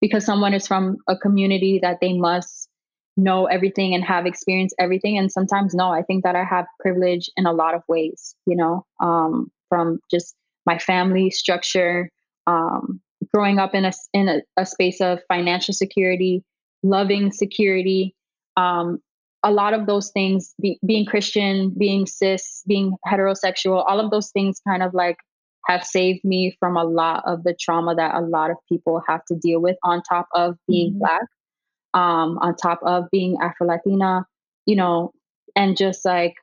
because 0.00 0.24
someone 0.24 0.54
is 0.54 0.66
from 0.66 0.96
a 1.08 1.16
community 1.16 1.78
that 1.82 1.98
they 2.00 2.12
must 2.12 2.68
know 3.16 3.46
everything 3.46 3.94
and 3.94 4.04
have 4.04 4.26
experienced 4.26 4.74
everything 4.78 5.16
and 5.18 5.30
sometimes 5.30 5.74
no 5.74 5.90
i 5.90 6.02
think 6.02 6.24
that 6.24 6.36
i 6.36 6.44
have 6.44 6.66
privilege 6.80 7.30
in 7.36 7.46
a 7.46 7.52
lot 7.52 7.74
of 7.74 7.82
ways 7.88 8.34
you 8.46 8.56
know 8.56 8.84
um, 9.00 9.50
from 9.68 9.98
just 10.10 10.34
my 10.66 10.78
family 10.78 11.30
structure 11.30 12.10
um, 12.46 13.00
growing 13.34 13.58
up 13.58 13.74
in 13.74 13.84
a 13.84 13.92
in 14.12 14.28
a, 14.28 14.40
a, 14.56 14.64
space 14.64 15.00
of 15.00 15.18
financial 15.28 15.74
security 15.74 16.44
loving 16.82 17.32
security 17.32 18.14
um, 18.56 19.00
a 19.42 19.50
lot 19.50 19.74
of 19.74 19.86
those 19.86 20.10
things 20.12 20.54
be, 20.60 20.78
being 20.86 21.04
christian 21.04 21.74
being 21.76 22.06
cis 22.06 22.62
being 22.66 22.94
heterosexual 23.06 23.84
all 23.86 23.98
of 23.98 24.10
those 24.10 24.30
things 24.30 24.60
kind 24.66 24.82
of 24.82 24.94
like 24.94 25.16
have 25.66 25.82
saved 25.84 26.22
me 26.24 26.54
from 26.60 26.76
a 26.76 26.84
lot 26.84 27.22
of 27.26 27.42
the 27.42 27.56
trauma 27.58 27.94
that 27.94 28.14
a 28.14 28.20
lot 28.20 28.50
of 28.50 28.56
people 28.68 29.02
have 29.08 29.24
to 29.24 29.34
deal 29.34 29.60
with 29.60 29.76
on 29.82 30.02
top 30.02 30.28
of 30.34 30.56
being 30.68 30.90
mm-hmm. 30.90 30.98
black 30.98 31.22
um, 31.94 32.38
on 32.38 32.54
top 32.54 32.80
of 32.84 33.04
being 33.10 33.36
afro 33.42 33.66
latina 33.66 34.24
you 34.66 34.76
know 34.76 35.12
and 35.56 35.76
just 35.76 36.04
like 36.04 36.34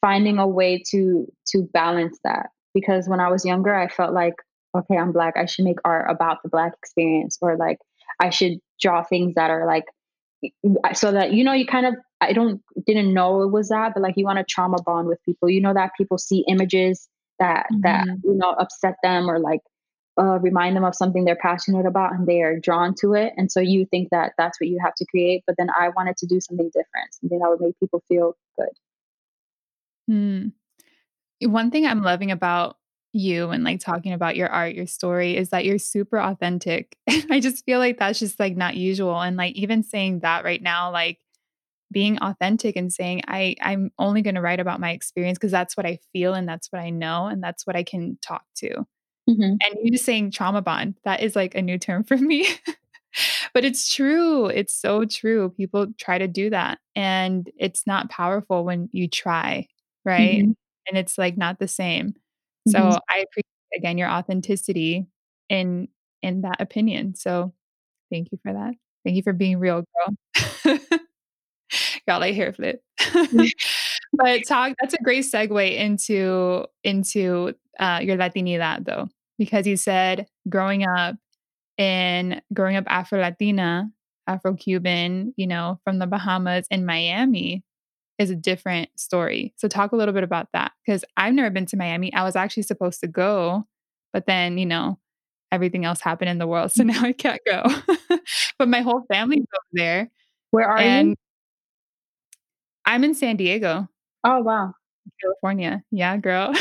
finding 0.00 0.38
a 0.38 0.46
way 0.46 0.82
to 0.90 1.26
to 1.46 1.62
balance 1.72 2.18
that 2.24 2.50
because 2.74 3.08
when 3.08 3.20
i 3.20 3.30
was 3.30 3.46
younger 3.46 3.74
i 3.74 3.88
felt 3.88 4.12
like 4.12 4.34
okay 4.74 4.96
i'm 4.96 5.12
black 5.12 5.34
i 5.36 5.46
should 5.46 5.64
make 5.64 5.78
art 5.84 6.10
about 6.10 6.42
the 6.42 6.48
black 6.48 6.72
experience 6.82 7.38
or 7.40 7.56
like 7.56 7.78
i 8.20 8.30
should 8.30 8.58
draw 8.80 9.02
things 9.02 9.34
that 9.34 9.50
are 9.50 9.66
like 9.66 9.84
so 10.92 11.12
that 11.12 11.32
you 11.32 11.44
know 11.44 11.52
you 11.52 11.66
kind 11.66 11.86
of 11.86 11.94
i 12.20 12.32
don't 12.32 12.60
didn't 12.86 13.12
know 13.12 13.42
it 13.42 13.50
was 13.50 13.68
that 13.68 13.92
but 13.94 14.02
like 14.02 14.14
you 14.16 14.24
want 14.24 14.38
to 14.38 14.44
trauma 14.44 14.76
bond 14.84 15.08
with 15.08 15.18
people 15.24 15.48
you 15.48 15.60
know 15.60 15.74
that 15.74 15.90
people 15.96 16.18
see 16.18 16.44
images 16.48 17.08
that 17.38 17.66
mm-hmm. 17.72 17.80
that 17.82 18.06
you 18.24 18.34
know 18.34 18.50
upset 18.50 18.96
them 19.02 19.28
or 19.28 19.38
like 19.38 19.60
uh, 20.16 20.38
remind 20.38 20.76
them 20.76 20.84
of 20.84 20.94
something 20.94 21.24
they're 21.24 21.34
passionate 21.34 21.86
about 21.86 22.12
and 22.12 22.28
they 22.28 22.40
are 22.40 22.58
drawn 22.60 22.94
to 22.94 23.14
it 23.14 23.32
and 23.36 23.50
so 23.50 23.58
you 23.58 23.84
think 23.86 24.10
that 24.10 24.32
that's 24.38 24.60
what 24.60 24.68
you 24.68 24.78
have 24.82 24.94
to 24.94 25.04
create 25.06 25.42
but 25.46 25.56
then 25.58 25.68
i 25.78 25.88
wanted 25.96 26.16
to 26.16 26.26
do 26.26 26.40
something 26.40 26.66
different 26.66 27.12
something 27.12 27.38
that 27.40 27.48
would 27.48 27.60
make 27.60 27.78
people 27.80 28.02
feel 28.06 28.36
good 28.56 28.68
hmm. 30.06 31.48
one 31.50 31.70
thing 31.70 31.84
i'm 31.84 32.02
loving 32.02 32.30
about 32.30 32.76
you 33.14 33.50
and 33.50 33.62
like 33.62 33.80
talking 33.80 34.12
about 34.12 34.36
your 34.36 34.48
art 34.48 34.74
your 34.74 34.86
story 34.86 35.36
is 35.36 35.50
that 35.50 35.64
you're 35.64 35.78
super 35.78 36.18
authentic. 36.18 36.96
I 37.30 37.40
just 37.40 37.64
feel 37.64 37.78
like 37.78 37.98
that's 37.98 38.18
just 38.18 38.40
like 38.40 38.56
not 38.56 38.76
usual. 38.76 39.20
And 39.20 39.36
like 39.36 39.54
even 39.54 39.82
saying 39.82 40.20
that 40.20 40.44
right 40.44 40.60
now 40.60 40.90
like 40.90 41.18
being 41.92 42.18
authentic 42.18 42.74
and 42.74 42.92
saying 42.92 43.20
i 43.28 43.54
i'm 43.60 43.92
only 44.00 44.20
going 44.20 44.34
to 44.34 44.40
write 44.40 44.58
about 44.58 44.80
my 44.80 44.90
experience 44.90 45.38
because 45.38 45.52
that's 45.52 45.76
what 45.76 45.86
i 45.86 45.96
feel 46.12 46.34
and 46.34 46.48
that's 46.48 46.72
what 46.72 46.80
i 46.80 46.90
know 46.90 47.26
and 47.26 47.40
that's 47.40 47.66
what 47.66 47.76
i 47.76 47.84
can 47.84 48.18
talk 48.20 48.42
to. 48.56 48.84
Mm-hmm. 49.30 49.42
and 49.42 49.76
you 49.82 49.92
just 49.92 50.04
saying 50.04 50.32
trauma 50.32 50.60
bond 50.60 50.96
that 51.04 51.22
is 51.22 51.36
like 51.36 51.54
a 51.54 51.62
new 51.62 51.78
term 51.78 52.04
for 52.04 52.16
me. 52.16 52.46
But 53.52 53.64
it's 53.64 53.94
true. 53.94 54.46
It's 54.46 54.74
so 54.74 55.04
true. 55.04 55.50
People 55.50 55.86
try 55.98 56.18
to 56.18 56.26
do 56.26 56.50
that 56.50 56.80
and 56.96 57.48
it's 57.56 57.86
not 57.86 58.10
powerful 58.10 58.64
when 58.64 58.88
you 58.90 59.08
try 59.08 59.68
right? 60.04 60.42
Mm-hmm. 60.42 60.52
and 60.88 60.98
it's 60.98 61.16
like 61.16 61.36
not 61.36 61.60
the 61.60 61.68
same 61.68 62.14
mm-hmm. 62.68 62.92
so 62.92 62.98
i 63.10 63.18
appreciate 63.18 63.76
again 63.76 63.98
your 63.98 64.08
authenticity 64.08 65.06
in 65.48 65.88
in 66.22 66.42
that 66.42 66.60
opinion 66.60 67.14
so 67.14 67.52
thank 68.10 68.30
you 68.32 68.38
for 68.42 68.52
that 68.52 68.74
thank 69.04 69.16
you 69.16 69.22
for 69.22 69.32
being 69.32 69.58
real 69.58 69.82
girl 69.82 70.78
got 72.06 72.20
like 72.20 72.34
hair 72.34 72.52
flip. 72.52 72.82
but 74.12 74.46
talk 74.46 74.74
that's 74.80 74.94
a 74.94 75.02
great 75.02 75.24
segue 75.24 75.76
into 75.76 76.66
into 76.82 77.54
uh, 77.78 78.00
your 78.02 78.16
Latinidad 78.16 78.84
though, 78.84 79.08
because 79.38 79.66
you 79.66 79.76
said 79.76 80.26
growing 80.48 80.84
up 80.84 81.16
in 81.78 82.40
growing 82.52 82.76
up 82.76 82.84
Afro 82.86 83.20
Latina, 83.20 83.90
Afro 84.26 84.54
Cuban, 84.54 85.34
you 85.36 85.46
know, 85.46 85.80
from 85.84 85.98
the 85.98 86.06
Bahamas 86.06 86.66
in 86.70 86.86
Miami 86.86 87.62
is 88.18 88.30
a 88.30 88.36
different 88.36 88.88
story. 88.96 89.52
So 89.56 89.68
talk 89.68 89.92
a 89.92 89.96
little 89.96 90.14
bit 90.14 90.22
about 90.24 90.48
that 90.52 90.72
because 90.84 91.04
I've 91.16 91.34
never 91.34 91.50
been 91.50 91.66
to 91.66 91.76
Miami. 91.76 92.12
I 92.12 92.22
was 92.22 92.36
actually 92.36 92.62
supposed 92.62 93.00
to 93.00 93.06
go, 93.06 93.66
but 94.12 94.26
then, 94.26 94.58
you 94.58 94.66
know, 94.66 94.98
everything 95.50 95.84
else 95.84 96.00
happened 96.00 96.28
in 96.28 96.38
the 96.38 96.46
world. 96.46 96.72
So 96.72 96.82
now 96.84 97.02
I 97.02 97.12
can't 97.12 97.40
go. 97.46 97.64
but 98.58 98.68
my 98.68 98.82
whole 98.82 99.04
family's 99.08 99.40
over 99.40 99.66
there. 99.72 100.10
Where 100.50 100.68
are 100.68 100.78
and 100.78 101.10
you? 101.10 101.14
I'm 102.84 103.02
in 103.02 103.14
San 103.14 103.36
Diego. 103.36 103.88
Oh, 104.24 104.40
wow. 104.40 104.74
California. 105.20 105.82
Yeah, 105.90 106.16
girl. 106.16 106.54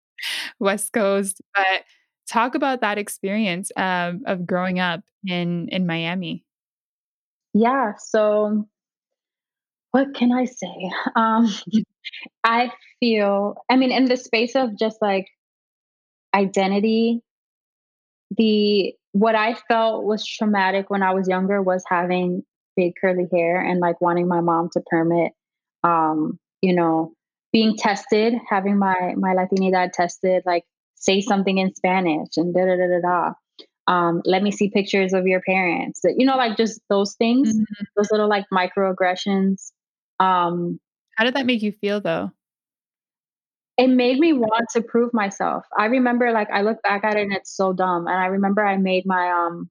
West 0.60 0.92
Coast. 0.92 1.40
But 1.54 1.84
talk 2.28 2.54
about 2.54 2.80
that 2.80 2.98
experience 2.98 3.70
um, 3.76 4.22
of 4.26 4.46
growing 4.46 4.78
up 4.78 5.02
in 5.26 5.68
in 5.68 5.86
Miami. 5.86 6.44
Yeah. 7.52 7.92
So, 7.98 8.66
what 9.94 10.14
can 10.14 10.32
I 10.32 10.44
say? 10.44 10.90
Um, 11.16 11.48
I 12.42 12.72
feel. 13.00 13.54
I 13.70 13.76
mean, 13.76 13.92
in 13.92 14.06
the 14.06 14.16
space 14.16 14.56
of 14.56 14.76
just 14.78 14.98
like 15.00 15.26
identity, 16.34 17.20
the 18.36 18.94
what 19.12 19.36
I 19.36 19.54
felt 19.68 20.04
was 20.04 20.26
traumatic 20.26 20.90
when 20.90 21.02
I 21.02 21.14
was 21.14 21.28
younger 21.28 21.62
was 21.62 21.84
having 21.88 22.42
big 22.76 22.94
curly 23.00 23.28
hair 23.32 23.60
and 23.60 23.78
like 23.78 24.00
wanting 24.00 24.26
my 24.26 24.40
mom 24.40 24.68
to 24.72 24.80
perm 24.80 25.12
it 25.12 25.32
um, 25.84 26.38
you 26.62 26.74
know, 26.74 27.12
being 27.52 27.76
tested, 27.76 28.34
having 28.48 28.78
my 28.78 29.14
my 29.16 29.34
Latinidad 29.34 29.92
tested, 29.92 30.42
like 30.44 30.64
say 30.96 31.20
something 31.20 31.58
in 31.58 31.74
Spanish 31.74 32.30
and 32.36 32.52
da 32.52 32.64
da 32.64 32.76
da 32.76 32.86
da 32.88 33.00
da. 33.00 33.32
um, 33.86 34.22
let 34.24 34.42
me 34.42 34.50
see 34.50 34.70
pictures 34.70 35.12
of 35.12 35.26
your 35.26 35.42
parents. 35.42 36.00
You 36.04 36.26
know, 36.26 36.36
like 36.36 36.56
just 36.56 36.80
those 36.88 37.14
things, 37.14 37.50
mm-hmm. 37.52 37.84
those 37.96 38.08
little 38.10 38.28
like 38.28 38.46
microaggressions. 38.52 39.70
Um, 40.20 40.80
How 41.16 41.24
did 41.24 41.34
that 41.34 41.46
make 41.46 41.62
you 41.62 41.72
feel 41.72 42.00
though? 42.00 42.30
It 43.76 43.88
made 43.88 44.18
me 44.18 44.32
want 44.32 44.66
to 44.74 44.82
prove 44.82 45.12
myself. 45.12 45.64
I 45.76 45.86
remember 45.86 46.30
like 46.30 46.48
I 46.50 46.62
look 46.62 46.80
back 46.82 47.02
at 47.02 47.16
it 47.16 47.22
and 47.22 47.32
it's 47.32 47.54
so 47.54 47.72
dumb. 47.72 48.06
And 48.06 48.16
I 48.16 48.26
remember 48.26 48.64
I 48.64 48.76
made 48.76 49.04
my 49.04 49.30
um 49.30 49.68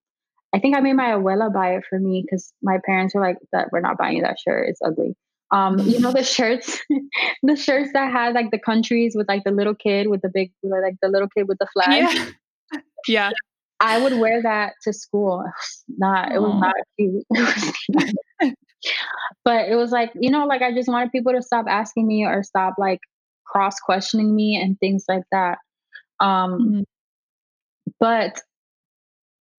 I 0.54 0.60
think 0.60 0.76
I 0.76 0.82
made 0.82 0.94
my 0.94 1.12
abuela 1.12 1.52
buy 1.52 1.76
it 1.76 1.84
for 1.90 2.00
me 2.00 2.24
because 2.24 2.54
my 2.62 2.80
parents 2.86 3.16
were 3.16 3.22
like 3.22 3.38
that 3.54 3.70
we're 3.72 3.80
not 3.80 3.98
buying 3.98 4.18
you 4.18 4.24
that 4.24 4.40
shirt. 4.40 4.70
It's 4.70 4.82
ugly. 4.84 5.16
Um, 5.52 5.80
you 5.80 6.00
know 6.00 6.12
the 6.14 6.24
shirts, 6.24 6.80
the 7.44 7.56
shirts 7.56 7.92
that 7.94 8.12
had 8.12 8.34
like 8.34 8.52
the 8.52 8.60
countries 8.60 9.14
with 9.16 9.28
like 9.30 9.44
the 9.46 9.52
little 9.52 9.76
kid 9.76 10.08
with 10.08 10.22
the 10.22 10.30
big 10.30 10.52
like 10.64 10.96
the 11.02 11.08
little 11.08 11.30
kid 11.30 11.48
with 11.48 11.58
the 11.60 11.68
flag. 11.74 12.14
Yeah. 12.72 12.80
yeah. 13.08 13.32
I 13.80 14.02
would 14.02 14.18
wear 14.20 14.42
that 14.42 14.74
to 14.84 14.94
school. 14.94 15.42
It 15.42 15.52
was 15.58 15.84
not 15.98 16.32
it 16.32 16.42
was 16.42 16.60
not 16.60 16.76
cute. 16.98 17.26
But 19.46 19.68
it 19.70 19.76
was 19.76 19.92
like, 19.92 20.12
you 20.16 20.30
know, 20.30 20.46
like 20.46 20.62
I 20.62 20.74
just 20.74 20.90
wanted 20.90 21.12
people 21.12 21.34
to 21.34 21.42
stop 21.42 21.66
asking 21.68 22.08
me 22.08 22.26
or 22.26 22.44
stop 22.44 22.76
like 22.78 23.00
cross 23.46 23.80
questioning 23.80 24.34
me 24.34 24.60
and 24.62 24.80
things 24.80 25.06
like 25.08 25.24
that. 25.32 25.58
Um 26.20 26.52
mm-hmm. 26.52 26.82
but 28.00 28.42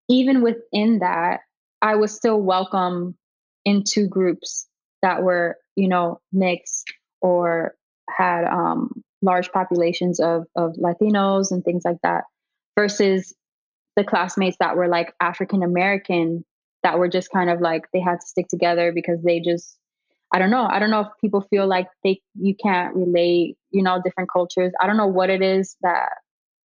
even 0.09 0.43
within 0.43 0.99
that, 1.01 1.41
I 1.81 1.97
was 1.97 2.14
still 2.14 2.41
welcome 2.41 3.16
into 3.64 4.07
groups 4.07 4.66
that 5.03 5.22
were, 5.22 5.57
you 5.77 5.89
know, 5.89 6.20
mixed 6.33 6.93
or 7.20 7.75
had 8.11 8.45
um 8.45 9.03
large 9.22 9.51
populations 9.53 10.20
of 10.20 10.47
of 10.57 10.75
Latinos 10.75 11.51
and 11.51 11.64
things 11.64 11.83
like 11.85 11.99
that 12.03 12.25
versus 12.79 13.35
the 13.97 14.05
classmates 14.05 14.57
that 14.59 14.77
were 14.77 14.89
like 14.89 15.14
African 15.20 15.62
American 15.62 16.45
that 16.85 16.99
were 16.99 17.09
just 17.09 17.32
kind 17.32 17.51
of 17.51 17.61
like 17.61 17.87
they 17.93 18.01
had 18.01 18.20
to 18.20 18.26
stick 18.26 18.47
together 18.49 18.93
because 18.93 19.20
they 19.22 19.41
just 19.41 19.76
I 20.32 20.39
don't 20.39 20.51
know. 20.51 20.66
I 20.66 20.78
don't 20.78 20.91
know 20.91 21.01
if 21.01 21.09
people 21.20 21.43
feel 21.43 21.66
like 21.66 21.89
they 22.05 22.20
you 22.35 22.55
can't 22.55 22.95
relate, 22.95 23.57
you 23.70 23.82
know, 23.82 24.01
different 24.05 24.30
cultures. 24.30 24.72
I 24.80 24.87
don't 24.87 24.97
know 24.97 25.07
what 25.07 25.30
it 25.30 25.43
is 25.43 25.76
that 25.82 26.11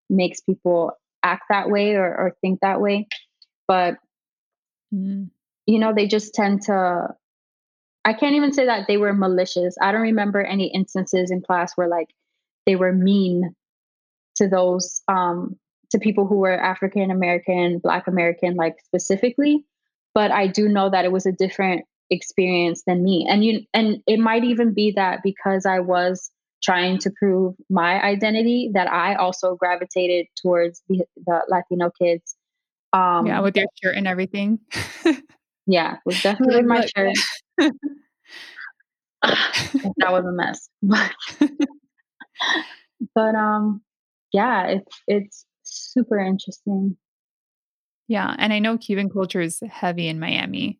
makes 0.10 0.42
people 0.42 0.92
act 1.24 1.44
that 1.50 1.70
way 1.70 1.96
or, 1.96 2.06
or 2.06 2.36
think 2.42 2.60
that 2.62 2.82
way. 2.82 3.08
But 3.68 3.96
mm. 4.94 5.30
you 5.66 5.80
know, 5.80 5.94
they 5.94 6.08
just 6.08 6.34
tend 6.34 6.64
to 6.64 7.08
I 8.06 8.14
can't 8.14 8.36
even 8.36 8.54
say 8.54 8.66
that 8.66 8.88
they 8.88 8.98
were 8.98 9.14
malicious. 9.14 9.76
I 9.82 9.92
don't 9.92 10.02
remember 10.02 10.42
any 10.42 10.74
instances 10.74 11.32
in 11.32 11.42
class 11.42 11.74
where 11.76 11.88
like 11.88 12.10
they 12.66 12.76
were 12.76 12.94
mean 12.94 13.56
to 14.36 14.48
those 14.48 15.02
um 15.08 15.58
to 15.92 16.00
people 16.00 16.28
who 16.28 16.38
were 16.38 16.60
African 16.60 17.12
American, 17.12 17.80
Black 17.80 18.08
American, 18.08 18.56
like 18.56 18.78
specifically. 18.86 19.66
But 20.14 20.32
I 20.32 20.48
do 20.48 20.68
know 20.68 20.90
that 20.90 21.06
it 21.06 21.12
was 21.12 21.26
a 21.26 21.32
different 21.32 21.86
experience 22.10 22.84
than 22.86 23.04
me. 23.04 23.28
And 23.30 23.44
you 23.44 23.62
and 23.74 24.02
it 24.08 24.20
might 24.20 24.44
even 24.44 24.74
be 24.74 24.94
that 24.96 25.20
because 25.24 25.66
I 25.66 25.80
was 25.80 26.32
trying 26.62 26.98
to 27.00 27.12
prove 27.18 27.56
my 27.70 28.02
identity 28.04 28.72
that 28.74 28.92
I 28.92 29.16
also 29.16 29.56
gravitated 29.56 30.28
towards 30.42 30.82
the, 30.90 31.06
the 31.26 31.42
Latino 31.48 31.90
kids. 32.02 32.36
Um, 32.92 33.28
yeah, 33.28 33.40
with 33.40 33.56
your 33.56 33.68
shirt 33.82 33.96
and 33.96 34.08
everything. 34.08 34.60
yeah, 35.68 35.98
was 36.06 36.22
definitely 36.22 36.64
my 36.64 36.86
shirt. 36.86 37.16
that 39.22 40.12
was 40.12 40.26
a 40.26 40.32
mess. 40.32 40.70
But, 40.82 41.12
but 43.16 43.36
um 43.36 43.82
yeah, 44.32 44.68
it's 44.68 45.02
it's 45.08 45.46
super 45.64 46.18
interesting. 46.18 46.96
Yeah, 48.10 48.36
and 48.40 48.52
I 48.52 48.58
know 48.58 48.78
Cuban 48.78 49.08
culture 49.10 49.40
is 49.40 49.62
heavy 49.70 50.08
in 50.08 50.20
Miami. 50.20 50.80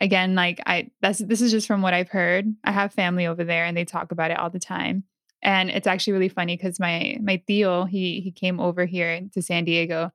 Again, 0.00 0.34
like 0.34 0.60
I 0.66 0.90
that's 1.00 1.20
this 1.20 1.40
is 1.40 1.52
just 1.52 1.68
from 1.68 1.82
what 1.82 1.94
I've 1.94 2.08
heard. 2.10 2.46
I 2.64 2.72
have 2.72 2.92
family 2.92 3.26
over 3.26 3.44
there 3.44 3.64
and 3.64 3.76
they 3.76 3.84
talk 3.84 4.10
about 4.10 4.32
it 4.32 4.38
all 4.38 4.50
the 4.50 4.58
time. 4.58 5.04
And 5.40 5.70
it's 5.70 5.86
actually 5.86 6.14
really 6.14 6.28
funny 6.28 6.56
cuz 6.56 6.80
my 6.80 7.16
my 7.22 7.40
tío, 7.48 7.88
he 7.88 8.20
he 8.20 8.32
came 8.32 8.58
over 8.58 8.86
here 8.86 9.20
to 9.32 9.40
San 9.40 9.64
Diego 9.64 10.10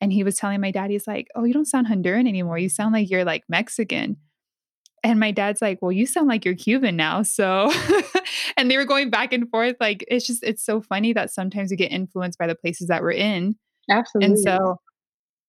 and 0.00 0.12
he 0.12 0.24
was 0.24 0.36
telling 0.36 0.60
my 0.60 0.72
dad 0.72 0.90
he's 0.90 1.06
like, 1.06 1.28
"Oh, 1.36 1.44
you 1.44 1.54
don't 1.54 1.66
sound 1.66 1.86
Honduran 1.86 2.28
anymore. 2.28 2.58
You 2.58 2.68
sound 2.68 2.92
like 2.92 3.08
you're 3.08 3.24
like 3.24 3.44
Mexican." 3.48 4.16
And 5.04 5.20
my 5.20 5.30
dad's 5.30 5.62
like, 5.62 5.80
"Well, 5.82 5.92
you 5.92 6.06
sound 6.06 6.26
like 6.26 6.44
you're 6.44 6.56
Cuban 6.56 6.96
now." 6.96 7.22
So 7.22 7.72
and 8.56 8.68
they 8.70 8.76
were 8.76 8.84
going 8.84 9.10
back 9.10 9.32
and 9.32 9.48
forth 9.50 9.76
like 9.80 10.04
it's 10.08 10.26
just 10.26 10.42
it's 10.42 10.64
so 10.64 10.80
funny 10.80 11.12
that 11.12 11.32
sometimes 11.32 11.70
we 11.70 11.76
get 11.76 11.92
influenced 11.92 12.38
by 12.40 12.48
the 12.48 12.56
places 12.56 12.88
that 12.88 13.02
we're 13.02 13.12
in. 13.12 13.56
Absolutely. 13.88 14.34
And 14.34 14.38
so 14.40 14.78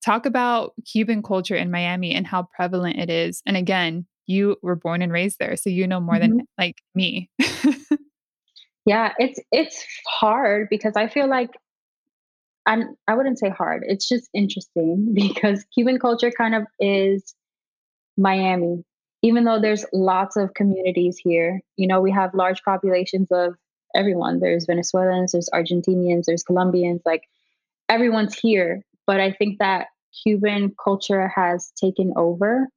talk 0.03 0.25
about 0.25 0.73
Cuban 0.91 1.23
culture 1.23 1.55
in 1.55 1.71
Miami 1.71 2.13
and 2.13 2.25
how 2.25 2.47
prevalent 2.55 2.97
it 2.97 3.09
is. 3.09 3.41
And 3.45 3.57
again, 3.57 4.05
you 4.25 4.57
were 4.61 4.75
born 4.75 5.01
and 5.01 5.11
raised 5.11 5.37
there, 5.39 5.55
so 5.55 5.69
you 5.69 5.87
know 5.87 5.99
more 5.99 6.15
mm-hmm. 6.15 6.37
than 6.37 6.47
like 6.57 6.77
me. 6.93 7.29
yeah, 8.85 9.13
it's 9.17 9.39
it's 9.51 9.85
hard 10.07 10.67
because 10.69 10.93
I 10.95 11.07
feel 11.07 11.29
like 11.29 11.51
I'm 12.65 12.95
I 13.07 13.15
wouldn't 13.15 13.39
say 13.39 13.49
hard. 13.49 13.83
It's 13.87 14.07
just 14.07 14.29
interesting 14.33 15.11
because 15.13 15.65
Cuban 15.73 15.99
culture 15.99 16.31
kind 16.31 16.55
of 16.55 16.63
is 16.79 17.33
Miami 18.17 18.83
even 19.23 19.43
though 19.43 19.59
there's 19.59 19.85
lots 19.93 20.37
of 20.37 20.53
communities 20.53 21.17
here, 21.21 21.61
you 21.75 21.87
know, 21.87 22.01
we 22.01 22.11
have 22.11 22.33
large 22.33 22.61
populations 22.63 23.27
of 23.31 23.55
everyone. 23.95 24.39
There's 24.39 24.65
Venezuelans, 24.65 25.31
there's 25.31 25.49
Argentinians, 25.53 26.23
there's 26.27 26.43
Colombians, 26.43 27.01
like 27.05 27.23
everyone's 27.89 28.37
here. 28.37 28.83
But 29.07 29.19
I 29.19 29.31
think 29.31 29.57
that 29.59 29.87
Cuban 30.23 30.75
culture 30.83 31.27
has 31.29 31.71
taken 31.79 32.13
over 32.15 32.67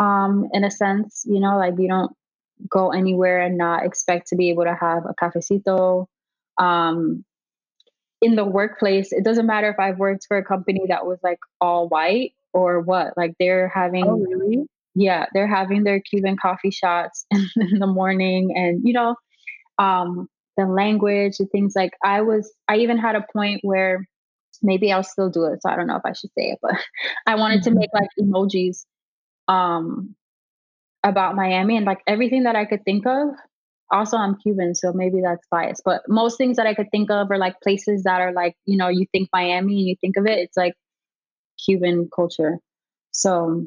um, 0.00 0.48
in 0.52 0.64
a 0.64 0.70
sense, 0.70 1.24
you 1.26 1.40
know, 1.40 1.56
like 1.58 1.74
you 1.78 1.88
don't 1.88 2.12
go 2.68 2.90
anywhere 2.90 3.40
and 3.40 3.56
not 3.56 3.84
expect 3.84 4.28
to 4.28 4.36
be 4.36 4.50
able 4.50 4.64
to 4.64 4.74
have 4.74 5.04
a 5.04 5.14
cafecito. 5.14 6.06
Um, 6.58 7.24
in 8.22 8.34
the 8.34 8.44
workplace, 8.44 9.12
it 9.12 9.24
doesn't 9.24 9.46
matter 9.46 9.70
if 9.70 9.78
I've 9.78 9.98
worked 9.98 10.26
for 10.26 10.36
a 10.36 10.44
company 10.44 10.82
that 10.88 11.06
was 11.06 11.18
like 11.22 11.38
all 11.60 11.88
white 11.88 12.32
or 12.52 12.80
what, 12.80 13.16
like 13.16 13.34
they're 13.38 13.68
having 13.68 14.06
oh, 14.06 14.18
really? 14.18 14.66
yeah, 14.94 15.26
they're 15.32 15.46
having 15.46 15.84
their 15.84 16.00
Cuban 16.00 16.36
coffee 16.36 16.70
shots 16.70 17.24
in 17.30 17.78
the 17.78 17.86
morning 17.86 18.52
and, 18.56 18.80
you 18.84 18.92
know, 18.92 19.16
um, 19.78 20.28
the 20.56 20.66
language 20.66 21.36
and 21.38 21.50
things 21.50 21.72
like 21.74 21.92
I 22.04 22.20
was, 22.20 22.52
I 22.68 22.76
even 22.78 22.98
had 22.98 23.16
a 23.16 23.24
point 23.32 23.60
where 23.62 24.06
maybe 24.62 24.92
I'll 24.92 25.02
still 25.02 25.30
do 25.30 25.44
it. 25.46 25.62
So 25.62 25.70
I 25.70 25.76
don't 25.76 25.86
know 25.86 25.96
if 25.96 26.04
I 26.04 26.12
should 26.12 26.30
say 26.38 26.50
it, 26.50 26.58
but 26.62 26.74
I 27.26 27.34
wanted 27.34 27.60
mm-hmm. 27.60 27.74
to 27.74 27.78
make 27.78 27.90
like 27.94 28.08
emojis 28.20 28.84
um, 29.48 30.14
about 31.04 31.36
Miami 31.36 31.76
and 31.76 31.86
like 31.86 32.00
everything 32.06 32.44
that 32.44 32.56
I 32.56 32.64
could 32.64 32.84
think 32.84 33.06
of. 33.06 33.28
Also, 33.92 34.16
I'm 34.16 34.36
Cuban, 34.36 34.76
so 34.76 34.92
maybe 34.92 35.20
that's 35.20 35.44
biased, 35.50 35.82
but 35.84 36.02
most 36.06 36.38
things 36.38 36.56
that 36.58 36.66
I 36.68 36.74
could 36.74 36.86
think 36.92 37.10
of 37.10 37.28
are 37.28 37.38
like 37.38 37.60
places 37.60 38.04
that 38.04 38.20
are 38.20 38.32
like, 38.32 38.54
you 38.64 38.76
know, 38.76 38.86
you 38.86 39.04
think 39.10 39.28
Miami 39.32 39.78
and 39.78 39.88
you 39.88 39.96
think 40.00 40.16
of 40.16 40.26
it, 40.26 40.38
it's 40.38 40.56
like 40.56 40.74
Cuban 41.64 42.08
culture. 42.14 42.58
So 43.10 43.66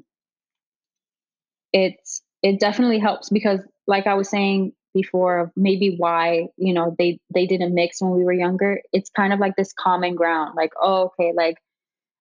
it's 1.73 2.21
it 2.43 2.59
definitely 2.59 2.99
helps 2.99 3.29
because 3.29 3.59
like 3.87 4.07
i 4.07 4.13
was 4.13 4.29
saying 4.29 4.71
before 4.93 5.51
maybe 5.55 5.95
why 5.97 6.47
you 6.57 6.73
know 6.73 6.95
they 6.97 7.19
they 7.33 7.45
didn't 7.45 7.73
mix 7.73 8.01
when 8.01 8.11
we 8.11 8.23
were 8.23 8.33
younger 8.33 8.81
it's 8.91 9.09
kind 9.09 9.33
of 9.33 9.39
like 9.39 9.55
this 9.55 9.73
common 9.73 10.15
ground 10.15 10.53
like 10.55 10.71
oh 10.81 11.05
okay 11.05 11.33
like 11.35 11.57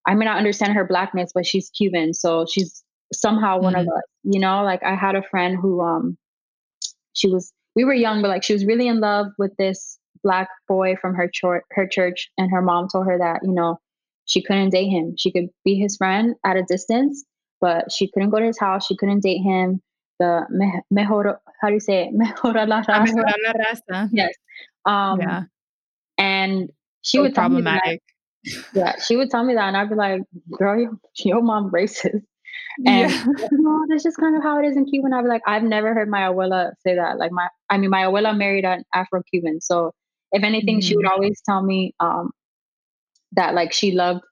i 0.07 0.15
may 0.15 0.25
not 0.25 0.39
understand 0.39 0.73
her 0.73 0.87
blackness 0.87 1.33
but 1.35 1.47
she's 1.47 1.71
cuban 1.71 2.15
so 2.15 2.47
she's 2.51 2.83
somehow 3.13 3.61
one 3.61 3.75
mm-hmm. 3.75 3.89
of 3.89 3.97
us 3.97 4.03
you 4.25 4.41
know 4.41 4.63
like 4.63 4.83
i 4.83 4.95
had 4.95 5.15
a 5.15 5.23
friend 5.23 5.57
who 5.61 5.81
um 5.81 6.17
she 7.13 7.29
was 7.29 7.53
we 7.77 7.85
were 7.85 7.95
young 7.95 8.23
but 8.23 8.29
like 8.29 8.43
she 8.43 8.53
was 8.53 8.65
really 8.65 8.89
in 8.89 9.01
love 9.01 9.27
with 9.39 9.55
this 9.59 9.99
black 10.23 10.49
boy 10.69 10.95
from 11.01 11.15
her 11.15 11.29
church 11.33 11.63
her 11.73 11.87
church 11.87 12.31
and 12.39 12.51
her 12.51 12.63
mom 12.63 12.89
told 12.91 13.07
her 13.07 13.19
that 13.19 13.41
you 13.43 13.53
know 13.53 13.79
she 14.25 14.43
couldn't 14.43 14.71
date 14.71 14.89
him 14.89 15.15
she 15.19 15.31
could 15.31 15.49
be 15.65 15.75
his 15.75 15.97
friend 15.97 16.35
at 16.45 16.57
a 16.57 16.63
distance 16.63 17.25
but 17.63 17.93
she 17.93 18.11
couldn't 18.11 18.31
go 18.31 18.41
to 18.41 18.47
his 18.47 18.59
house. 18.59 18.85
She 18.85 18.97
couldn't 18.97 19.23
date 19.23 19.39
him. 19.39 19.81
The 20.23 20.83
mejor, 20.91 21.41
how 21.61 21.69
do 21.69 21.75
you 21.75 21.81
say 21.81 22.05
it? 22.05 22.15
La 22.45 22.53
raza. 22.53 22.95
Mejora 23.05 23.35
la 23.45 23.53
raza. 23.53 24.09
Yes. 24.13 24.35
Um, 24.85 25.21
yeah. 25.21 25.43
And 26.17 26.71
she 27.03 27.17
so 27.19 27.23
would 27.23 27.35
problematic. 27.35 28.01
yeah, 28.75 28.95
she 29.01 29.17
would 29.17 29.31
tell 29.31 29.45
me 29.45 29.55
that, 29.55 29.67
and 29.69 29.77
I'd 29.77 29.89
be 29.89 29.97
like, 29.97 30.23
"Girl, 30.59 30.81
your, 30.81 30.93
your 31.25 31.43
mom 31.43 31.71
racist." 31.71 32.23
And 32.87 33.11
yeah. 33.11 33.25
no, 33.53 33.85
that's 33.89 34.03
just 34.03 34.19
kind 34.19 34.37
of 34.37 34.43
how 34.43 34.59
it 34.61 34.67
is 34.67 34.77
in 34.77 34.87
Cuba. 34.87 35.07
And 35.07 35.15
I'd 35.15 35.23
be 35.23 35.29
like, 35.29 35.43
I've 35.47 35.63
never 35.63 35.93
heard 35.95 36.09
my 36.09 36.21
abuela 36.21 36.73
say 36.87 36.95
that. 36.95 37.19
Like 37.19 37.33
my, 37.33 37.49
I 37.69 37.77
mean, 37.77 37.91
my 37.91 38.05
abuela 38.05 38.37
married 38.37 38.65
an 38.65 38.85
Afro-Cuban, 38.95 39.61
so 39.61 39.93
if 40.33 40.43
anything, 40.43 40.79
mm-hmm. 40.79 40.87
she 40.87 40.97
would 40.97 41.05
mm-hmm. 41.05 41.13
always 41.13 41.41
tell 41.45 41.63
me 41.63 41.95
um, 42.01 42.31
that 43.33 43.55
like 43.55 43.73
she 43.73 43.93
loved 43.93 44.23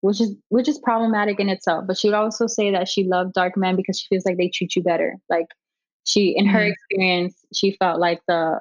which 0.00 0.20
is 0.20 0.34
which 0.48 0.68
is 0.68 0.78
problematic 0.78 1.40
in 1.40 1.48
itself. 1.48 1.84
But 1.86 1.98
she 1.98 2.08
would 2.08 2.14
also 2.14 2.46
say 2.46 2.70
that 2.70 2.88
she 2.88 3.04
loved 3.04 3.34
dark 3.34 3.56
men 3.56 3.76
because 3.76 3.98
she 3.98 4.06
feels 4.08 4.24
like 4.24 4.36
they 4.36 4.48
treat 4.48 4.76
you 4.76 4.82
better. 4.82 5.16
Like 5.28 5.46
she, 6.04 6.34
in 6.36 6.46
her 6.46 6.60
mm-hmm. 6.60 6.72
experience, 6.72 7.34
she 7.54 7.76
felt 7.78 8.00
like 8.00 8.20
the 8.28 8.60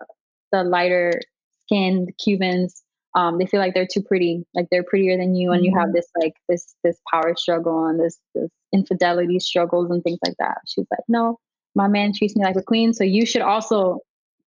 the 0.51 0.63
lighter 0.63 1.19
skinned 1.65 2.11
Cubans 2.23 2.83
um, 3.15 3.37
they 3.37 3.45
feel 3.45 3.61
like 3.61 3.73
they're 3.73 3.87
too 3.87 4.01
pretty, 4.01 4.45
like 4.53 4.67
they're 4.69 4.83
prettier 4.83 5.17
than 5.17 5.35
you, 5.35 5.51
and 5.51 5.61
mm-hmm. 5.61 5.65
you 5.65 5.79
have 5.79 5.87
mm-hmm. 5.87 5.95
this 5.95 6.07
like 6.21 6.33
this 6.49 6.75
this 6.83 6.99
power 7.09 7.33
struggle 7.35 7.85
and 7.85 7.99
this 7.99 8.19
this 8.35 8.51
infidelity 8.73 9.39
struggles 9.39 9.89
and 9.89 10.03
things 10.03 10.19
like 10.25 10.35
that. 10.37 10.57
She's 10.67 10.85
like, 10.91 11.05
no, 11.07 11.39
my 11.75 11.87
man 11.87 12.11
treats 12.13 12.35
me 12.35 12.43
like 12.43 12.57
a 12.57 12.61
queen, 12.61 12.93
so 12.93 13.05
you 13.05 13.25
should 13.25 13.41
also 13.41 13.99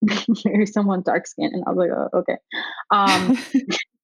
marry 0.45 0.67
someone 0.67 1.03
dark 1.03 1.27
skinned. 1.27 1.55
And 1.55 1.65
I 1.67 1.71
was 1.71 1.79
like, 1.79 1.91
oh, 1.91 2.19
okay. 2.19 2.37
Um, 2.91 3.39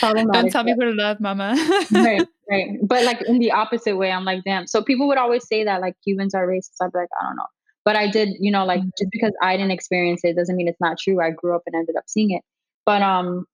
Don't 0.00 0.50
tell 0.50 0.64
me 0.64 0.74
who 0.74 0.84
to 0.84 0.92
love, 0.92 1.20
mama. 1.20 1.54
right, 1.92 2.26
right. 2.50 2.68
But 2.82 3.04
like 3.04 3.22
in 3.22 3.38
the 3.38 3.52
opposite 3.52 3.96
way, 3.96 4.10
I'm 4.10 4.24
like, 4.24 4.44
damn. 4.44 4.66
So 4.66 4.82
people 4.82 5.08
would 5.08 5.18
always 5.18 5.46
say 5.46 5.64
that 5.64 5.80
like 5.80 5.94
Cubans 6.04 6.34
are 6.34 6.46
racist. 6.46 6.76
I'd 6.80 6.92
be 6.92 6.98
like, 6.98 7.08
I 7.20 7.24
don't 7.24 7.36
know. 7.36 7.46
But 7.84 7.96
I 7.96 8.08
did, 8.10 8.30
you 8.38 8.50
know, 8.50 8.64
like 8.64 8.80
mm-hmm. 8.80 8.88
just 8.98 9.10
because 9.10 9.32
I 9.42 9.56
didn't 9.56 9.72
experience 9.72 10.20
it 10.24 10.36
doesn't 10.36 10.56
mean 10.56 10.68
it's 10.68 10.80
not 10.80 10.98
true. 10.98 11.20
I 11.20 11.30
grew 11.30 11.54
up 11.56 11.62
and 11.66 11.74
ended 11.74 11.96
up 11.96 12.04
seeing 12.08 12.30
it. 12.32 12.42
But 12.84 13.02
um, 13.02 13.46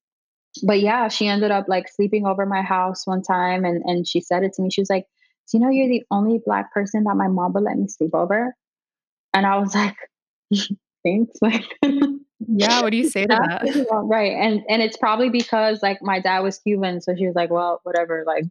but 0.64 0.81
yeah, 0.81 1.09
she 1.09 1.29
ended 1.29 1.51
up 1.51 1.67
like 1.69 1.89
sleeping 1.89 2.27
over 2.27 2.47
my 2.47 2.62
house 2.62 3.07
one 3.07 3.23
time 3.23 3.64
and 3.64 3.83
and 3.85 4.07
she 4.07 4.21
said 4.21 4.43
it 4.43 4.53
to 4.55 4.62
me. 4.62 4.71
She 4.71 4.81
was 4.81 4.91
like, 4.91 5.07
Do 5.51 5.59
you 5.59 5.64
know 5.64 5.71
you're 5.71 5.89
the 5.89 6.05
only 6.11 6.41
black 6.45 6.73
person 6.73 7.05
that 7.05 7.17
my 7.17 7.29
mom 7.29 7.53
would 7.53 7.62
let 7.62 7.79
me 7.79 7.89
sleep 7.89 8.14
over? 8.14 8.55
And 9.33 9.47
I 9.47 9.59
was 9.59 9.75
like, 9.75 9.97
Thanks. 11.05 11.39
Like 11.41 11.64
Yeah, 12.41 12.82
what 12.82 12.91
do 12.91 12.97
you 12.97 13.09
say 13.11 13.26
to 13.26 13.28
that? 13.28 13.87
Right. 14.05 14.32
And 14.32 14.62
and 14.68 14.82
it's 14.82 14.97
probably 14.97 15.30
because 15.30 15.82
like 15.82 15.99
my 16.03 16.20
dad 16.20 16.41
was 16.41 16.59
Cuban, 16.59 17.01
so 17.01 17.14
she 17.16 17.26
was 17.26 17.34
like, 17.34 17.51
Well, 17.51 17.80
whatever, 17.84 18.24
like 18.26 18.45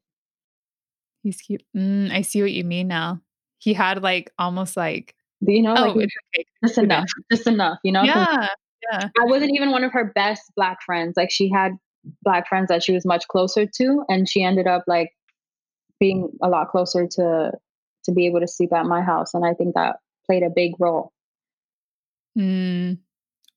he's 1.24 1.42
cute. 1.42 1.64
Mm, 1.76 2.12
I 2.12 2.22
see 2.22 2.42
what 2.42 2.52
you 2.52 2.64
mean 2.64 2.88
now. 2.88 3.22
He 3.60 3.74
had 3.74 4.02
like 4.02 4.32
almost 4.38 4.78
like 4.78 5.16
you 5.42 5.62
know, 5.62 5.76
oh, 5.78 5.92
like 5.92 6.10
okay. 6.36 6.46
just 6.64 6.78
enough, 6.78 7.10
just 7.32 7.46
enough, 7.46 7.78
you 7.84 7.92
know? 7.92 8.04
Yeah. 8.04 8.48
Yeah. 8.92 9.10
I 9.20 9.26
wasn't 9.26 9.52
even 9.56 9.72
one 9.72 9.84
of 9.84 9.92
her 9.94 10.12
best 10.14 10.44
black 10.56 10.78
friends. 10.86 11.16
Like 11.18 11.32
she 11.32 11.50
had 11.50 11.74
black 12.24 12.48
friends 12.48 12.68
that 12.70 12.84
she 12.84 12.94
was 12.94 13.06
much 13.06 13.28
closer 13.28 13.66
to 13.66 14.04
and 14.10 14.30
she 14.30 14.44
ended 14.44 14.68
up 14.68 14.84
like 14.88 15.12
being 16.00 16.30
a 16.42 16.50
lot 16.50 16.70
closer 16.70 17.08
to 17.08 17.52
to 18.04 18.12
be 18.12 18.26
able 18.26 18.40
to 18.40 18.48
sleep 18.48 18.74
at 18.74 18.86
my 18.86 19.02
house 19.02 19.34
and 19.34 19.46
i 19.46 19.54
think 19.54 19.74
that 19.76 19.98
played 20.26 20.44
a 20.44 20.50
big 20.50 20.74
role 20.80 21.12
mm, 22.38 22.98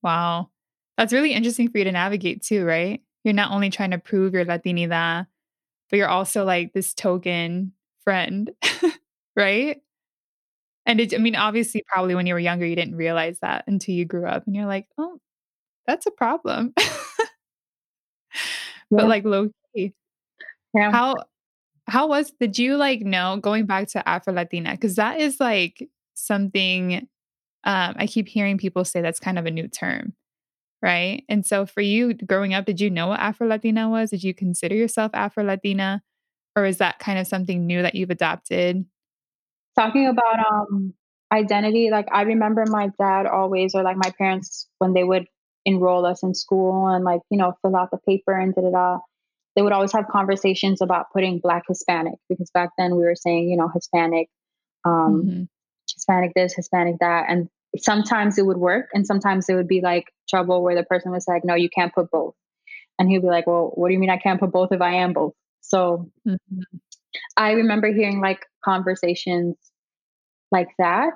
wow 0.02 0.48
that's 0.96 1.12
really 1.12 1.32
interesting 1.32 1.68
for 1.68 1.78
you 1.78 1.84
to 1.84 1.92
navigate 1.92 2.42
too 2.42 2.64
right 2.64 3.02
you're 3.24 3.34
not 3.34 3.52
only 3.52 3.70
trying 3.70 3.90
to 3.90 3.98
prove 3.98 4.34
you're 4.34 4.44
latinidad 4.44 5.26
but 5.90 5.96
you're 5.96 6.08
also 6.08 6.44
like 6.44 6.72
this 6.72 6.94
token 6.94 7.72
friend 8.04 8.50
right 9.36 9.80
and 10.86 11.00
it, 11.00 11.14
i 11.14 11.18
mean 11.18 11.36
obviously 11.36 11.82
probably 11.86 12.14
when 12.14 12.26
you 12.26 12.34
were 12.34 12.40
younger 12.40 12.66
you 12.66 12.76
didn't 12.76 12.96
realize 12.96 13.38
that 13.40 13.64
until 13.66 13.94
you 13.94 14.04
grew 14.04 14.26
up 14.26 14.46
and 14.46 14.54
you're 14.54 14.66
like 14.66 14.86
oh 14.98 15.18
that's 15.86 16.06
a 16.06 16.10
problem 16.10 16.72
but 18.90 19.08
like 19.08 19.24
low 19.24 19.50
key. 19.74 19.94
Yeah. 20.74 20.90
How 20.90 21.14
how 21.86 22.08
was 22.08 22.32
did 22.40 22.58
you 22.58 22.76
like 22.76 23.00
know 23.00 23.38
going 23.40 23.66
back 23.66 23.88
to 23.88 24.08
Afro 24.08 24.32
Latina? 24.32 24.72
Because 24.72 24.96
that 24.96 25.20
is 25.20 25.40
like 25.40 25.88
something 26.14 27.08
um, 27.64 27.94
I 27.96 28.06
keep 28.06 28.28
hearing 28.28 28.58
people 28.58 28.84
say 28.84 29.00
that's 29.00 29.20
kind 29.20 29.38
of 29.38 29.46
a 29.46 29.50
new 29.50 29.68
term. 29.68 30.14
Right. 30.80 31.24
And 31.28 31.44
so 31.44 31.66
for 31.66 31.80
you 31.80 32.14
growing 32.14 32.54
up, 32.54 32.64
did 32.64 32.80
you 32.80 32.88
know 32.88 33.08
what 33.08 33.20
Afro 33.20 33.48
Latina 33.48 33.88
was? 33.88 34.10
Did 34.10 34.22
you 34.22 34.32
consider 34.32 34.76
yourself 34.76 35.10
Afro 35.12 35.44
Latina? 35.44 36.02
Or 36.54 36.64
is 36.64 36.78
that 36.78 37.00
kind 37.00 37.18
of 37.18 37.26
something 37.26 37.66
new 37.66 37.82
that 37.82 37.96
you've 37.96 38.10
adopted? 38.10 38.84
Talking 39.76 40.06
about 40.06 40.38
um 40.48 40.94
identity, 41.32 41.90
like 41.90 42.06
I 42.12 42.22
remember 42.22 42.64
my 42.68 42.90
dad 42.98 43.26
always 43.26 43.74
or 43.74 43.82
like 43.82 43.96
my 43.96 44.12
parents 44.18 44.68
when 44.78 44.94
they 44.94 45.04
would 45.04 45.26
enroll 45.68 46.06
us 46.06 46.22
in 46.22 46.34
school 46.34 46.86
and 46.86 47.04
like 47.04 47.20
you 47.30 47.38
know 47.38 47.52
fill 47.62 47.76
out 47.76 47.90
the 47.90 47.98
paper 48.08 48.32
and 48.32 48.54
da 48.54 48.62
da 48.62 48.70
da 48.70 48.98
they 49.54 49.62
would 49.62 49.72
always 49.72 49.92
have 49.92 50.08
conversations 50.08 50.80
about 50.80 51.06
putting 51.12 51.40
black 51.40 51.64
hispanic 51.68 52.14
because 52.28 52.50
back 52.52 52.70
then 52.78 52.96
we 52.96 53.04
were 53.04 53.14
saying 53.14 53.50
you 53.50 53.56
know 53.56 53.68
hispanic 53.74 54.28
um 54.86 55.22
mm-hmm. 55.22 55.42
Hispanic 56.08 56.32
this 56.34 56.54
hispanic 56.54 56.96
that 57.00 57.26
and 57.28 57.48
sometimes 57.76 58.38
it 58.38 58.46
would 58.46 58.56
work 58.56 58.88
and 58.92 59.06
sometimes 59.06 59.48
it 59.48 59.54
would 59.54 59.68
be 59.68 59.80
like 59.80 60.06
trouble 60.28 60.62
where 60.62 60.74
the 60.74 60.82
person 60.82 61.12
was 61.12 61.26
like 61.28 61.44
no 61.44 61.54
you 61.54 61.68
can't 61.68 61.94
put 61.94 62.10
both 62.10 62.34
and 62.98 63.08
he'd 63.08 63.22
be 63.22 63.28
like 63.28 63.46
well 63.46 63.70
what 63.74 63.88
do 63.88 63.94
you 63.94 64.00
mean 64.00 64.10
i 64.10 64.16
can't 64.16 64.40
put 64.40 64.50
both 64.50 64.72
if 64.72 64.80
i 64.80 64.94
am 64.94 65.12
both 65.12 65.34
so 65.60 66.10
mm-hmm. 66.26 66.60
i 67.36 67.52
remember 67.52 67.92
hearing 67.92 68.20
like 68.20 68.44
conversations 68.64 69.56
like 70.50 70.68
that 70.78 71.14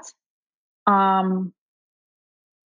um 0.87 1.53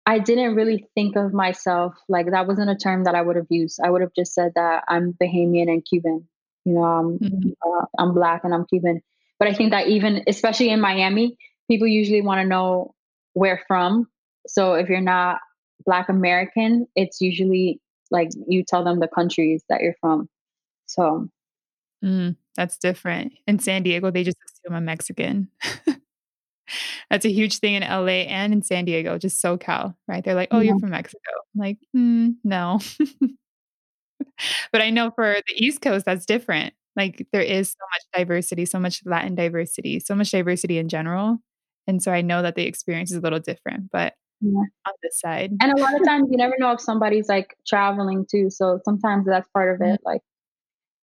I 0.07 0.19
didn't 0.19 0.53
really 0.53 0.86
think 0.93 1.15
of 1.15 1.34
myself 1.34 1.95
like 2.07 2.30
that 2.30 2.45
wasn't 2.45 2.69
a 2.69 2.76
term 2.76 3.05
that 3.05 3.15
I 3.15 3.23
would 3.23 3.38
have 3.38 3.47
used. 3.49 3.80
I 3.84 3.89
would 3.89 4.01
have 4.01 4.13
just 4.15 4.36
said 4.36 4.51
that 4.53 4.84
I'm 4.88 5.13
Bahamian 5.13 5.67
and 5.67 5.84
Cuban. 5.84 6.28
You 6.63 6.73
know, 6.73 6.84
I'm 6.84 7.17
mm-hmm. 7.17 7.49
uh, 7.67 7.86
I'm 7.97 8.13
black 8.13 8.43
and 8.43 8.53
I'm 8.53 8.67
Cuban. 8.67 9.01
But 9.39 9.47
I 9.47 9.55
think 9.55 9.71
that 9.71 9.88
even 9.88 10.23
especially 10.28 10.69
in 10.69 10.80
Miami, 10.80 11.39
people 11.68 11.88
usually 11.88 12.22
want 12.22 12.41
to 12.41 12.47
know 12.47 12.93
where 13.34 13.61
from. 13.68 14.07
So 14.47 14.74
if 14.74 14.89
you're 14.89 15.01
not 15.01 15.39
black 15.86 16.09
American, 16.09 16.88
it's 16.95 17.22
usually 17.22 17.80
like 18.11 18.30
you 18.47 18.63
tell 18.63 18.84
them 18.84 18.99
the 18.99 19.07
countries 19.07 19.63
that 19.70 19.82
you're 19.82 19.95
from. 19.99 20.30
So 20.86 21.28
mm, 22.03 22.36
that's 22.55 22.78
different. 22.78 23.34
In 23.47 23.59
San 23.59 23.84
Diego, 23.84 24.11
they 24.11 24.24
just 24.24 24.38
assume 24.45 24.76
I'm 24.76 24.86
Mexican. 24.86 25.49
That's 27.09 27.26
a 27.26 27.32
huge 27.32 27.59
thing 27.59 27.76
in 27.76 27.84
LA 27.84 28.26
and 28.26 28.51
in 28.51 28.63
San 28.63 28.86
Diego, 28.86 29.18
just 29.18 29.41
SoCal, 29.43 29.95
right? 30.07 30.24
They're 30.24 30.36
like, 30.36 30.49
"Oh, 30.51 30.59
yeah. 30.59 30.72
you're 30.72 30.80
from 30.80 30.89
Mexico." 30.89 31.20
I'm 31.53 31.61
like, 31.61 31.78
mm, 31.95 32.36
no. 32.43 32.80
but 34.72 34.82
I 34.82 34.89
know 34.89 35.11
for 35.11 35.36
the 35.47 35.66
East 35.66 35.82
Coast, 35.82 36.05
that's 36.05 36.26
different. 36.26 36.74
Like 36.95 37.28
there 37.32 37.41
is 37.41 37.70
so 37.72 37.86
much 37.93 38.03
diversity, 38.18 38.66
so 38.66 38.80
much 38.80 39.01
Latin 39.05 39.36
diversity, 39.36 39.99
so 39.99 40.16
much 40.16 40.32
diversity 40.32 40.78
in 40.78 40.89
general. 40.89 41.39
And 41.88 42.01
so 42.01 42.11
I 42.11 42.21
know 42.21 42.41
that 42.41 42.55
the 42.55 42.65
experience 42.65 43.11
is 43.11 43.17
a 43.17 43.21
little 43.21 43.39
different, 43.39 43.91
but 43.91 44.13
yeah. 44.41 44.59
on 44.88 44.93
this 45.03 45.19
side. 45.19 45.51
And 45.61 45.71
a 45.71 45.81
lot 45.81 45.93
of 45.93 46.05
times 46.05 46.27
you 46.31 46.38
never 46.45 46.55
know 46.57 46.71
if 46.71 46.81
somebody's 46.81 47.29
like 47.29 47.55
traveling 47.67 48.25
too. 48.29 48.49
So 48.49 48.79
sometimes 48.86 49.25
that's 49.25 49.47
part 49.49 49.73
of 49.73 49.88
it. 49.88 50.01
Like, 50.03 50.21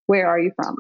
where 0.07 0.27
are 0.27 0.39
you 0.39 0.53
from? 0.57 0.77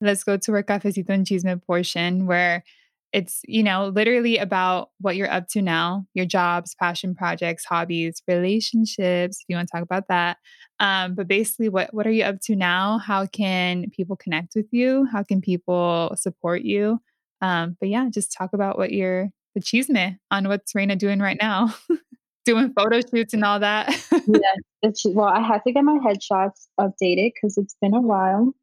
Let's 0.00 0.24
go 0.24 0.36
to 0.36 0.54
our 0.54 0.62
cafecito 0.62 1.10
and 1.10 1.26
chisme 1.26 1.62
portion 1.64 2.26
where 2.26 2.64
it's, 3.12 3.42
you 3.46 3.62
know, 3.62 3.88
literally 3.88 4.38
about 4.38 4.90
what 4.98 5.16
you're 5.16 5.30
up 5.30 5.46
to 5.48 5.60
now, 5.60 6.06
your 6.14 6.24
jobs, 6.24 6.74
passion 6.74 7.14
projects, 7.14 7.64
hobbies, 7.64 8.22
relationships, 8.26 9.38
if 9.40 9.44
you 9.48 9.56
want 9.56 9.68
to 9.68 9.72
talk 9.72 9.82
about 9.82 10.08
that. 10.08 10.38
Um, 10.80 11.14
but 11.14 11.28
basically 11.28 11.68
what 11.68 11.92
what 11.92 12.06
are 12.06 12.10
you 12.10 12.24
up 12.24 12.40
to 12.44 12.56
now? 12.56 12.98
How 12.98 13.26
can 13.26 13.90
people 13.90 14.16
connect 14.16 14.54
with 14.56 14.66
you? 14.72 15.06
How 15.12 15.22
can 15.22 15.40
people 15.40 16.14
support 16.16 16.62
you? 16.62 17.00
Um, 17.42 17.76
but 17.78 17.90
yeah, 17.90 18.08
just 18.08 18.32
talk 18.32 18.54
about 18.54 18.78
what 18.78 18.92
you're 18.92 19.30
the 19.54 19.60
chisme 19.60 20.18
on 20.30 20.48
what's 20.48 20.74
Reyna 20.74 20.96
doing 20.96 21.20
right 21.20 21.36
now. 21.40 21.74
doing 22.44 22.72
photo 22.72 23.00
shoots 23.00 23.34
and 23.34 23.44
all 23.44 23.60
that. 23.60 23.88
yeah, 24.26 24.90
well, 25.06 25.28
I 25.28 25.40
had 25.40 25.62
to 25.64 25.72
get 25.72 25.84
my 25.84 25.98
headshots 25.98 26.66
updated 26.80 27.32
because 27.34 27.56
it's 27.58 27.76
been 27.80 27.94
a 27.94 28.00
while 28.00 28.54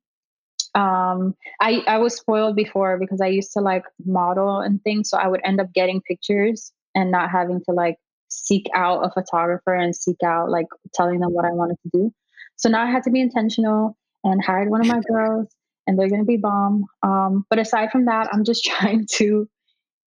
um 0.76 1.36
i 1.62 1.84
i 1.88 1.98
was 1.98 2.16
spoiled 2.16 2.56
before 2.56 2.98
because 3.00 3.20
i 3.22 3.28
used 3.28 3.52
to 3.52 3.60
like 3.60 3.84
model 4.06 4.60
and 4.60 4.84
things 4.84 5.10
so 5.10 5.18
i 5.18 5.28
would 5.28 5.42
end 5.44 5.60
up 5.60 5.74
getting 5.74 6.00
pictures 6.02 6.72
and 6.94 7.10
not 7.10 7.32
having 7.32 7.60
to 7.68 7.72
like 7.72 7.98
seek 8.30 8.68
out 8.76 9.04
a 9.04 9.10
photographer 9.12 9.74
and 9.74 9.96
seek 9.96 10.22
out 10.24 10.50
like 10.50 10.68
telling 10.94 11.20
them 11.20 11.34
what 11.34 11.46
i 11.46 11.52
wanted 11.52 11.78
to 11.82 11.90
do 11.92 12.14
so 12.56 12.70
now 12.70 12.84
i 12.84 12.90
had 12.90 13.02
to 13.02 13.10
be 13.10 13.20
intentional 13.20 13.98
and 14.24 14.44
hired 14.44 14.70
one 14.70 14.82
of 14.82 14.88
my 14.88 15.00
girls 15.08 15.48
and 15.90 15.98
they're 15.98 16.10
going 16.10 16.22
to 16.22 16.26
be 16.26 16.38
bomb 16.38 16.86
um 17.04 17.46
but 17.50 17.60
aside 17.60 17.92
from 17.92 18.06
that 18.06 18.30
i'm 18.32 18.44
just 18.44 18.64
trying 18.72 19.06
to 19.10 19.48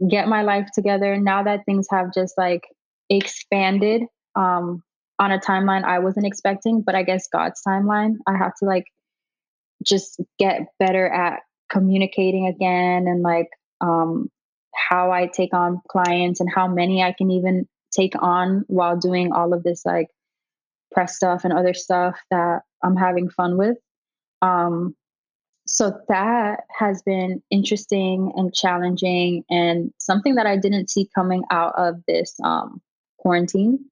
get 0.09 0.29
my 0.29 0.43
life 0.43 0.69
together 0.75 1.17
now 1.17 1.43
that 1.43 1.65
things 1.67 1.87
have 1.91 2.13
just 2.15 2.35
like 2.39 2.63
expanded 3.11 4.03
um 4.35 4.83
on 5.19 5.31
a 5.31 5.39
timeline 5.39 5.85
i 5.85 5.99
wasn't 5.99 6.27
expecting 6.27 6.83
but 6.83 6.95
i 6.95 7.03
guess 7.03 7.29
god's 7.33 7.61
timeline 7.67 8.15
i 8.27 8.37
have 8.37 8.55
to 8.55 8.65
like 8.65 8.85
just 9.85 10.21
get 10.39 10.69
better 10.79 11.07
at 11.07 11.41
communicating 11.71 12.47
again 12.47 13.07
and 13.07 13.23
like 13.23 13.49
um, 13.81 14.29
how 14.75 15.11
I 15.11 15.27
take 15.27 15.55
on 15.55 15.81
clients 15.89 16.41
and 16.41 16.49
how 16.53 16.69
many 16.69 17.03
I 17.03 17.13
can 17.17 17.31
even 17.31 17.67
take 17.93 18.15
on 18.21 18.65
while 18.69 18.97
doing 18.97 19.33
all 19.33 19.53
of 19.53 19.63
this 19.63 19.83
like 19.85 20.09
press 20.93 21.17
stuff 21.17 21.45
and 21.45 21.53
other 21.53 21.75
stuff 21.75 22.19
that 22.31 22.61
I'm 22.83 22.97
having 22.97 23.31
fun 23.31 23.57
with. 23.57 23.77
Um, 24.43 24.95
so 25.67 25.93
that 26.09 26.65
has 26.77 27.03
been 27.03 27.43
interesting 27.51 28.33
and 28.37 28.53
challenging 28.55 29.45
and 29.49 29.93
something 29.99 30.35
that 30.35 30.47
I 30.47 30.57
didn't 30.57 30.91
see 30.91 31.09
coming 31.15 31.45
out 31.51 31.75
of 31.77 32.03
this 32.07 32.35
um, 32.43 32.81
quarantine. 33.19 33.87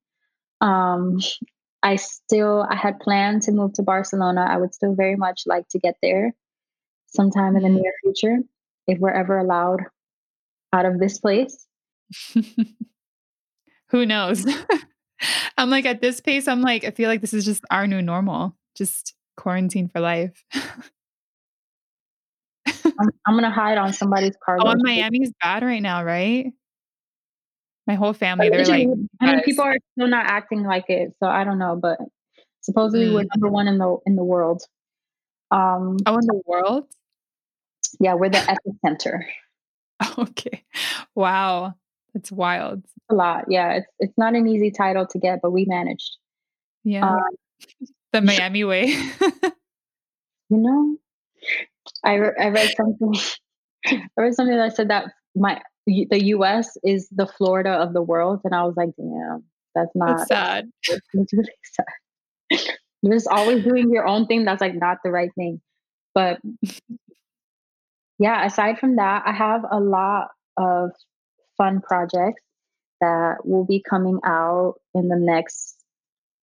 Um, 0.61 1.19
I 1.83 1.97
still 1.97 2.67
I 2.69 2.77
had 2.77 3.01
planned 3.01 3.43
to 3.43 3.53
move 3.53 3.73
to 3.75 3.83
Barcelona. 3.83 4.47
I 4.47 4.59
would 4.59 4.75
still 4.75 4.95
very 4.95 5.17
much 5.17 5.45
like 5.47 5.67
to 5.69 5.79
get 5.79 5.95
there 6.03 6.35
sometime 7.07 7.57
in 7.57 7.63
the 7.63 7.71
near 7.71 7.93
future 8.03 8.37
if 8.87 8.99
we're 8.99 9.11
ever 9.11 9.39
allowed 9.39 9.81
out 10.75 10.85
of 10.85 10.99
this 10.99 11.19
place. 11.19 11.67
Who 13.89 14.05
knows? 14.05 14.47
I'm 15.59 15.71
like, 15.71 15.87
at 15.87 16.03
this 16.03 16.21
pace, 16.21 16.49
I'm 16.49 16.61
like, 16.61 16.85
I 16.85 16.91
feel 16.91 17.09
like 17.09 17.23
this 17.23 17.35
is 17.35 17.47
just 17.47 17.65
our 17.71 17.87
new 17.87 18.03
normal, 18.03 18.57
just 18.77 19.15
quarantine 19.37 19.89
for 19.89 20.01
life. 20.01 20.45
I'm, 23.01 23.09
I'm 23.27 23.35
gonna 23.35 23.51
hide 23.51 23.79
on 23.79 23.93
somebody's 23.93 24.37
car. 24.45 24.59
Oh, 24.61 24.75
Miami's 24.79 25.33
bad 25.43 25.63
right 25.63 25.83
now, 25.83 26.05
right? 26.05 26.53
My 27.87 27.95
whole 27.95 28.13
family, 28.13 28.51
they're 28.51 28.65
like, 28.65 28.89
I 29.21 29.27
mean, 29.27 29.43
people 29.43 29.65
are 29.65 29.77
still 29.97 30.09
not 30.09 30.27
acting 30.27 30.63
like 30.63 30.85
it, 30.89 31.15
so 31.19 31.29
I 31.29 31.45
don't 31.45 31.59
know, 31.59 31.77
but 31.81 31.99
supposedly 32.61 33.07
mm. 33.07 33.15
we're 33.15 33.25
number 33.35 33.49
one 33.49 33.67
in 33.69 33.79
the 33.79 33.97
in 34.07 34.17
the 34.17 34.25
world. 34.25 34.63
Um, 35.51 35.97
oh, 36.07 36.15
in 36.15 36.27
the 36.27 36.41
world? 36.47 36.87
Yeah, 37.99 38.15
we're 38.15 38.31
the 38.31 38.39
epicenter. 38.39 39.21
Okay. 40.19 40.65
Wow. 41.15 41.75
That's 42.15 42.33
wild. 42.33 42.83
A 43.11 43.15
lot. 43.15 43.45
Yeah. 43.49 43.73
It's 43.75 43.87
it's 43.99 44.17
not 44.17 44.35
an 44.35 44.49
easy 44.49 44.71
title 44.71 45.07
to 45.07 45.19
get, 45.19 45.41
but 45.43 45.51
we 45.51 45.67
managed. 45.67 46.17
Yeah. 46.85 47.07
Um, 47.07 47.21
the 48.13 48.23
Miami 48.23 48.65
way. 48.65 48.87
you 50.49 50.57
know, 50.57 50.97
I, 52.05 52.15
re- 52.15 52.37
I 52.41 52.49
read 52.49 52.73
something. 52.77 53.15
I 53.87 54.21
read 54.21 54.35
something 54.35 54.57
that 54.57 54.77
said 54.77 54.89
that 54.91 55.07
my 55.35 55.61
the 55.87 56.25
U.S. 56.27 56.77
is 56.85 57.09
the 57.11 57.27
Florida 57.27 57.71
of 57.71 57.93
the 57.93 58.03
world, 58.03 58.41
and 58.45 58.55
I 58.55 58.65
was 58.65 58.75
like, 58.77 58.91
damn, 58.97 59.45
that's 59.75 59.91
not 59.95 60.19
that's 60.19 60.29
sad. 60.29 60.71
It's 60.89 61.33
really 61.33 61.49
sad. 61.63 62.77
Just 63.07 63.29
always 63.29 63.65
doing 63.65 63.91
your 63.91 64.07
own 64.07 64.27
thing. 64.27 64.45
That's 64.45 64.61
like 64.61 64.75
not 64.75 64.99
the 65.03 65.11
right 65.11 65.31
thing. 65.35 65.61
But 66.15 66.39
yeah, 68.19 68.45
aside 68.45 68.79
from 68.79 68.97
that, 68.97 69.23
I 69.25 69.33
have 69.33 69.65
a 69.71 69.81
lot 69.81 70.29
of 70.59 70.91
fun 71.57 71.81
projects 71.81 72.43
that 73.01 73.37
will 73.45 73.65
be 73.65 73.83
coming 73.89 74.21
out 74.25 74.75
in 74.95 75.09
the 75.09 75.17
next 75.17 75.80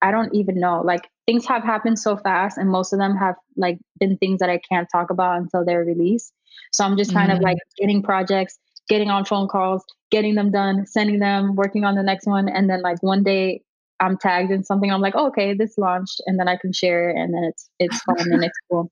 I 0.01 0.11
don't 0.11 0.33
even 0.33 0.59
know. 0.59 0.81
Like 0.81 1.09
things 1.25 1.45
have 1.47 1.63
happened 1.63 1.99
so 1.99 2.17
fast 2.17 2.57
and 2.57 2.69
most 2.69 2.93
of 2.93 2.99
them 2.99 3.15
have 3.15 3.35
like 3.55 3.77
been 3.99 4.17
things 4.17 4.39
that 4.39 4.49
I 4.49 4.59
can't 4.69 4.87
talk 4.91 5.09
about 5.09 5.37
until 5.37 5.65
they're 5.65 5.83
released. 5.83 6.33
So 6.73 6.83
I'm 6.83 6.97
just 6.97 7.13
kind 7.13 7.29
mm-hmm. 7.29 7.37
of 7.37 7.43
like 7.43 7.57
getting 7.77 8.03
projects, 8.03 8.59
getting 8.89 9.09
on 9.09 9.25
phone 9.25 9.47
calls, 9.47 9.83
getting 10.11 10.35
them 10.35 10.51
done, 10.51 10.85
sending 10.85 11.19
them, 11.19 11.55
working 11.55 11.83
on 11.83 11.95
the 11.95 12.03
next 12.03 12.27
one 12.27 12.47
and 12.49 12.69
then 12.69 12.81
like 12.81 13.01
one 13.01 13.23
day 13.23 13.61
I'm 13.99 14.15
tagged 14.15 14.51
in 14.51 14.63
something 14.63 14.91
I'm 14.91 15.01
like, 15.01 15.15
oh, 15.15 15.29
"Okay, 15.29 15.55
this 15.55 15.75
launched." 15.75 16.21
And 16.27 16.39
then 16.39 16.47
I 16.47 16.55
can 16.55 16.71
share 16.71 17.09
it 17.09 17.15
and 17.17 17.33
then 17.33 17.43
it's 17.45 17.67
it's 17.79 17.99
fun 18.03 18.31
and 18.31 18.43
it's 18.43 18.57
cool 18.69 18.91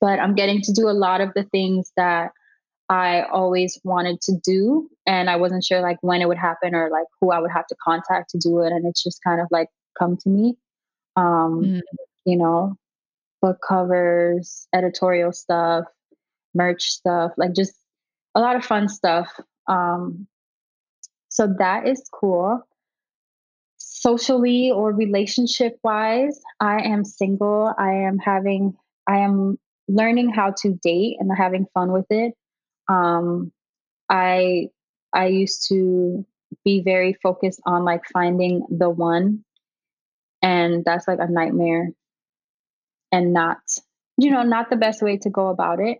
but 0.00 0.18
I'm 0.18 0.34
getting 0.34 0.60
to 0.62 0.72
do 0.72 0.88
a 0.88 0.92
lot 0.92 1.20
of 1.20 1.32
the 1.34 1.44
things 1.44 1.92
that 1.96 2.32
I 2.88 3.22
always 3.22 3.80
wanted 3.84 4.20
to 4.22 4.32
do. 4.44 4.88
And 5.06 5.30
I 5.30 5.36
wasn't 5.36 5.64
sure 5.64 5.80
like 5.80 5.98
when 6.02 6.20
it 6.20 6.28
would 6.28 6.38
happen 6.38 6.74
or 6.74 6.90
like 6.90 7.06
who 7.20 7.30
I 7.30 7.38
would 7.38 7.50
have 7.50 7.66
to 7.68 7.76
contact 7.82 8.30
to 8.30 8.38
do 8.38 8.60
it. 8.60 8.72
And 8.72 8.86
it's 8.86 9.02
just 9.02 9.20
kind 9.22 9.40
of 9.40 9.46
like 9.50 9.68
come 9.98 10.16
to 10.18 10.28
me. 10.28 10.56
Um, 11.16 11.62
mm. 11.62 11.80
You 12.24 12.36
know, 12.36 12.76
book 13.40 13.58
covers, 13.66 14.66
editorial 14.74 15.32
stuff, 15.32 15.84
merch 16.54 16.82
stuff, 16.82 17.32
like 17.36 17.54
just 17.54 17.74
a 18.34 18.40
lot 18.40 18.56
of 18.56 18.64
fun 18.64 18.88
stuff. 18.88 19.28
Um, 19.66 20.26
so 21.28 21.46
that 21.58 21.86
is 21.86 22.02
cool. 22.12 22.66
Socially 23.76 24.70
or 24.70 24.92
relationship 24.92 25.78
wise, 25.82 26.40
I 26.60 26.82
am 26.82 27.04
single. 27.04 27.72
I 27.78 27.92
am 27.92 28.18
having, 28.18 28.74
I 29.06 29.18
am 29.18 29.58
learning 29.88 30.30
how 30.30 30.52
to 30.58 30.74
date 30.82 31.16
and 31.18 31.30
having 31.36 31.66
fun 31.74 31.92
with 31.92 32.06
it. 32.10 32.34
Um, 32.88 33.52
I 34.08 34.68
I 35.12 35.26
used 35.26 35.68
to 35.68 36.24
be 36.64 36.82
very 36.82 37.14
focused 37.22 37.60
on 37.66 37.84
like 37.84 38.02
finding 38.12 38.66
the 38.70 38.90
one, 38.90 39.44
and 40.42 40.84
that's 40.84 41.06
like 41.08 41.18
a 41.20 41.30
nightmare, 41.30 41.90
and 43.12 43.32
not 43.32 43.58
you 44.16 44.30
know 44.30 44.42
not 44.42 44.70
the 44.70 44.76
best 44.76 45.02
way 45.02 45.16
to 45.18 45.30
go 45.30 45.48
about 45.48 45.80
it. 45.80 45.98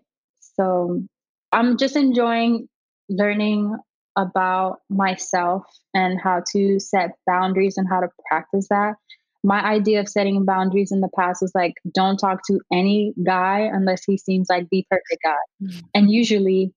So 0.55 1.03
I'm 1.51 1.77
just 1.77 1.95
enjoying 1.95 2.67
learning 3.09 3.75
about 4.15 4.79
myself 4.89 5.63
and 5.93 6.19
how 6.19 6.43
to 6.51 6.79
set 6.79 7.11
boundaries 7.25 7.77
and 7.77 7.87
how 7.89 8.01
to 8.01 8.09
practice 8.29 8.67
that 8.69 8.95
my 9.43 9.61
idea 9.63 9.99
of 9.99 10.07
setting 10.07 10.45
boundaries 10.45 10.91
in 10.91 11.01
the 11.01 11.09
past 11.15 11.41
was 11.41 11.51
like 11.55 11.73
don't 11.93 12.17
talk 12.17 12.41
to 12.45 12.59
any 12.71 13.13
guy 13.23 13.69
unless 13.71 14.03
he 14.05 14.17
seems 14.17 14.47
like 14.49 14.67
the 14.69 14.85
perfect 14.89 15.21
guy 15.23 15.35
mm-hmm. 15.63 15.79
and 15.93 16.11
usually 16.11 16.73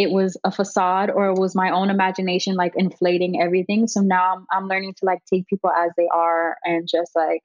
it 0.00 0.10
was 0.10 0.36
a 0.44 0.50
facade 0.50 1.10
or 1.10 1.26
it 1.26 1.38
was 1.38 1.54
my 1.54 1.70
own 1.70 1.90
imagination 1.90 2.54
like 2.54 2.72
inflating 2.76 3.40
everything. 3.40 3.86
So 3.86 4.00
now 4.00 4.34
i'm, 4.34 4.46
I'm 4.50 4.68
learning 4.68 4.94
to 4.98 5.04
like 5.04 5.20
take 5.32 5.46
people 5.46 5.70
as 5.70 5.90
they 5.96 6.08
are 6.12 6.56
and 6.64 6.88
just 6.90 7.12
like 7.14 7.42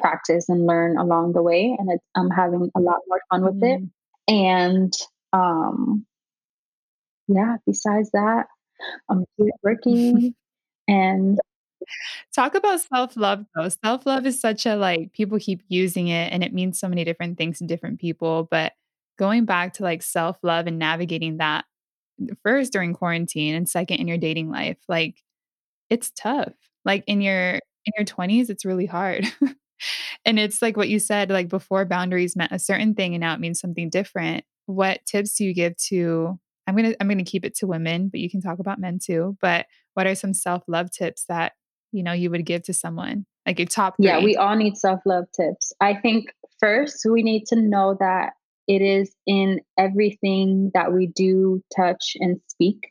practice 0.00 0.48
and 0.48 0.66
learn 0.66 0.96
along 0.96 1.32
the 1.32 1.42
way. 1.42 1.76
And 1.78 2.00
i'm 2.14 2.30
having 2.30 2.70
a 2.74 2.80
lot 2.80 3.00
more 3.08 3.20
fun 3.30 3.44
with 3.44 3.60
mm-hmm. 3.60 3.84
it 3.84 3.90
and 4.28 4.92
um 5.32 6.06
yeah 7.28 7.56
besides 7.66 8.10
that 8.12 8.46
i'm 9.08 9.24
working 9.62 10.34
and 10.88 11.38
Talk 12.34 12.54
about 12.54 12.80
self-love 12.80 13.44
though. 13.54 13.68
Self-love 13.68 14.26
is 14.26 14.40
such 14.40 14.66
a 14.66 14.76
like 14.76 15.12
people 15.12 15.38
keep 15.38 15.62
using 15.68 16.08
it 16.08 16.32
and 16.32 16.42
it 16.42 16.54
means 16.54 16.78
so 16.78 16.88
many 16.88 17.04
different 17.04 17.36
things 17.36 17.58
to 17.58 17.66
different 17.66 18.00
people, 18.00 18.48
but 18.50 18.72
going 19.18 19.44
back 19.44 19.74
to 19.74 19.82
like 19.82 20.02
self-love 20.02 20.66
and 20.66 20.78
navigating 20.78 21.38
that 21.38 21.64
first 22.42 22.72
during 22.72 22.94
quarantine 22.94 23.54
and 23.54 23.68
second 23.68 23.98
in 23.98 24.08
your 24.08 24.18
dating 24.18 24.50
life, 24.50 24.78
like 24.88 25.22
it's 25.90 26.10
tough. 26.16 26.52
Like 26.84 27.04
in 27.06 27.20
your 27.20 27.54
in 27.84 27.92
your 27.96 28.06
20s 28.06 28.50
it's 28.50 28.64
really 28.64 28.86
hard. 28.86 29.26
and 30.24 30.38
it's 30.38 30.62
like 30.62 30.76
what 30.76 30.88
you 30.88 30.98
said 30.98 31.30
like 31.30 31.48
before 31.48 31.84
boundaries 31.84 32.36
meant 32.36 32.52
a 32.52 32.58
certain 32.58 32.94
thing 32.94 33.14
and 33.14 33.20
now 33.20 33.34
it 33.34 33.40
means 33.40 33.60
something 33.60 33.90
different. 33.90 34.44
What 34.66 35.04
tips 35.06 35.34
do 35.34 35.44
you 35.44 35.54
give 35.54 35.76
to 35.88 36.38
I'm 36.66 36.76
going 36.76 36.92
to 36.92 36.96
I'm 37.00 37.08
going 37.08 37.18
to 37.18 37.24
keep 37.24 37.44
it 37.44 37.56
to 37.56 37.66
women, 37.66 38.08
but 38.08 38.20
you 38.20 38.30
can 38.30 38.40
talk 38.40 38.60
about 38.60 38.78
men 38.78 38.98
too, 39.02 39.36
but 39.40 39.66
what 39.94 40.06
are 40.06 40.14
some 40.14 40.32
self-love 40.32 40.90
tips 40.90 41.24
that 41.28 41.52
you 41.92 42.02
know 42.02 42.12
you 42.12 42.30
would 42.30 42.46
give 42.46 42.62
to 42.64 42.74
someone 42.74 43.26
like 43.46 43.60
a 43.60 43.66
top 43.66 43.96
three? 43.96 44.06
yeah 44.06 44.18
we 44.18 44.36
all 44.36 44.56
need 44.56 44.76
self-love 44.76 45.26
tips 45.36 45.72
i 45.80 45.94
think 45.94 46.32
first 46.58 47.04
we 47.08 47.22
need 47.22 47.44
to 47.46 47.56
know 47.56 47.96
that 48.00 48.32
it 48.68 48.82
is 48.82 49.14
in 49.26 49.60
everything 49.78 50.70
that 50.74 50.92
we 50.92 51.06
do 51.06 51.62
touch 51.74 52.16
and 52.20 52.40
speak. 52.48 52.90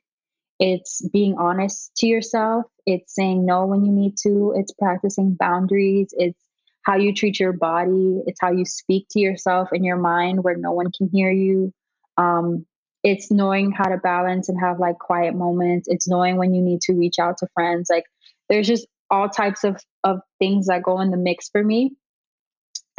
It's 0.59 1.07
being 1.09 1.35
honest 1.39 1.91
to 1.97 2.07
yourself. 2.07 2.65
It's 2.85 3.15
saying 3.15 3.45
no 3.45 3.65
when 3.65 3.83
you 3.83 3.91
need 3.91 4.15
to. 4.23 4.53
It's 4.55 4.73
practicing 4.73 5.33
boundaries. 5.33 6.13
It's 6.17 6.39
how 6.83 6.97
you 6.97 7.13
treat 7.13 7.39
your 7.39 7.53
body. 7.53 8.21
It's 8.27 8.39
how 8.41 8.51
you 8.51 8.65
speak 8.65 9.07
to 9.11 9.19
yourself 9.19 9.69
in 9.71 9.83
your 9.83 9.97
mind 9.97 10.43
where 10.43 10.57
no 10.57 10.71
one 10.71 10.91
can 10.95 11.09
hear 11.11 11.31
you. 11.31 11.73
Um, 12.17 12.65
it's 13.03 13.31
knowing 13.31 13.71
how 13.71 13.89
to 13.89 13.97
balance 13.97 14.49
and 14.49 14.59
have 14.59 14.79
like 14.79 14.99
quiet 14.99 15.33
moments. 15.33 15.87
It's 15.89 16.07
knowing 16.07 16.37
when 16.37 16.53
you 16.53 16.61
need 16.61 16.81
to 16.81 16.93
reach 16.93 17.17
out 17.17 17.37
to 17.39 17.47
friends. 17.55 17.89
Like 17.89 18.05
there's 18.49 18.67
just 18.67 18.85
all 19.09 19.29
types 19.29 19.63
of 19.63 19.81
of 20.03 20.19
things 20.39 20.67
that 20.67 20.83
go 20.83 20.99
in 21.01 21.11
the 21.11 21.17
mix 21.17 21.49
for 21.49 21.63
me 21.63 21.95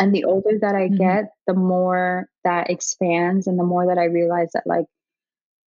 and 0.02 0.12
the 0.12 0.24
older 0.24 0.58
that 0.60 0.74
i 0.74 0.88
mm-hmm. 0.88 0.96
get 0.96 1.30
the 1.46 1.54
more 1.54 2.26
that 2.42 2.68
expands 2.68 3.46
and 3.46 3.58
the 3.58 3.64
more 3.64 3.86
that 3.86 3.98
i 3.98 4.04
realize 4.04 4.50
that 4.52 4.66
like 4.66 4.86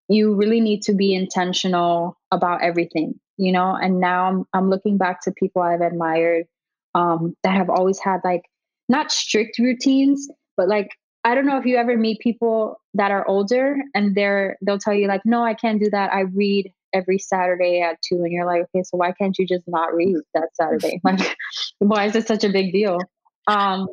you 0.09 0.35
really 0.35 0.59
need 0.59 0.81
to 0.81 0.93
be 0.93 1.15
intentional 1.15 2.17
about 2.31 2.61
everything 2.61 3.17
you 3.37 3.51
know 3.51 3.75
and 3.81 3.99
now 3.99 4.25
i'm, 4.25 4.43
I'm 4.53 4.69
looking 4.69 4.97
back 4.97 5.21
to 5.21 5.31
people 5.31 5.61
i've 5.61 5.81
admired 5.81 6.45
um, 6.93 7.35
that 7.43 7.55
have 7.55 7.69
always 7.69 7.99
had 7.99 8.21
like 8.23 8.43
not 8.89 9.11
strict 9.11 9.57
routines 9.57 10.29
but 10.57 10.67
like 10.67 10.89
i 11.23 11.33
don't 11.33 11.45
know 11.45 11.57
if 11.57 11.65
you 11.65 11.77
ever 11.77 11.97
meet 11.97 12.19
people 12.19 12.79
that 12.93 13.11
are 13.11 13.27
older 13.27 13.77
and 13.93 14.15
they're 14.15 14.57
they'll 14.61 14.79
tell 14.79 14.93
you 14.93 15.07
like 15.07 15.21
no 15.25 15.43
i 15.43 15.53
can't 15.53 15.81
do 15.81 15.89
that 15.89 16.13
i 16.13 16.21
read 16.21 16.71
every 16.93 17.19
Saturday 17.19 17.81
at 17.81 18.01
two, 18.01 18.23
and 18.23 18.31
you're 18.31 18.45
like, 18.45 18.61
okay, 18.61 18.81
so 18.83 18.95
why 18.95 19.11
can't 19.11 19.37
you 19.37 19.45
just 19.45 19.67
not 19.67 19.93
read 19.93 20.15
that 20.33 20.47
Saturday? 20.53 21.01
Like, 21.03 21.35
why 21.79 22.05
is 22.05 22.15
it 22.15 22.25
such 22.25 22.45
a 22.45 22.49
big 22.49 22.71
deal? 22.71 22.99
Um, 23.47 23.87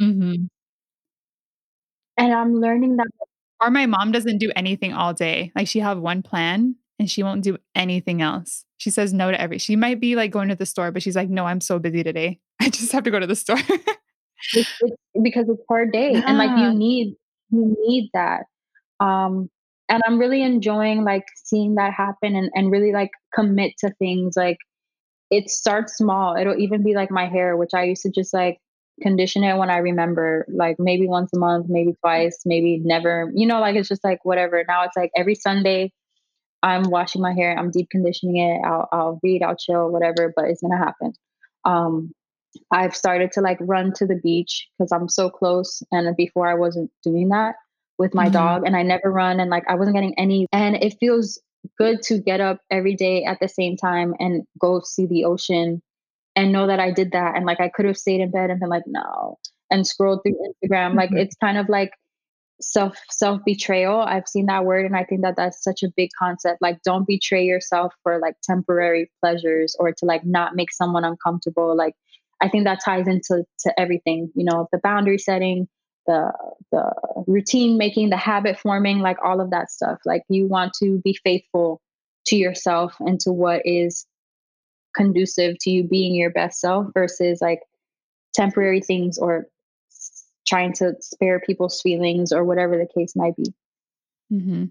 mm-hmm. 0.00 0.44
And 2.16 2.32
I'm 2.32 2.54
learning 2.54 2.96
that. 2.96 3.06
Or 3.60 3.70
my 3.70 3.86
mom 3.86 4.12
doesn't 4.12 4.38
do 4.38 4.52
anything 4.54 4.92
all 4.92 5.12
day. 5.12 5.52
Like 5.56 5.68
she 5.68 5.80
have 5.80 5.98
one 5.98 6.22
plan 6.22 6.76
and 6.98 7.10
she 7.10 7.22
won't 7.22 7.42
do 7.42 7.58
anything 7.74 8.22
else. 8.22 8.64
She 8.76 8.90
says 8.90 9.12
no 9.12 9.30
to 9.30 9.40
every. 9.40 9.58
She 9.58 9.76
might 9.76 10.00
be 10.00 10.16
like 10.16 10.30
going 10.30 10.48
to 10.48 10.54
the 10.54 10.66
store, 10.66 10.90
but 10.90 11.02
she's 11.02 11.16
like, 11.16 11.30
no, 11.30 11.46
I'm 11.46 11.60
so 11.60 11.78
busy 11.78 12.02
today. 12.02 12.38
I 12.60 12.68
just 12.68 12.92
have 12.92 13.04
to 13.04 13.10
go 13.10 13.18
to 13.18 13.26
the 13.26 13.36
store. 13.36 13.58
it's, 14.52 14.70
it's 14.80 14.96
because 15.22 15.48
it's 15.48 15.62
her 15.68 15.86
day, 15.92 16.14
and 16.14 16.38
like 16.38 16.58
you 16.58 16.72
need 16.72 17.14
you 17.50 17.76
need 17.86 18.10
that. 18.14 18.44
Um, 19.00 19.50
and 19.88 20.02
i'm 20.06 20.18
really 20.18 20.42
enjoying 20.42 21.04
like 21.04 21.24
seeing 21.36 21.74
that 21.76 21.92
happen 21.92 22.36
and, 22.36 22.50
and 22.54 22.70
really 22.70 22.92
like 22.92 23.10
commit 23.34 23.72
to 23.78 23.90
things 23.98 24.34
like 24.36 24.58
it 25.30 25.50
starts 25.50 25.96
small 25.96 26.36
it'll 26.36 26.58
even 26.58 26.82
be 26.82 26.94
like 26.94 27.10
my 27.10 27.26
hair 27.26 27.56
which 27.56 27.70
i 27.74 27.84
used 27.84 28.02
to 28.02 28.10
just 28.10 28.32
like 28.32 28.58
condition 29.02 29.42
it 29.42 29.56
when 29.56 29.70
i 29.70 29.78
remember 29.78 30.46
like 30.48 30.76
maybe 30.78 31.06
once 31.08 31.30
a 31.34 31.38
month 31.38 31.66
maybe 31.68 31.92
twice 32.00 32.42
maybe 32.44 32.80
never 32.84 33.30
you 33.34 33.46
know 33.46 33.60
like 33.60 33.74
it's 33.76 33.88
just 33.88 34.04
like 34.04 34.24
whatever 34.24 34.64
now 34.68 34.84
it's 34.84 34.96
like 34.96 35.10
every 35.16 35.34
sunday 35.34 35.92
i'm 36.62 36.84
washing 36.90 37.20
my 37.20 37.32
hair 37.32 37.58
i'm 37.58 37.70
deep 37.70 37.88
conditioning 37.90 38.36
it 38.36 38.60
i'll, 38.64 38.88
I'll 38.92 39.20
read 39.22 39.42
i'll 39.42 39.56
chill 39.56 39.90
whatever 39.90 40.32
but 40.36 40.44
it's 40.46 40.60
gonna 40.60 40.78
happen 40.78 41.12
Um, 41.64 42.12
I've 42.70 42.94
started 42.94 43.32
to 43.32 43.40
like 43.40 43.58
run 43.60 43.92
to 43.94 44.06
the 44.06 44.20
beach 44.22 44.68
because 44.78 44.92
I'm 44.92 45.08
so 45.08 45.30
close. 45.30 45.82
And 45.90 46.16
before 46.16 46.48
I 46.48 46.54
wasn't 46.54 46.90
doing 47.02 47.28
that 47.30 47.56
with 47.98 48.14
my 48.14 48.24
mm-hmm. 48.24 48.32
dog, 48.32 48.62
and 48.66 48.76
I 48.76 48.82
never 48.82 49.10
run, 49.10 49.40
and 49.40 49.50
like 49.50 49.64
I 49.68 49.74
wasn't 49.74 49.96
getting 49.96 50.18
any. 50.18 50.46
And 50.52 50.76
it 50.76 50.96
feels 51.00 51.40
good 51.78 52.02
to 52.02 52.18
get 52.18 52.40
up 52.40 52.60
every 52.70 52.94
day 52.94 53.24
at 53.24 53.38
the 53.40 53.48
same 53.48 53.76
time 53.76 54.14
and 54.18 54.42
go 54.58 54.80
see 54.84 55.06
the 55.06 55.24
ocean 55.24 55.82
and 56.36 56.52
know 56.52 56.66
that 56.66 56.80
I 56.80 56.90
did 56.90 57.12
that. 57.12 57.36
And 57.36 57.46
like 57.46 57.60
I 57.60 57.68
could 57.68 57.86
have 57.86 57.96
stayed 57.96 58.20
in 58.20 58.30
bed 58.30 58.50
and 58.50 58.60
been 58.60 58.68
like, 58.68 58.84
no, 58.86 59.38
and 59.70 59.86
scrolled 59.86 60.20
through 60.22 60.34
Instagram. 60.34 60.88
Mm-hmm. 60.88 60.98
Like 60.98 61.12
it's 61.12 61.36
kind 61.36 61.58
of 61.58 61.68
like 61.68 61.92
self 62.60 62.96
self 63.10 63.40
betrayal. 63.44 64.00
I've 64.00 64.28
seen 64.28 64.46
that 64.46 64.64
word, 64.64 64.86
and 64.86 64.96
I 64.96 65.04
think 65.04 65.22
that 65.22 65.36
that's 65.36 65.62
such 65.62 65.82
a 65.82 65.92
big 65.96 66.10
concept. 66.18 66.60
Like, 66.60 66.82
don't 66.82 67.06
betray 67.06 67.44
yourself 67.44 67.94
for 68.02 68.18
like 68.18 68.34
temporary 68.42 69.10
pleasures 69.20 69.76
or 69.78 69.92
to 69.92 70.06
like 70.06 70.24
not 70.24 70.54
make 70.54 70.72
someone 70.72 71.04
uncomfortable. 71.04 71.76
Like, 71.76 71.94
I 72.40 72.48
think 72.48 72.64
that 72.64 72.80
ties 72.84 73.06
into 73.06 73.44
to 73.60 73.80
everything. 73.80 74.30
You 74.34 74.44
know, 74.44 74.68
the 74.72 74.78
boundary 74.78 75.18
setting, 75.18 75.68
the 76.06 76.32
the 76.70 76.92
routine 77.26 77.78
making, 77.78 78.10
the 78.10 78.16
habit 78.16 78.58
forming, 78.58 79.00
like 79.00 79.18
all 79.24 79.40
of 79.40 79.50
that 79.50 79.70
stuff. 79.70 79.98
Like, 80.04 80.22
you 80.28 80.46
want 80.46 80.72
to 80.80 81.00
be 81.04 81.18
faithful 81.24 81.80
to 82.26 82.36
yourself 82.36 82.94
and 83.00 83.20
to 83.20 83.32
what 83.32 83.62
is 83.64 84.06
conducive 84.94 85.56
to 85.60 85.70
you 85.70 85.84
being 85.84 86.14
your 86.14 86.30
best 86.30 86.60
self 86.60 86.86
versus 86.94 87.40
like 87.40 87.60
temporary 88.34 88.80
things 88.80 89.18
or 89.18 89.46
trying 90.46 90.72
to 90.74 90.94
spare 91.00 91.40
people's 91.40 91.80
feelings 91.80 92.32
or 92.32 92.44
whatever 92.44 92.76
the 92.76 93.00
case 93.00 93.14
might 93.16 93.36
be. 93.36 93.52
Mm-hmm. 94.32 94.64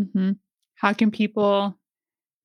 Mm-hmm. 0.00 0.32
How 0.76 0.92
can 0.92 1.10
people 1.10 1.76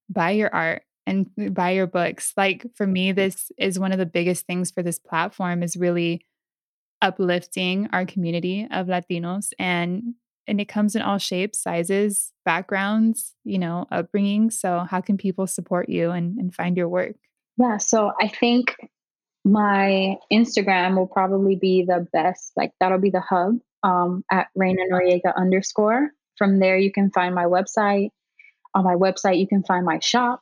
buy 0.09 0.31
your 0.31 0.53
art 0.53 0.83
and 1.05 1.27
buy 1.53 1.71
your 1.71 1.87
books? 1.87 2.33
Like 2.37 2.65
for 2.75 2.87
me, 2.87 3.11
this 3.11 3.51
is 3.57 3.79
one 3.79 3.91
of 3.91 3.99
the 3.99 4.05
biggest 4.05 4.45
things 4.45 4.71
for 4.71 4.81
this 4.81 4.99
platform 4.99 5.61
is 5.61 5.75
really 5.75 6.25
uplifting 7.01 7.89
our 7.91 8.05
community 8.05 8.67
of 8.71 8.87
Latinos 8.87 9.49
and 9.59 10.15
and 10.47 10.59
it 10.59 10.67
comes 10.67 10.95
in 10.95 11.01
all 11.01 11.17
shapes, 11.17 11.59
sizes, 11.59 12.31
backgrounds, 12.45 13.35
you 13.43 13.57
know, 13.57 13.85
upbringing. 13.91 14.49
So 14.49 14.85
how 14.89 15.01
can 15.01 15.17
people 15.17 15.47
support 15.47 15.89
you 15.89 16.11
and, 16.11 16.37
and 16.37 16.53
find 16.53 16.75
your 16.77 16.89
work? 16.89 17.15
Yeah, 17.57 17.77
so 17.77 18.11
I 18.19 18.27
think 18.27 18.75
my 19.45 20.15
Instagram 20.31 20.95
will 20.95 21.07
probably 21.07 21.55
be 21.55 21.85
the 21.87 22.07
best. 22.13 22.51
Like 22.55 22.71
that'll 22.79 22.99
be 22.99 23.09
the 23.09 23.21
hub 23.21 23.59
um, 23.83 24.23
at 24.31 24.47
Reyna 24.55 24.83
Noriega 24.91 25.35
underscore. 25.35 26.09
From 26.37 26.59
there, 26.59 26.77
you 26.77 26.91
can 26.91 27.11
find 27.11 27.35
my 27.35 27.45
website. 27.45 28.09
On 28.73 28.83
my 28.83 28.95
website, 28.95 29.39
you 29.39 29.47
can 29.47 29.63
find 29.63 29.85
my 29.85 29.99
shop. 29.99 30.39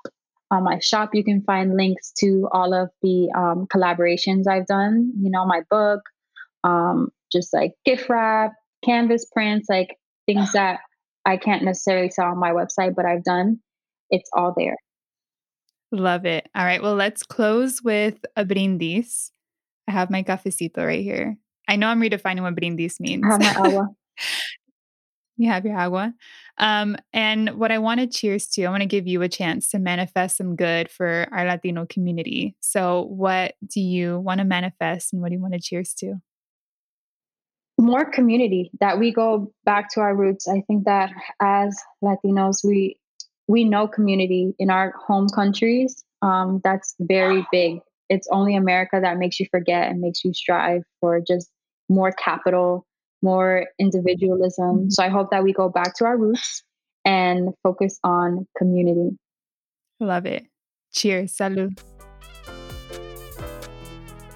On 0.52 0.64
my 0.64 0.80
shop, 0.80 1.12
you 1.14 1.24
can 1.24 1.42
find 1.44 1.76
links 1.76 2.12
to 2.20 2.48
all 2.52 2.74
of 2.74 2.90
the 3.02 3.30
um, 3.36 3.68
collaborations 3.74 4.48
I've 4.48 4.68
done. 4.68 5.14
You 5.22 5.32
know, 5.32 5.46
my 5.46 5.62
book, 5.70 6.02
um, 6.64 7.10
just 7.32 7.54
like 7.54 7.74
gift 7.84 8.10
wrap, 8.10 8.54
canvas 8.84 9.26
prints, 9.32 9.68
like 9.70 9.96
things 10.26 10.52
that 10.54 10.80
I 11.26 11.38
can't 11.38 11.64
necessarily 11.64 12.10
sell 12.10 12.28
on 12.28 12.40
my 12.40 12.52
website, 12.52 12.96
but 12.96 13.06
I've 13.06 13.24
done. 13.24 13.60
It's 14.10 14.30
all 14.36 14.54
there. 14.56 14.76
Love 15.92 16.26
it. 16.26 16.48
All 16.56 16.64
right. 16.64 16.82
Well, 16.82 16.96
let's 16.96 17.24
close 17.24 17.82
with 17.82 18.24
a 18.36 18.46
brindis. 18.46 19.32
I 19.88 19.92
have 19.92 20.10
my 20.10 20.24
cafecito 20.24 20.86
right 20.86 21.04
here. 21.04 21.38
I 21.68 21.76
know 21.76 21.88
I'm 21.88 22.02
redefining 22.02 22.42
what 22.42 22.56
brindis 22.56 23.00
means. 23.00 23.24
I 23.26 23.32
have 23.32 23.42
my 23.42 23.56
agua. 23.68 23.88
you 25.38 25.50
have 25.50 25.66
your 25.66 25.78
agua. 25.78 26.14
Um, 26.58 26.96
and 27.12 27.52
what 27.52 27.72
I 27.72 27.80
want 27.80 28.00
to 28.00 28.08
cheers 28.08 28.48
to, 28.50 28.66
I 28.66 28.70
want 28.70 28.82
to 28.82 28.88
give 28.88 29.08
you 29.08 29.22
a 29.22 29.30
chance 29.30 29.70
to 29.70 29.80
manifest 29.80 30.38
some 30.38 30.56
good 30.56 30.90
for 30.90 31.28
our 31.32 31.46
Latino 31.46 31.86
community. 31.86 32.56
So, 32.62 33.04
what 33.04 33.56
do 33.66 33.82
you 33.82 34.20
want 34.20 34.40
to 34.40 34.46
manifest 34.46 35.12
and 35.12 35.22
what 35.22 35.30
do 35.30 35.36
you 35.36 35.42
want 35.42 35.54
to 35.54 35.60
cheers 35.60 35.94
to? 35.96 36.16
More 37.82 38.06
community, 38.06 38.70
that 38.80 39.00
we 39.00 39.12
go 39.12 39.52
back 39.66 39.90
to 39.94 40.02
our 40.02 40.16
roots. 40.16 40.48
I 40.48 40.62
think 40.68 40.86
that 40.86 41.10
as 41.42 41.76
Latinos, 42.04 42.58
we 42.64 42.98
we 43.48 43.64
know 43.64 43.88
community 43.88 44.54
in 44.60 44.70
our 44.70 44.94
home 45.08 45.28
countries. 45.28 46.04
Um, 46.22 46.62
that's 46.64 46.94
very 47.00 47.44
big. 47.52 47.80
It's 48.08 48.28
only 48.32 48.56
America 48.56 49.00
that 49.02 49.18
makes 49.18 49.40
you 49.40 49.48
forget 49.50 49.90
and 49.90 50.00
makes 50.00 50.24
you 50.24 50.32
strive 50.32 50.84
for 51.00 51.20
just 51.28 51.50
more 51.90 52.12
capital, 52.12 52.86
more 53.24 53.66
individualism. 53.80 54.78
Mm-hmm. 54.78 54.90
So 54.90 55.04
I 55.04 55.10
hope 55.10 55.32
that 55.32 55.44
we 55.44 55.52
go 55.52 55.68
back 55.68 55.96
to 55.96 56.06
our 56.06 56.18
roots 56.18 56.64
and 57.04 57.50
focus 57.64 58.00
on 58.04 58.48
community. 58.56 59.18
Love 60.00 60.28
it. 60.28 60.46
Cheers. 60.94 61.36
Salud. 61.36 61.80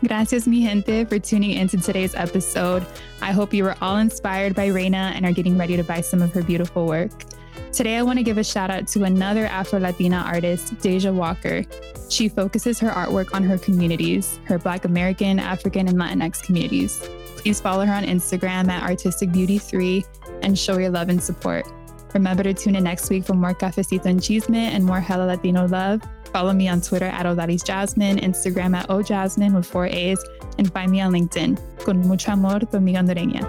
Gracias, 0.08 0.46
mi 0.46 0.62
gente, 0.62 1.04
for 1.06 1.18
tuning 1.18 1.58
into 1.58 1.78
today's 1.78 2.14
episode. 2.14 2.86
I 3.24 3.32
hope 3.32 3.56
you 3.56 3.64
were 3.64 3.76
all 3.82 3.98
inspired 3.98 4.54
by 4.54 4.68
Reyna 4.68 5.12
and 5.16 5.26
are 5.26 5.32
getting 5.32 5.58
ready 5.58 5.76
to 5.78 5.84
buy 5.84 6.02
some 6.02 6.22
of 6.22 6.32
her 6.34 6.44
beautiful 6.44 6.86
work. 6.86 7.12
Today, 7.72 7.98
I 7.98 8.04
want 8.04 8.20
to 8.20 8.24
give 8.24 8.38
a 8.38 8.44
shout 8.44 8.70
out 8.70 8.88
to 8.90 9.06
another 9.06 9.48
Afro 9.48 9.80
Latina 9.80 10.18
artist, 10.18 10.80
Deja 10.80 11.12
Walker. 11.12 11.64
She 12.08 12.30
focuses 12.30 12.80
her 12.82 12.90
artwork 12.90 13.34
on 13.34 13.42
her 13.42 13.58
communities, 13.58 14.40
her 14.44 14.60
Black 14.60 14.86
American, 14.86 15.40
African, 15.40 15.88
and 15.88 15.98
Latinx 15.98 16.44
communities. 16.44 17.00
Please 17.38 17.60
follow 17.60 17.84
her 17.84 17.94
on 17.94 18.04
Instagram 18.04 18.68
at 18.68 18.84
Artistic 18.84 19.32
Beauty 19.32 19.58
3 19.58 20.06
and 20.44 20.58
show 20.58 20.78
your 20.78 20.92
love 20.92 21.10
and 21.10 21.22
support. 21.22 21.66
Remember 22.14 22.44
to 22.44 22.54
tune 22.54 22.76
in 22.76 22.84
next 22.84 23.10
week 23.10 23.26
for 23.26 23.34
more 23.34 23.56
Cafecito 23.56 24.06
and 24.06 24.20
Chisme 24.20 24.56
and 24.56 24.86
more 24.86 25.00
Hella 25.00 25.26
Latino 25.26 25.68
love. 25.68 26.00
Follow 26.36 26.52
me 26.52 26.68
on 26.68 26.82
Twitter 26.82 27.06
at 27.06 27.26
Odalys 27.26 27.64
Jasmine, 27.64 28.18
Instagram 28.18 28.76
at 28.76 28.90
ojasmine 28.90 29.56
with 29.56 29.66
four 29.66 29.86
A's, 29.86 30.22
and 30.58 30.70
find 30.74 30.92
me 30.92 31.00
on 31.00 31.14
LinkedIn. 31.14 31.58
Con 31.86 32.00
mucho 32.00 32.34
amor, 32.34 32.60
tu 32.60 32.76
amiga 32.76 33.00
hondureña. 33.00 33.48